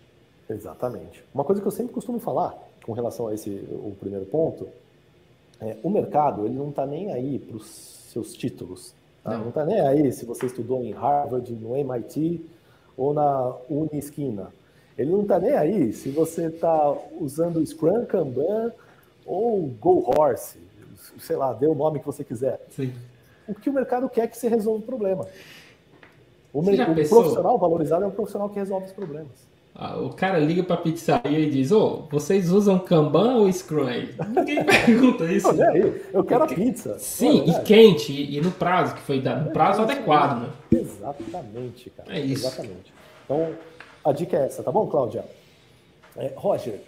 Exatamente. 0.48 1.22
Uma 1.32 1.44
coisa 1.44 1.62
que 1.62 1.66
eu 1.66 1.70
sempre 1.70 1.94
costumo 1.94 2.18
falar 2.18 2.58
com 2.82 2.92
relação 2.92 3.28
a 3.28 3.34
esse 3.34 3.50
o 3.70 3.96
primeiro 4.00 4.26
ponto 4.26 4.66
é 5.60 5.76
o 5.82 5.88
mercado 5.88 6.46
ele 6.46 6.54
não 6.54 6.70
está 6.70 6.84
nem 6.84 7.12
aí 7.12 7.38
para 7.38 7.56
os 7.56 7.66
seus 7.66 8.32
títulos. 8.32 8.92
Tá? 9.22 9.38
Não 9.38 9.50
está 9.50 9.64
nem 9.64 9.80
aí 9.80 10.10
se 10.12 10.24
você 10.24 10.46
estudou 10.46 10.82
em 10.82 10.90
Harvard, 10.90 11.52
no 11.52 11.76
MIT 11.76 12.44
ou 12.96 13.14
na 13.14 13.54
Unisquina. 13.68 14.52
Ele 15.00 15.12
não 15.12 15.22
está 15.22 15.38
nem 15.38 15.52
aí 15.52 15.94
se 15.94 16.10
você 16.10 16.48
está 16.48 16.94
usando 17.18 17.64
Scrum, 17.64 18.04
Kanban 18.04 18.70
ou 19.24 19.66
Go 19.80 20.04
Horse, 20.06 20.58
sei 21.18 21.36
lá, 21.36 21.54
dê 21.54 21.66
o 21.66 21.74
nome 21.74 22.00
que 22.00 22.04
você 22.04 22.22
quiser. 22.22 22.60
Sim. 22.68 22.92
O 23.48 23.54
que 23.54 23.70
o 23.70 23.72
mercado 23.72 24.10
quer 24.10 24.24
é 24.24 24.26
que 24.26 24.36
você 24.36 24.46
resolva 24.46 24.80
o 24.80 24.86
problema. 24.86 25.26
O, 26.52 26.60
o 26.60 27.08
profissional 27.08 27.56
valorizado 27.58 28.04
é 28.04 28.08
um 28.08 28.10
profissional 28.10 28.50
que 28.50 28.58
resolve 28.58 28.88
os 28.88 28.92
problemas. 28.92 29.48
Ah, 29.74 29.96
o 29.96 30.10
cara 30.10 30.38
liga 30.38 30.62
para 30.62 30.74
a 30.74 30.78
pizzaria 30.82 31.38
e 31.38 31.48
diz: 31.48 31.72
Ô, 31.72 31.82
oh, 31.82 32.02
vocês 32.10 32.50
usam 32.50 32.78
Kanban 32.78 33.36
ou 33.36 33.50
Scrum 33.50 33.86
aí? 33.86 34.14
Ninguém 34.28 34.62
pergunta 34.86 35.24
isso. 35.32 35.50
Não, 35.50 35.66
aí, 35.66 36.02
eu 36.12 36.24
quero 36.24 36.44
a 36.44 36.46
pizza. 36.46 36.98
Sim, 36.98 37.44
e 37.46 37.62
quente, 37.62 38.12
e, 38.12 38.36
e, 38.36 38.40
no 38.42 38.50
prazo, 38.50 38.96
que 38.96 39.00
foi 39.00 39.18
dado, 39.18 39.46
no 39.46 39.50
prazo 39.52 39.80
é, 39.80 39.84
adequado, 39.84 40.42
né? 40.42 40.48
Exatamente, 40.72 41.88
cara. 41.88 42.14
É 42.14 42.20
isso. 42.20 42.46
Exatamente. 42.46 42.92
Então, 43.24 43.54
a 44.04 44.12
dica 44.12 44.36
é 44.36 44.46
essa, 44.46 44.62
tá 44.62 44.72
bom, 44.72 44.86
Cláudia? 44.86 45.24
É, 46.16 46.32
Roger, 46.36 46.80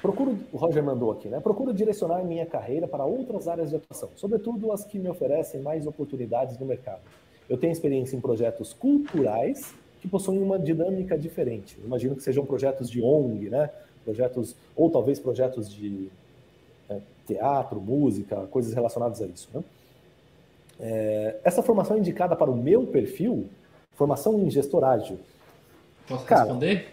procuro, 0.00 0.38
o 0.52 0.56
Roger 0.56 0.82
mandou 0.82 1.10
aqui, 1.10 1.28
né? 1.28 1.40
Procuro 1.40 1.72
direcionar 1.72 2.22
minha 2.24 2.46
carreira 2.46 2.86
para 2.86 3.04
outras 3.04 3.48
áreas 3.48 3.70
de 3.70 3.76
atuação, 3.76 4.10
sobretudo 4.16 4.70
as 4.72 4.84
que 4.84 4.98
me 4.98 5.08
oferecem 5.08 5.60
mais 5.60 5.86
oportunidades 5.86 6.58
no 6.58 6.66
mercado. 6.66 7.00
Eu 7.48 7.56
tenho 7.56 7.72
experiência 7.72 8.16
em 8.16 8.20
projetos 8.20 8.72
culturais 8.72 9.74
que 10.00 10.08
possuem 10.08 10.40
uma 10.40 10.58
dinâmica 10.58 11.18
diferente. 11.18 11.78
imagino 11.84 12.14
que 12.14 12.22
sejam 12.22 12.44
projetos 12.44 12.88
de 12.88 13.02
ONG, 13.02 13.50
né? 13.50 13.70
Projetos, 14.04 14.54
ou 14.76 14.90
talvez 14.90 15.18
projetos 15.18 15.68
de 15.68 16.08
é, 16.88 17.00
teatro, 17.26 17.80
música, 17.80 18.46
coisas 18.46 18.72
relacionadas 18.72 19.20
a 19.20 19.26
isso. 19.26 19.48
Né? 19.52 19.62
É, 20.80 21.36
essa 21.44 21.62
formação 21.62 21.96
é 21.96 22.00
indicada 22.00 22.36
para 22.36 22.50
o 22.50 22.56
meu 22.56 22.86
perfil, 22.86 23.46
formação 23.94 24.38
em 24.38 24.50
gestor 24.50 24.84
ágil, 24.84 25.18
Posso 26.08 26.24
Cara, 26.24 26.44
responder? 26.44 26.88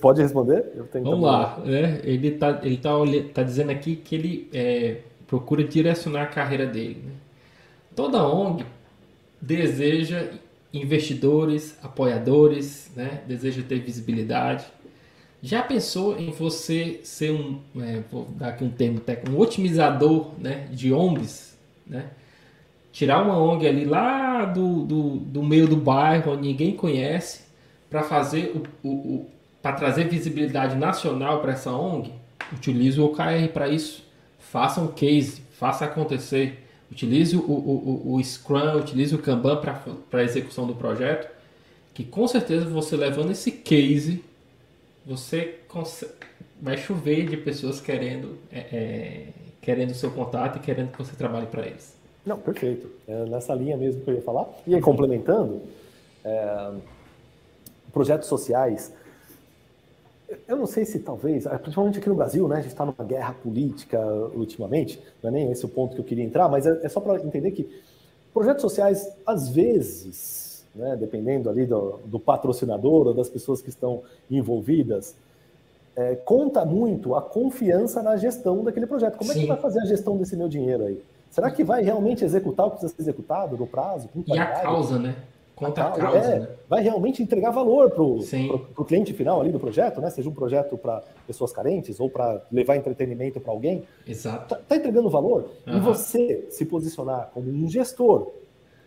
Pode 0.00 0.22
responder? 0.22 0.64
Vamos 0.92 1.22
lá. 1.22 1.58
Né? 1.64 2.00
Ele 2.04 2.28
está 2.28 2.60
ele 2.62 2.76
tá, 2.76 2.92
tá 3.32 3.42
dizendo 3.42 3.70
aqui 3.70 3.96
que 3.96 4.14
ele 4.14 4.48
é, 4.52 4.98
procura 5.26 5.64
direcionar 5.64 6.22
a 6.22 6.26
carreira 6.26 6.66
dele. 6.66 7.02
Né? 7.04 7.12
Toda 7.94 8.26
ONG 8.26 8.64
deseja 9.40 10.28
investidores, 10.72 11.78
apoiadores, 11.82 12.90
né? 12.96 13.22
deseja 13.26 13.62
ter 13.62 13.78
visibilidade. 13.80 14.66
Já 15.42 15.62
pensou 15.62 16.18
em 16.18 16.30
você 16.30 17.00
ser 17.04 17.30
um, 17.30 17.60
é, 17.78 18.02
vou 18.10 18.24
dar 18.36 18.48
aqui 18.48 18.64
um 18.64 18.70
termo 18.70 18.98
técnico, 18.98 19.36
um 19.36 19.40
otimizador 19.40 20.32
né, 20.38 20.68
de 20.72 20.92
ONGs? 20.92 21.56
Né? 21.86 22.06
Tirar 22.90 23.22
uma 23.22 23.38
ONG 23.38 23.66
ali 23.66 23.84
lá 23.84 24.46
do, 24.46 24.84
do, 24.84 25.10
do 25.16 25.42
meio 25.42 25.68
do 25.68 25.76
bairro, 25.76 26.32
onde 26.32 26.48
ninguém 26.48 26.74
conhece, 26.74 27.43
para 27.94 28.02
fazer 28.02 28.52
o, 28.82 28.88
o, 28.88 28.92
o 28.92 29.26
para 29.62 29.76
trazer 29.76 30.08
visibilidade 30.08 30.74
nacional 30.74 31.40
para 31.40 31.52
essa 31.52 31.70
ONG, 31.70 32.12
Utilize 32.52 33.00
o 33.00 33.04
OKR 33.06 33.48
para 33.52 33.68
isso. 33.68 34.04
Faça 34.36 34.80
um 34.80 34.88
case, 34.88 35.42
faça 35.52 35.84
acontecer. 35.84 36.58
Utilize 36.90 37.36
o, 37.36 37.40
o, 37.40 38.02
o, 38.04 38.14
o 38.14 38.24
Scrum, 38.24 38.78
utilize 38.78 39.14
o 39.14 39.18
Kanban 39.18 39.60
para 40.10 40.20
a 40.20 40.24
execução 40.24 40.66
do 40.66 40.74
projeto. 40.74 41.32
Que 41.94 42.04
com 42.04 42.26
certeza 42.26 42.66
você 42.66 42.96
levando 42.96 43.30
esse 43.30 43.52
case, 43.52 44.24
você 45.06 45.60
vai 46.60 46.76
chover 46.76 47.28
de 47.28 47.36
pessoas 47.36 47.80
querendo 47.80 48.36
é, 48.52 48.58
é, 48.58 49.26
querendo 49.62 49.90
o 49.90 49.94
seu 49.94 50.10
contato 50.10 50.56
e 50.56 50.60
querendo 50.60 50.90
que 50.90 50.98
você 50.98 51.14
trabalhe 51.14 51.46
para 51.46 51.64
eles. 51.64 51.96
Não, 52.26 52.38
perfeito. 52.38 52.90
É 53.06 53.24
nessa 53.26 53.54
linha 53.54 53.76
mesmo 53.76 54.02
que 54.02 54.10
eu 54.10 54.14
ia 54.16 54.22
falar. 54.22 54.46
E 54.66 54.74
aí, 54.74 54.80
complementando, 54.80 55.62
é, 56.24 56.70
projetos 57.94 58.28
sociais, 58.28 58.92
eu 60.48 60.56
não 60.56 60.66
sei 60.66 60.84
se 60.84 60.98
talvez, 60.98 61.46
é, 61.46 61.56
principalmente 61.56 61.98
aqui 61.98 62.08
no 62.08 62.16
Brasil, 62.16 62.46
né, 62.48 62.56
a 62.56 62.60
gente 62.60 62.72
está 62.72 62.84
numa 62.84 63.04
guerra 63.04 63.32
política 63.34 63.98
ultimamente, 64.34 65.00
não 65.22 65.30
é 65.30 65.32
nem 65.32 65.52
esse 65.52 65.64
o 65.64 65.68
ponto 65.68 65.94
que 65.94 66.00
eu 66.00 66.04
queria 66.04 66.24
entrar, 66.24 66.48
mas 66.48 66.66
é, 66.66 66.80
é 66.82 66.88
só 66.88 67.00
para 67.00 67.22
entender 67.22 67.52
que 67.52 67.70
projetos 68.32 68.62
sociais, 68.62 69.08
às 69.24 69.48
vezes, 69.48 70.66
né, 70.74 70.96
dependendo 70.96 71.48
ali 71.48 71.64
do, 71.64 72.00
do 72.04 72.18
patrocinador 72.18 73.06
ou 73.06 73.14
das 73.14 73.28
pessoas 73.28 73.62
que 73.62 73.68
estão 73.68 74.02
envolvidas, 74.28 75.14
é, 75.96 76.16
conta 76.16 76.64
muito 76.64 77.14
a 77.14 77.22
confiança 77.22 78.02
na 78.02 78.16
gestão 78.16 78.64
daquele 78.64 78.86
projeto. 78.86 79.16
Como 79.16 79.32
Sim. 79.32 79.38
é 79.38 79.42
que 79.42 79.48
vai 79.48 79.58
fazer 79.58 79.80
a 79.80 79.84
gestão 79.84 80.16
desse 80.16 80.36
meu 80.36 80.48
dinheiro 80.48 80.84
aí? 80.84 81.00
Será 81.30 81.50
que 81.50 81.62
vai 81.62 81.82
realmente 81.82 82.24
executar 82.24 82.66
o 82.66 82.70
que 82.70 82.78
precisa 82.78 82.94
ser 82.96 83.02
executado 83.02 83.56
no 83.56 83.66
prazo? 83.66 84.08
E 84.26 84.36
a 84.36 84.46
causa, 84.46 84.98
né? 84.98 85.16
Conta 85.54 85.86
a 85.86 85.90
causa, 85.92 86.18
é, 86.18 86.40
né? 86.40 86.48
Vai 86.68 86.82
realmente 86.82 87.22
entregar 87.22 87.50
valor 87.50 87.90
para 87.90 88.02
o 88.02 88.84
cliente 88.84 89.12
final 89.12 89.40
ali 89.40 89.52
do 89.52 89.60
projeto, 89.60 90.00
né? 90.00 90.10
Seja 90.10 90.28
um 90.28 90.34
projeto 90.34 90.76
para 90.76 91.02
pessoas 91.26 91.52
carentes 91.52 92.00
ou 92.00 92.10
para 92.10 92.42
levar 92.50 92.76
entretenimento 92.76 93.40
para 93.40 93.52
alguém. 93.52 93.84
Exato. 94.06 94.54
Está 94.54 94.56
tá 94.56 94.76
entregando 94.76 95.08
valor? 95.08 95.50
Uhum. 95.66 95.76
E 95.76 95.80
você 95.80 96.46
se 96.50 96.64
posicionar 96.64 97.30
como 97.32 97.48
um 97.48 97.68
gestor 97.68 98.32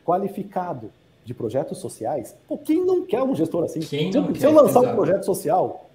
qualificado 0.04 0.92
de 1.24 1.34
projetos 1.34 1.78
sociais, 1.78 2.36
pô, 2.48 2.58
quem 2.58 2.86
não 2.86 3.06
quer 3.06 3.22
um 3.22 3.36
gestor 3.36 3.64
assim? 3.64 3.80
Quem 3.80 4.12
se, 4.12 4.20
não 4.20 4.34
se 4.34 4.46
eu 4.46 4.52
lançar 4.52 4.80
exato. 4.80 4.88
um 4.88 4.96
projeto 4.96 5.26
social, 5.26 5.90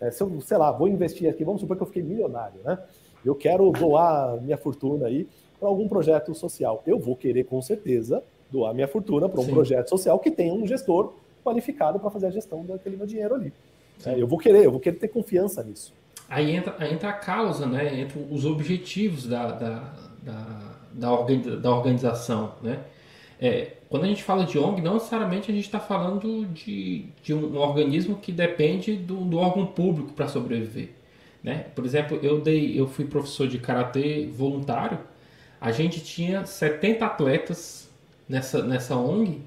é, 0.00 0.10
se 0.10 0.22
eu, 0.22 0.40
sei 0.40 0.56
lá, 0.56 0.70
vou 0.72 0.88
investir 0.88 1.28
aqui, 1.28 1.44
vamos 1.44 1.60
supor 1.60 1.76
que 1.76 1.82
eu 1.82 1.86
fiquei 1.86 2.02
milionário, 2.02 2.60
né? 2.64 2.78
Eu 3.24 3.34
quero 3.34 3.70
doar 3.70 4.40
minha 4.42 4.58
fortuna 4.58 5.06
aí 5.06 5.26
para 5.58 5.68
algum 5.68 5.88
projeto 5.88 6.34
social. 6.34 6.82
Eu 6.86 6.98
vou 6.98 7.16
querer, 7.16 7.44
com 7.44 7.60
certeza, 7.62 8.22
doar 8.50 8.74
minha 8.74 8.88
fortuna 8.88 9.28
para 9.28 9.40
um 9.40 9.44
Sim. 9.44 9.52
projeto 9.52 9.88
social 9.88 10.18
que 10.18 10.30
tenha 10.30 10.52
um 10.52 10.66
gestor 10.66 11.12
qualificado 11.44 11.98
para 11.98 12.10
fazer 12.10 12.26
a 12.26 12.30
gestão 12.30 12.64
daquele 12.64 12.96
meu 12.96 13.06
dinheiro 13.06 13.34
ali. 13.34 13.52
É, 14.04 14.20
eu 14.20 14.26
vou 14.26 14.38
querer, 14.38 14.64
eu 14.64 14.70
vou 14.70 14.80
querer 14.80 14.96
ter 14.96 15.08
confiança 15.08 15.62
nisso. 15.62 15.92
Aí 16.28 16.54
entra, 16.54 16.76
entra 16.90 17.10
a 17.10 17.12
causa, 17.12 17.66
né? 17.66 18.00
Entra 18.00 18.18
os 18.30 18.44
objetivos 18.46 19.26
da, 19.26 19.52
da, 19.52 19.94
da, 20.22 21.22
da 21.56 21.70
organização, 21.70 22.54
né? 22.62 22.80
É, 23.40 23.72
quando 23.90 24.04
a 24.04 24.06
gente 24.06 24.22
fala 24.22 24.44
de 24.44 24.58
ONG, 24.58 24.80
não 24.80 24.94
necessariamente 24.94 25.50
a 25.50 25.54
gente 25.54 25.66
está 25.66 25.80
falando 25.80 26.46
de, 26.46 27.06
de 27.22 27.34
um, 27.34 27.54
um, 27.54 27.58
organismo 27.58 28.16
que 28.16 28.32
depende 28.32 28.96
do, 28.96 29.16
do 29.16 29.38
órgão 29.38 29.66
público 29.66 30.12
para 30.12 30.28
sobreviver. 30.28 30.90
Né? 31.42 31.66
Por 31.74 31.84
exemplo, 31.84 32.18
eu, 32.22 32.40
dei, 32.40 32.78
eu 32.78 32.86
fui 32.86 33.04
professor 33.04 33.46
de 33.46 33.58
karatê 33.58 34.26
voluntário, 34.26 34.98
a 35.60 35.70
gente 35.70 36.00
tinha 36.00 36.46
70 36.46 37.04
atletas 37.04 37.83
nessa, 38.28 38.62
nessa 38.62 38.96
ONG 38.96 39.42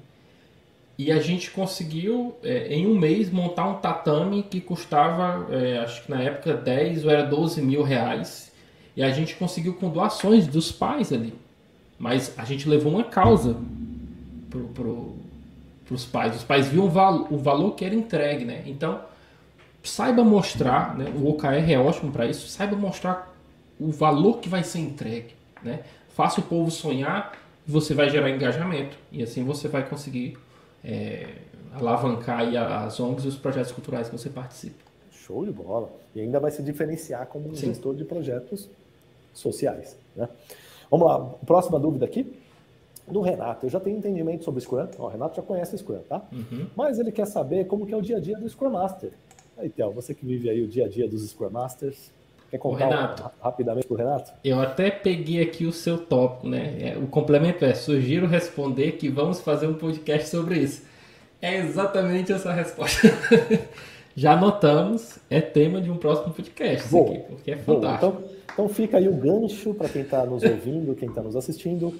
e 0.98 1.12
a 1.12 1.20
gente 1.20 1.52
conseguiu, 1.52 2.34
é, 2.42 2.74
em 2.74 2.84
um 2.84 2.98
mês, 2.98 3.30
montar 3.30 3.68
um 3.68 3.74
tatame 3.74 4.42
que 4.42 4.60
custava, 4.60 5.46
é, 5.54 5.78
acho 5.78 6.02
que 6.02 6.10
na 6.10 6.20
época, 6.20 6.54
10 6.54 7.04
ou 7.04 7.10
era 7.10 7.24
12 7.24 7.62
mil 7.62 7.84
reais. 7.84 8.50
E 8.96 9.02
a 9.02 9.10
gente 9.10 9.36
conseguiu 9.36 9.74
com 9.74 9.88
doações 9.88 10.48
dos 10.48 10.72
pais 10.72 11.12
ali. 11.12 11.32
Mas 11.96 12.36
a 12.36 12.44
gente 12.44 12.68
levou 12.68 12.92
uma 12.92 13.04
causa 13.04 13.56
para 14.50 14.60
pro, 14.74 15.14
os 15.88 16.04
pais. 16.04 16.34
Os 16.34 16.42
pais 16.42 16.66
viam 16.66 16.86
o, 16.86 16.90
val, 16.90 17.28
o 17.30 17.38
valor 17.38 17.76
que 17.76 17.84
era 17.84 17.94
entregue, 17.94 18.44
né? 18.44 18.64
Então, 18.66 19.00
saiba 19.84 20.24
mostrar, 20.24 20.98
né? 20.98 21.12
o 21.14 21.28
OKR 21.28 21.70
é 21.70 21.78
ótimo 21.78 22.10
para 22.10 22.26
isso, 22.26 22.48
saiba 22.48 22.76
mostrar 22.76 23.32
o 23.78 23.92
valor 23.92 24.38
que 24.38 24.48
vai 24.48 24.64
ser 24.64 24.80
entregue, 24.80 25.34
né? 25.62 25.80
Faça 26.08 26.40
o 26.40 26.42
povo 26.42 26.72
sonhar 26.72 27.32
você 27.68 27.92
vai 27.92 28.08
gerar 28.08 28.30
engajamento. 28.30 28.96
E 29.12 29.22
assim 29.22 29.44
você 29.44 29.68
vai 29.68 29.86
conseguir 29.86 30.38
é, 30.82 31.34
alavancar 31.72 32.40
as 32.84 32.98
ONGs 32.98 33.24
e 33.26 33.28
os 33.28 33.36
projetos 33.36 33.72
culturais 33.72 34.08
que 34.08 34.16
você 34.16 34.30
participa. 34.30 34.82
Show 35.12 35.44
de 35.44 35.52
bola. 35.52 35.90
E 36.14 36.20
ainda 36.20 36.40
vai 36.40 36.50
se 36.50 36.62
diferenciar 36.62 37.26
como 37.26 37.50
um 37.50 37.54
Sim. 37.54 37.66
gestor 37.66 37.94
de 37.94 38.04
projetos 38.04 38.68
sociais. 39.34 39.96
Né? 40.16 40.26
Vamos 40.90 41.06
lá, 41.06 41.20
próxima 41.44 41.78
dúvida 41.78 42.06
aqui. 42.06 42.34
Do 43.06 43.20
Renato, 43.20 43.64
eu 43.64 43.70
já 43.70 43.80
tenho 43.80 43.96
entendimento 43.96 44.44
sobre 44.44 44.60
Scrum. 44.60 44.86
o 44.98 45.06
Renato 45.06 45.36
já 45.36 45.42
conhece 45.42 45.74
o 45.74 45.78
Scrum, 45.78 46.00
tá? 46.06 46.22
Uhum. 46.30 46.66
Mas 46.76 46.98
ele 46.98 47.10
quer 47.10 47.26
saber 47.26 47.66
como 47.66 47.86
que 47.86 47.94
é 47.94 47.96
o 47.96 48.02
dia 48.02 48.18
a 48.18 48.20
dia 48.20 48.36
do 48.36 48.46
Scrum 48.46 48.70
Master. 48.70 49.12
Aí, 49.56 49.70
Théo, 49.70 49.92
você 49.92 50.14
que 50.14 50.26
vive 50.26 50.50
aí 50.50 50.62
o 50.62 50.68
dia 50.68 50.84
a 50.84 50.88
dia 50.88 51.08
dos 51.08 51.26
Scrum 51.26 51.48
Masters, 51.48 52.10
quer 52.50 52.58
contar 52.58 52.88
Renato, 52.88 53.22
um, 53.24 53.44
rapidamente 53.44 53.86
para 53.86 53.94
o 53.94 53.96
Renato? 53.96 54.32
Eu 54.44 54.60
até 54.60 54.90
peguei 54.90 55.42
aqui 55.42 55.66
o 55.66 55.72
seu 55.72 55.98
tópico, 55.98 56.48
né? 56.48 56.76
É, 56.80 56.98
o 56.98 57.06
complemento 57.06 57.64
é, 57.64 57.74
sugiro 57.74 58.26
responder 58.26 58.92
que 58.92 59.08
vamos 59.08 59.40
fazer 59.40 59.66
um 59.66 59.74
podcast 59.74 60.28
sobre 60.28 60.58
isso. 60.58 60.82
É 61.40 61.56
exatamente 61.58 62.32
essa 62.32 62.52
resposta. 62.52 63.08
já 64.16 64.32
anotamos, 64.32 65.18
é 65.30 65.40
tema 65.40 65.80
de 65.80 65.90
um 65.90 65.96
próximo 65.96 66.34
podcast, 66.34 66.88
Bom, 66.88 67.06
aqui, 67.06 67.18
porque 67.28 67.50
é 67.52 67.56
fantástico. 67.56 68.06
Então, 68.06 68.38
então 68.52 68.68
fica 68.68 68.98
aí 68.98 69.08
o 69.08 69.14
gancho 69.14 69.72
para 69.74 69.88
quem 69.88 70.02
está 70.02 70.26
nos 70.26 70.42
ouvindo, 70.42 70.94
quem 70.94 71.08
está 71.08 71.22
nos 71.22 71.36
assistindo. 71.36 71.94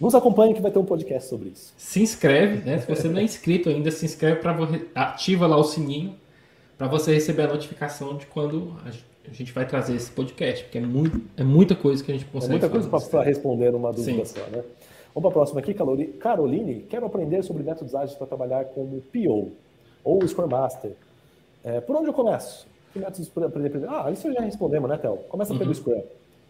Nos 0.00 0.14
acompanhe 0.14 0.54
que 0.54 0.62
vai 0.62 0.70
ter 0.70 0.78
um 0.78 0.84
podcast 0.84 1.28
sobre 1.28 1.50
isso. 1.50 1.74
Se 1.76 2.02
inscreve, 2.02 2.64
né? 2.64 2.78
Se 2.78 2.88
você 2.88 3.06
não 3.06 3.20
é 3.20 3.22
inscrito 3.22 3.68
ainda, 3.68 3.90
se 3.90 4.06
inscreve 4.06 4.40
para 4.40 4.56
ativa 4.94 5.46
lá 5.46 5.58
o 5.58 5.62
sininho 5.62 6.16
para 6.80 6.88
você 6.88 7.12
receber 7.12 7.42
a 7.42 7.48
notificação 7.48 8.16
de 8.16 8.24
quando 8.24 8.74
a 8.86 8.90
gente 8.90 9.04
vai 9.52 9.66
trazer 9.66 9.94
esse 9.94 10.10
podcast, 10.10 10.64
porque 10.64 10.78
é, 10.78 10.80
muito, 10.80 11.20
é 11.36 11.44
muita 11.44 11.74
coisa 11.74 12.02
que 12.02 12.10
a 12.10 12.14
gente 12.14 12.26
consegue 12.26 12.54
É 12.54 12.58
muita 12.58 12.68
coisa 12.68 13.08
para 13.08 13.22
responder 13.22 13.74
uma 13.74 13.92
dúvida 13.92 14.24
Sim. 14.24 14.40
só, 14.40 14.46
né? 14.48 14.62
Vamos 15.14 15.22
para 15.22 15.28
a 15.28 15.32
próxima 15.32 15.60
aqui, 15.60 15.74
Caroline. 15.74 16.82
Quero 16.88 17.06
aprender 17.06 17.42
sobre 17.42 17.62
métodos 17.62 17.94
ágeis 17.94 18.16
para 18.16 18.26
trabalhar 18.26 18.64
como 18.66 19.00
PO 19.12 19.52
ou 20.04 20.26
Scrum 20.26 20.48
Master. 20.48 20.92
É, 21.64 21.80
por 21.80 21.96
onde 21.96 22.08
eu 22.08 22.12
começo? 22.12 22.66
Que 22.92 22.98
métodos 22.98 23.30
aprender? 23.36 23.88
Ah, 23.88 24.10
isso 24.10 24.32
já 24.32 24.40
respondemos, 24.40 24.88
né, 24.88 24.96
Théo? 24.96 25.18
Começa 25.28 25.52
uhum. 25.52 25.58
pelo 25.58 25.74
Scrum. 25.74 26.02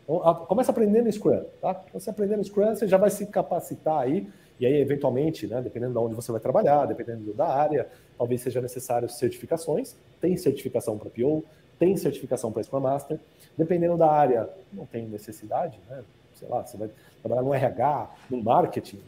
Então, 0.04 0.34
começa 0.46 0.72
aprendendo 0.72 1.10
Scrum, 1.10 1.42
tá? 1.60 1.82
Então, 1.88 2.00
você 2.00 2.10
aprendendo 2.10 2.44
Scrum, 2.44 2.74
você 2.74 2.88
já 2.88 2.96
vai 2.96 3.10
se 3.10 3.26
capacitar 3.26 3.98
aí, 3.98 4.28
e 4.58 4.66
aí, 4.66 4.80
eventualmente, 4.80 5.46
né, 5.46 5.62
dependendo 5.62 5.92
de 5.92 5.98
onde 5.98 6.14
você 6.14 6.30
vai 6.30 6.40
trabalhar, 6.40 6.84
dependendo 6.84 7.32
da 7.32 7.46
área, 7.46 7.88
talvez 8.18 8.42
seja 8.42 8.60
necessário 8.60 9.08
certificações. 9.08 9.96
Tem 10.20 10.36
certificação 10.36 10.98
para 10.98 11.08
PO, 11.08 11.42
tem 11.80 11.96
certificação 11.96 12.52
para 12.52 12.62
Scrum 12.62 12.78
Master. 12.78 13.18
Dependendo 13.58 13.96
da 13.96 14.08
área, 14.08 14.48
não 14.72 14.86
tem 14.86 15.06
necessidade, 15.06 15.76
né? 15.88 16.04
Sei 16.34 16.48
lá, 16.48 16.64
você 16.64 16.76
vai 16.76 16.88
trabalhar 17.20 17.42
no 17.42 17.52
RH, 17.52 18.10
no 18.30 18.42
marketing, 18.42 19.00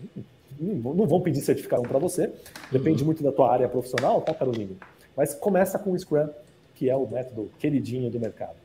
não 0.59 1.07
vão 1.07 1.21
pedir 1.21 1.41
certificação 1.41 1.85
para 1.85 1.99
você. 1.99 2.33
Depende 2.71 3.03
uhum. 3.03 3.07
muito 3.07 3.23
da 3.23 3.31
tua 3.31 3.53
área 3.53 3.69
profissional, 3.69 4.21
tá, 4.21 4.35
Carolina? 4.35 4.75
Mas 5.17 5.35
começa 5.35 5.79
com 5.79 5.93
o 5.93 5.99
Scrum, 5.99 6.29
que 6.75 6.91
é 6.91 6.97
o 6.97 7.07
método 7.07 7.51
queridinho 7.59 8.11
do 8.11 8.19
mercado. 8.19 8.57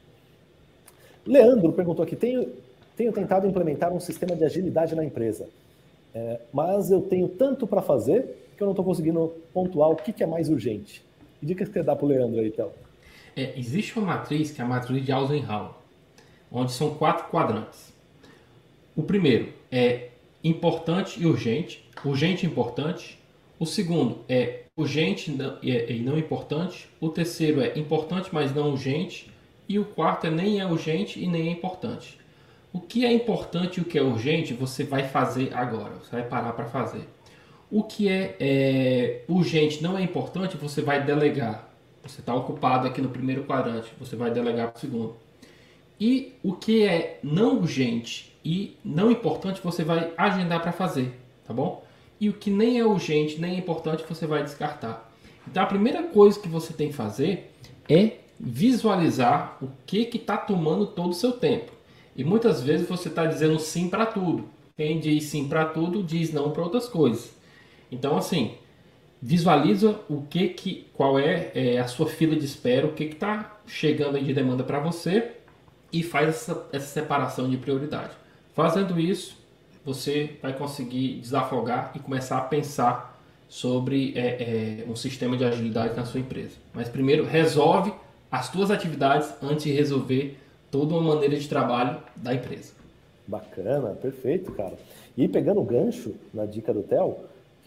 Leandro 1.26 1.72
perguntou 1.74 2.04
aqui: 2.04 2.16
tenho, 2.16 2.52
tenho 2.96 3.12
tentado 3.12 3.46
implementar 3.46 3.94
um 3.94 4.00
sistema 4.00 4.36
de 4.36 4.44
agilidade 4.44 4.96
na 4.96 5.04
empresa, 5.04 5.48
é, 6.16 6.40
mas 6.52 6.90
eu 6.90 7.02
tenho 7.02 7.28
tanto 7.28 7.68
para 7.68 7.82
fazer 7.82 8.52
que 8.56 8.64
eu 8.64 8.66
não 8.66 8.72
estou 8.72 8.84
conseguindo 8.84 9.34
pontuar 9.54 9.92
o 9.92 9.96
que, 9.96 10.12
que, 10.12 10.24
é 10.24 10.28
mais 10.28 10.50
urgente. 10.50 11.06
Que 11.40 11.46
dicas 11.46 11.68
que 11.68 11.76
você 11.76 11.84
dá 11.84 11.96
para 11.96 12.06
o 12.06 12.08
Leandro 12.08 12.40
aí, 12.40 12.48
então? 12.48 12.72
É, 13.38 13.54
existe 13.56 13.98
uma 14.00 14.08
matriz 14.08 14.50
que 14.50 14.60
é 14.60 14.64
a 14.64 14.68
matriz 14.68 15.06
de 15.06 15.12
Eisenhower, 15.12 15.70
onde 16.52 16.72
são 16.72 16.96
quatro 16.96 17.28
quadrantes. 17.28 17.94
O 18.96 19.04
primeiro 19.04 19.54
é 19.72 20.10
importante 20.44 21.22
e 21.22 21.28
urgente, 21.28 21.88
urgente 22.04 22.48
e 22.48 22.50
importante. 22.50 23.20
O 23.60 23.66
segundo 23.66 24.26
é 24.28 24.64
urgente 24.76 25.32
e 25.62 26.00
não 26.00 26.18
importante. 26.18 26.90
O 27.00 27.10
terceiro 27.10 27.62
é 27.62 27.78
importante, 27.78 28.30
mas 28.32 28.54
não 28.56 28.72
urgente. 28.72 29.30
E 29.70 29.78
o 29.78 29.86
quarto 29.86 30.26
é 30.26 30.32
nem 30.32 30.60
é 30.60 30.66
urgente 30.66 31.20
e 31.24 31.28
nem 31.28 31.50
é 31.50 31.52
importante. 31.52 32.18
O 32.74 32.80
que 32.80 33.06
é 33.06 33.14
importante 33.14 33.78
e 33.78 33.82
o 33.82 33.86
que 33.86 34.00
é 34.00 34.02
urgente 34.02 34.54
você 34.54 34.84
vai 34.84 35.08
fazer 35.08 35.54
agora, 35.54 35.94
você 35.96 36.12
vai 36.12 36.24
parar 36.24 36.54
para 36.54 36.66
fazer. 36.66 37.08
O 37.70 37.84
que 37.84 38.10
é, 38.10 38.36
é, 38.40 39.22
urgente 39.28 39.84
não 39.84 39.96
é 39.96 40.02
importante, 40.02 40.58
você 40.58 40.82
vai 40.82 41.04
delegar. 41.04 41.67
Você 42.08 42.22
está 42.22 42.34
ocupado 42.34 42.88
aqui 42.88 43.02
no 43.02 43.10
primeiro 43.10 43.44
quadrante, 43.44 43.92
você 44.00 44.16
vai 44.16 44.32
delegar 44.32 44.70
para 44.70 44.78
o 44.78 44.80
segundo. 44.80 45.16
E 46.00 46.34
o 46.44 46.54
que 46.54 46.84
é 46.84 47.20
não 47.24 47.58
urgente 47.58 48.34
e 48.46 48.78
não 48.84 49.12
importante, 49.12 49.62
você 49.64 49.84
vai 49.84 50.14
agendar 50.18 50.62
para 50.62 50.72
fazer, 50.72 51.12
tá 51.46 51.54
bom? 51.54 51.84
E 52.20 52.30
o 52.30 52.34
que 52.34 52.50
nem 52.50 52.80
é 52.80 52.86
urgente 52.86 53.40
nem 53.42 53.56
é 53.56 53.58
importante, 53.58 54.06
você 54.08 54.26
vai 54.26 54.44
descartar. 54.44 55.12
Então 55.48 55.62
a 55.62 55.66
primeira 55.66 56.04
coisa 56.04 56.40
que 56.40 56.48
você 56.48 56.74
tem 56.74 56.88
que 56.90 56.94
fazer 56.94 57.52
é 57.90 58.18
visualizar 58.40 59.58
o 59.62 59.70
que 59.86 60.10
está 60.14 60.38
tomando 60.38 60.88
todo 60.88 61.10
o 61.10 61.16
seu 61.16 61.34
tempo. 61.34 61.72
E 62.16 62.24
muitas 62.24 62.62
vezes 62.62 62.88
você 62.88 63.10
está 63.10 63.26
dizendo 63.26 63.60
sim 63.60 63.90
para 63.90 64.06
tudo. 64.06 64.46
Quem 64.76 65.00
diz 65.00 65.26
sim 65.26 65.48
para 65.48 65.66
tudo 65.66 66.04
diz 66.04 66.32
não 66.32 66.52
para 66.52 66.64
outras 66.64 66.88
coisas. 66.88 67.32
Então, 67.92 68.18
assim, 68.18 68.56
visualiza 69.22 70.00
o 70.10 70.22
que 70.30 70.50
que, 70.50 70.88
qual 70.94 71.18
é, 71.18 71.52
é 71.54 71.80
a 71.80 71.88
sua 71.88 72.08
fila 72.08 72.36
de 72.36 72.46
espera, 72.46 72.86
o 72.86 72.94
que 72.94 73.06
está 73.06 73.58
chegando 73.66 74.20
de 74.20 74.34
demanda 74.34 74.64
para 74.64 74.80
você 74.80 75.32
e 75.92 76.04
faz 76.04 76.30
essa, 76.30 76.68
essa 76.72 76.86
separação 76.86 77.50
de 77.50 77.58
prioridade. 77.58 78.12
Fazendo 78.54 79.00
isso, 79.00 79.38
você 79.84 80.32
vai 80.42 80.54
conseguir 80.54 81.20
desafogar 81.20 81.92
e 81.96 82.00
começar 82.00 82.38
a 82.38 82.42
pensar 82.42 83.18
sobre 83.48 84.14
é, 84.16 84.82
é, 84.82 84.86
um 84.90 84.96
sistema 84.96 85.38
de 85.38 85.46
agilidade 85.46 85.96
na 85.96 86.06
sua 86.06 86.20
empresa. 86.20 86.56
Mas 86.74 86.90
primeiro, 86.90 87.26
resolve 87.26 87.94
as 88.30 88.48
suas 88.48 88.70
atividades 88.70 89.34
antes 89.42 89.64
de 89.64 89.72
resolver 89.72 90.38
toda 90.70 90.94
uma 90.94 91.16
maneira 91.16 91.38
de 91.38 91.48
trabalho 91.48 91.98
da 92.16 92.34
empresa. 92.34 92.74
Bacana, 93.26 93.90
perfeito, 93.92 94.52
cara. 94.52 94.78
E 95.18 95.28
pegando 95.28 95.62
o 95.62 95.64
gancho 95.64 96.14
na 96.34 96.46
dica 96.46 96.74
do 96.74 96.84
Theo, 96.84 97.16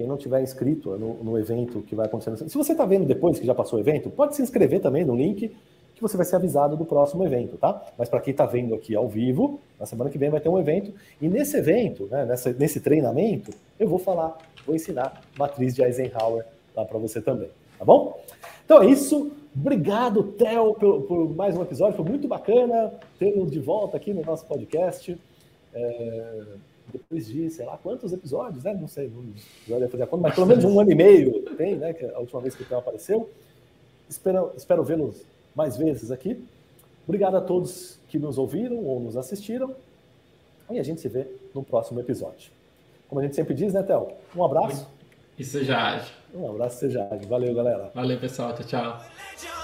quem 0.01 0.07
não 0.07 0.17
tiver 0.17 0.41
inscrito 0.43 0.97
no, 0.97 1.23
no 1.23 1.39
evento 1.39 1.83
que 1.83 1.95
vai 1.95 2.07
acontecer, 2.07 2.49
se 2.49 2.57
você 2.57 2.73
está 2.73 2.87
vendo 2.87 3.05
depois 3.05 3.39
que 3.39 3.45
já 3.45 3.55
passou 3.55 3.79
o 3.79 3.83
evento, 3.83 4.09
pode 4.09 4.35
se 4.35 4.41
inscrever 4.41 4.81
também 4.81 5.05
no 5.05 5.15
link 5.15 5.55
que 5.95 6.01
você 6.01 6.17
vai 6.17 6.25
ser 6.25 6.37
avisado 6.37 6.75
do 6.75 6.87
próximo 6.87 7.23
evento, 7.23 7.59
tá? 7.59 7.85
Mas 7.99 8.09
para 8.09 8.19
quem 8.19 8.31
está 8.31 8.47
vendo 8.47 8.75
aqui 8.75 8.97
ao 8.97 9.07
vivo, 9.07 9.61
na 9.79 9.85
semana 9.85 10.09
que 10.09 10.17
vem 10.17 10.31
vai 10.31 10.41
ter 10.41 10.49
um 10.49 10.59
evento 10.59 10.95
e 11.21 11.29
nesse 11.29 11.59
evento, 11.59 12.09
né, 12.11 12.25
nessa, 12.25 12.51
nesse 12.55 12.81
treinamento, 12.81 13.53
eu 13.79 13.87
vou 13.87 13.99
falar, 13.99 14.39
vou 14.67 14.75
ensinar 14.75 15.21
matriz 15.39 15.75
de 15.75 15.83
Eisenhower 15.83 16.47
lá 16.75 16.87
para 16.87 16.99
você 16.99 17.21
também, 17.21 17.51
tá 17.79 17.85
bom? 17.85 18.19
Então 18.65 18.83
é 18.83 18.87
isso. 18.87 19.31
Obrigado, 19.55 20.23
Theo, 20.23 20.73
por, 20.77 21.03
por, 21.03 21.37
mais 21.37 21.55
um 21.55 21.61
episódio. 21.61 21.97
Foi 21.97 22.07
muito 22.07 22.27
bacana 22.27 22.91
tê-lo 23.19 23.45
de 23.45 23.59
volta 23.59 23.99
aqui 23.99 24.15
no 24.15 24.23
nosso 24.23 24.47
podcast. 24.47 25.15
É, 25.75 26.43
depois 26.93 27.27
de, 27.27 27.51
sei 27.51 27.65
lá, 27.65 27.77
quantos 27.77 28.13
episódios, 28.13 28.65
né? 28.65 28.75
Não 28.75 28.89
sei, 28.89 29.09
não 29.09 29.25
já 29.81 29.89
fazer 29.89 30.03
a 30.03 30.07
conta, 30.07 30.23
mas 30.23 30.35
pelo 30.35 30.47
menos 30.47 30.65
um 30.65 30.81
ano 30.81 30.91
e 30.91 30.95
meio 30.95 31.43
tem, 31.57 31.77
né? 31.77 31.93
Que 31.93 32.05
é 32.05 32.15
a 32.15 32.19
última 32.19 32.41
vez 32.41 32.55
que 32.55 32.63
o 32.63 32.67
Theo 32.67 32.79
apareceu. 32.79 33.31
Espero, 34.09 34.53
espero 34.57 34.83
vê-los 34.83 35.23
mais 35.55 35.77
vezes 35.77 36.11
aqui. 36.11 36.43
Obrigado 37.07 37.37
a 37.37 37.41
todos 37.41 37.99
que 38.09 38.19
nos 38.19 38.39
ouviram 38.39 38.85
ou 38.85 39.01
nos 39.01 39.17
assistiram. 39.17 39.75
E 40.71 40.79
a 40.79 40.83
gente 40.83 41.01
se 41.01 41.09
vê 41.09 41.27
no 41.55 41.63
próximo 41.63 41.99
episódio. 42.01 42.51
Como 43.09 43.21
a 43.21 43.25
gente 43.25 43.35
sempre 43.35 43.55
diz, 43.55 43.73
né, 43.73 43.83
Theo? 43.83 44.09
Um 44.37 44.45
abraço. 44.45 44.87
E 45.37 45.45
seja 45.45 45.77
ágil. 45.77 46.15
Um 46.35 46.49
abraço, 46.49 46.79
seja 46.79 47.09
ágil. 47.11 47.29
Valeu, 47.29 47.55
galera. 47.55 47.91
Valeu, 47.95 48.21
pessoal. 48.21 48.55
Tchau, 48.55 48.65
tchau. 48.65 49.60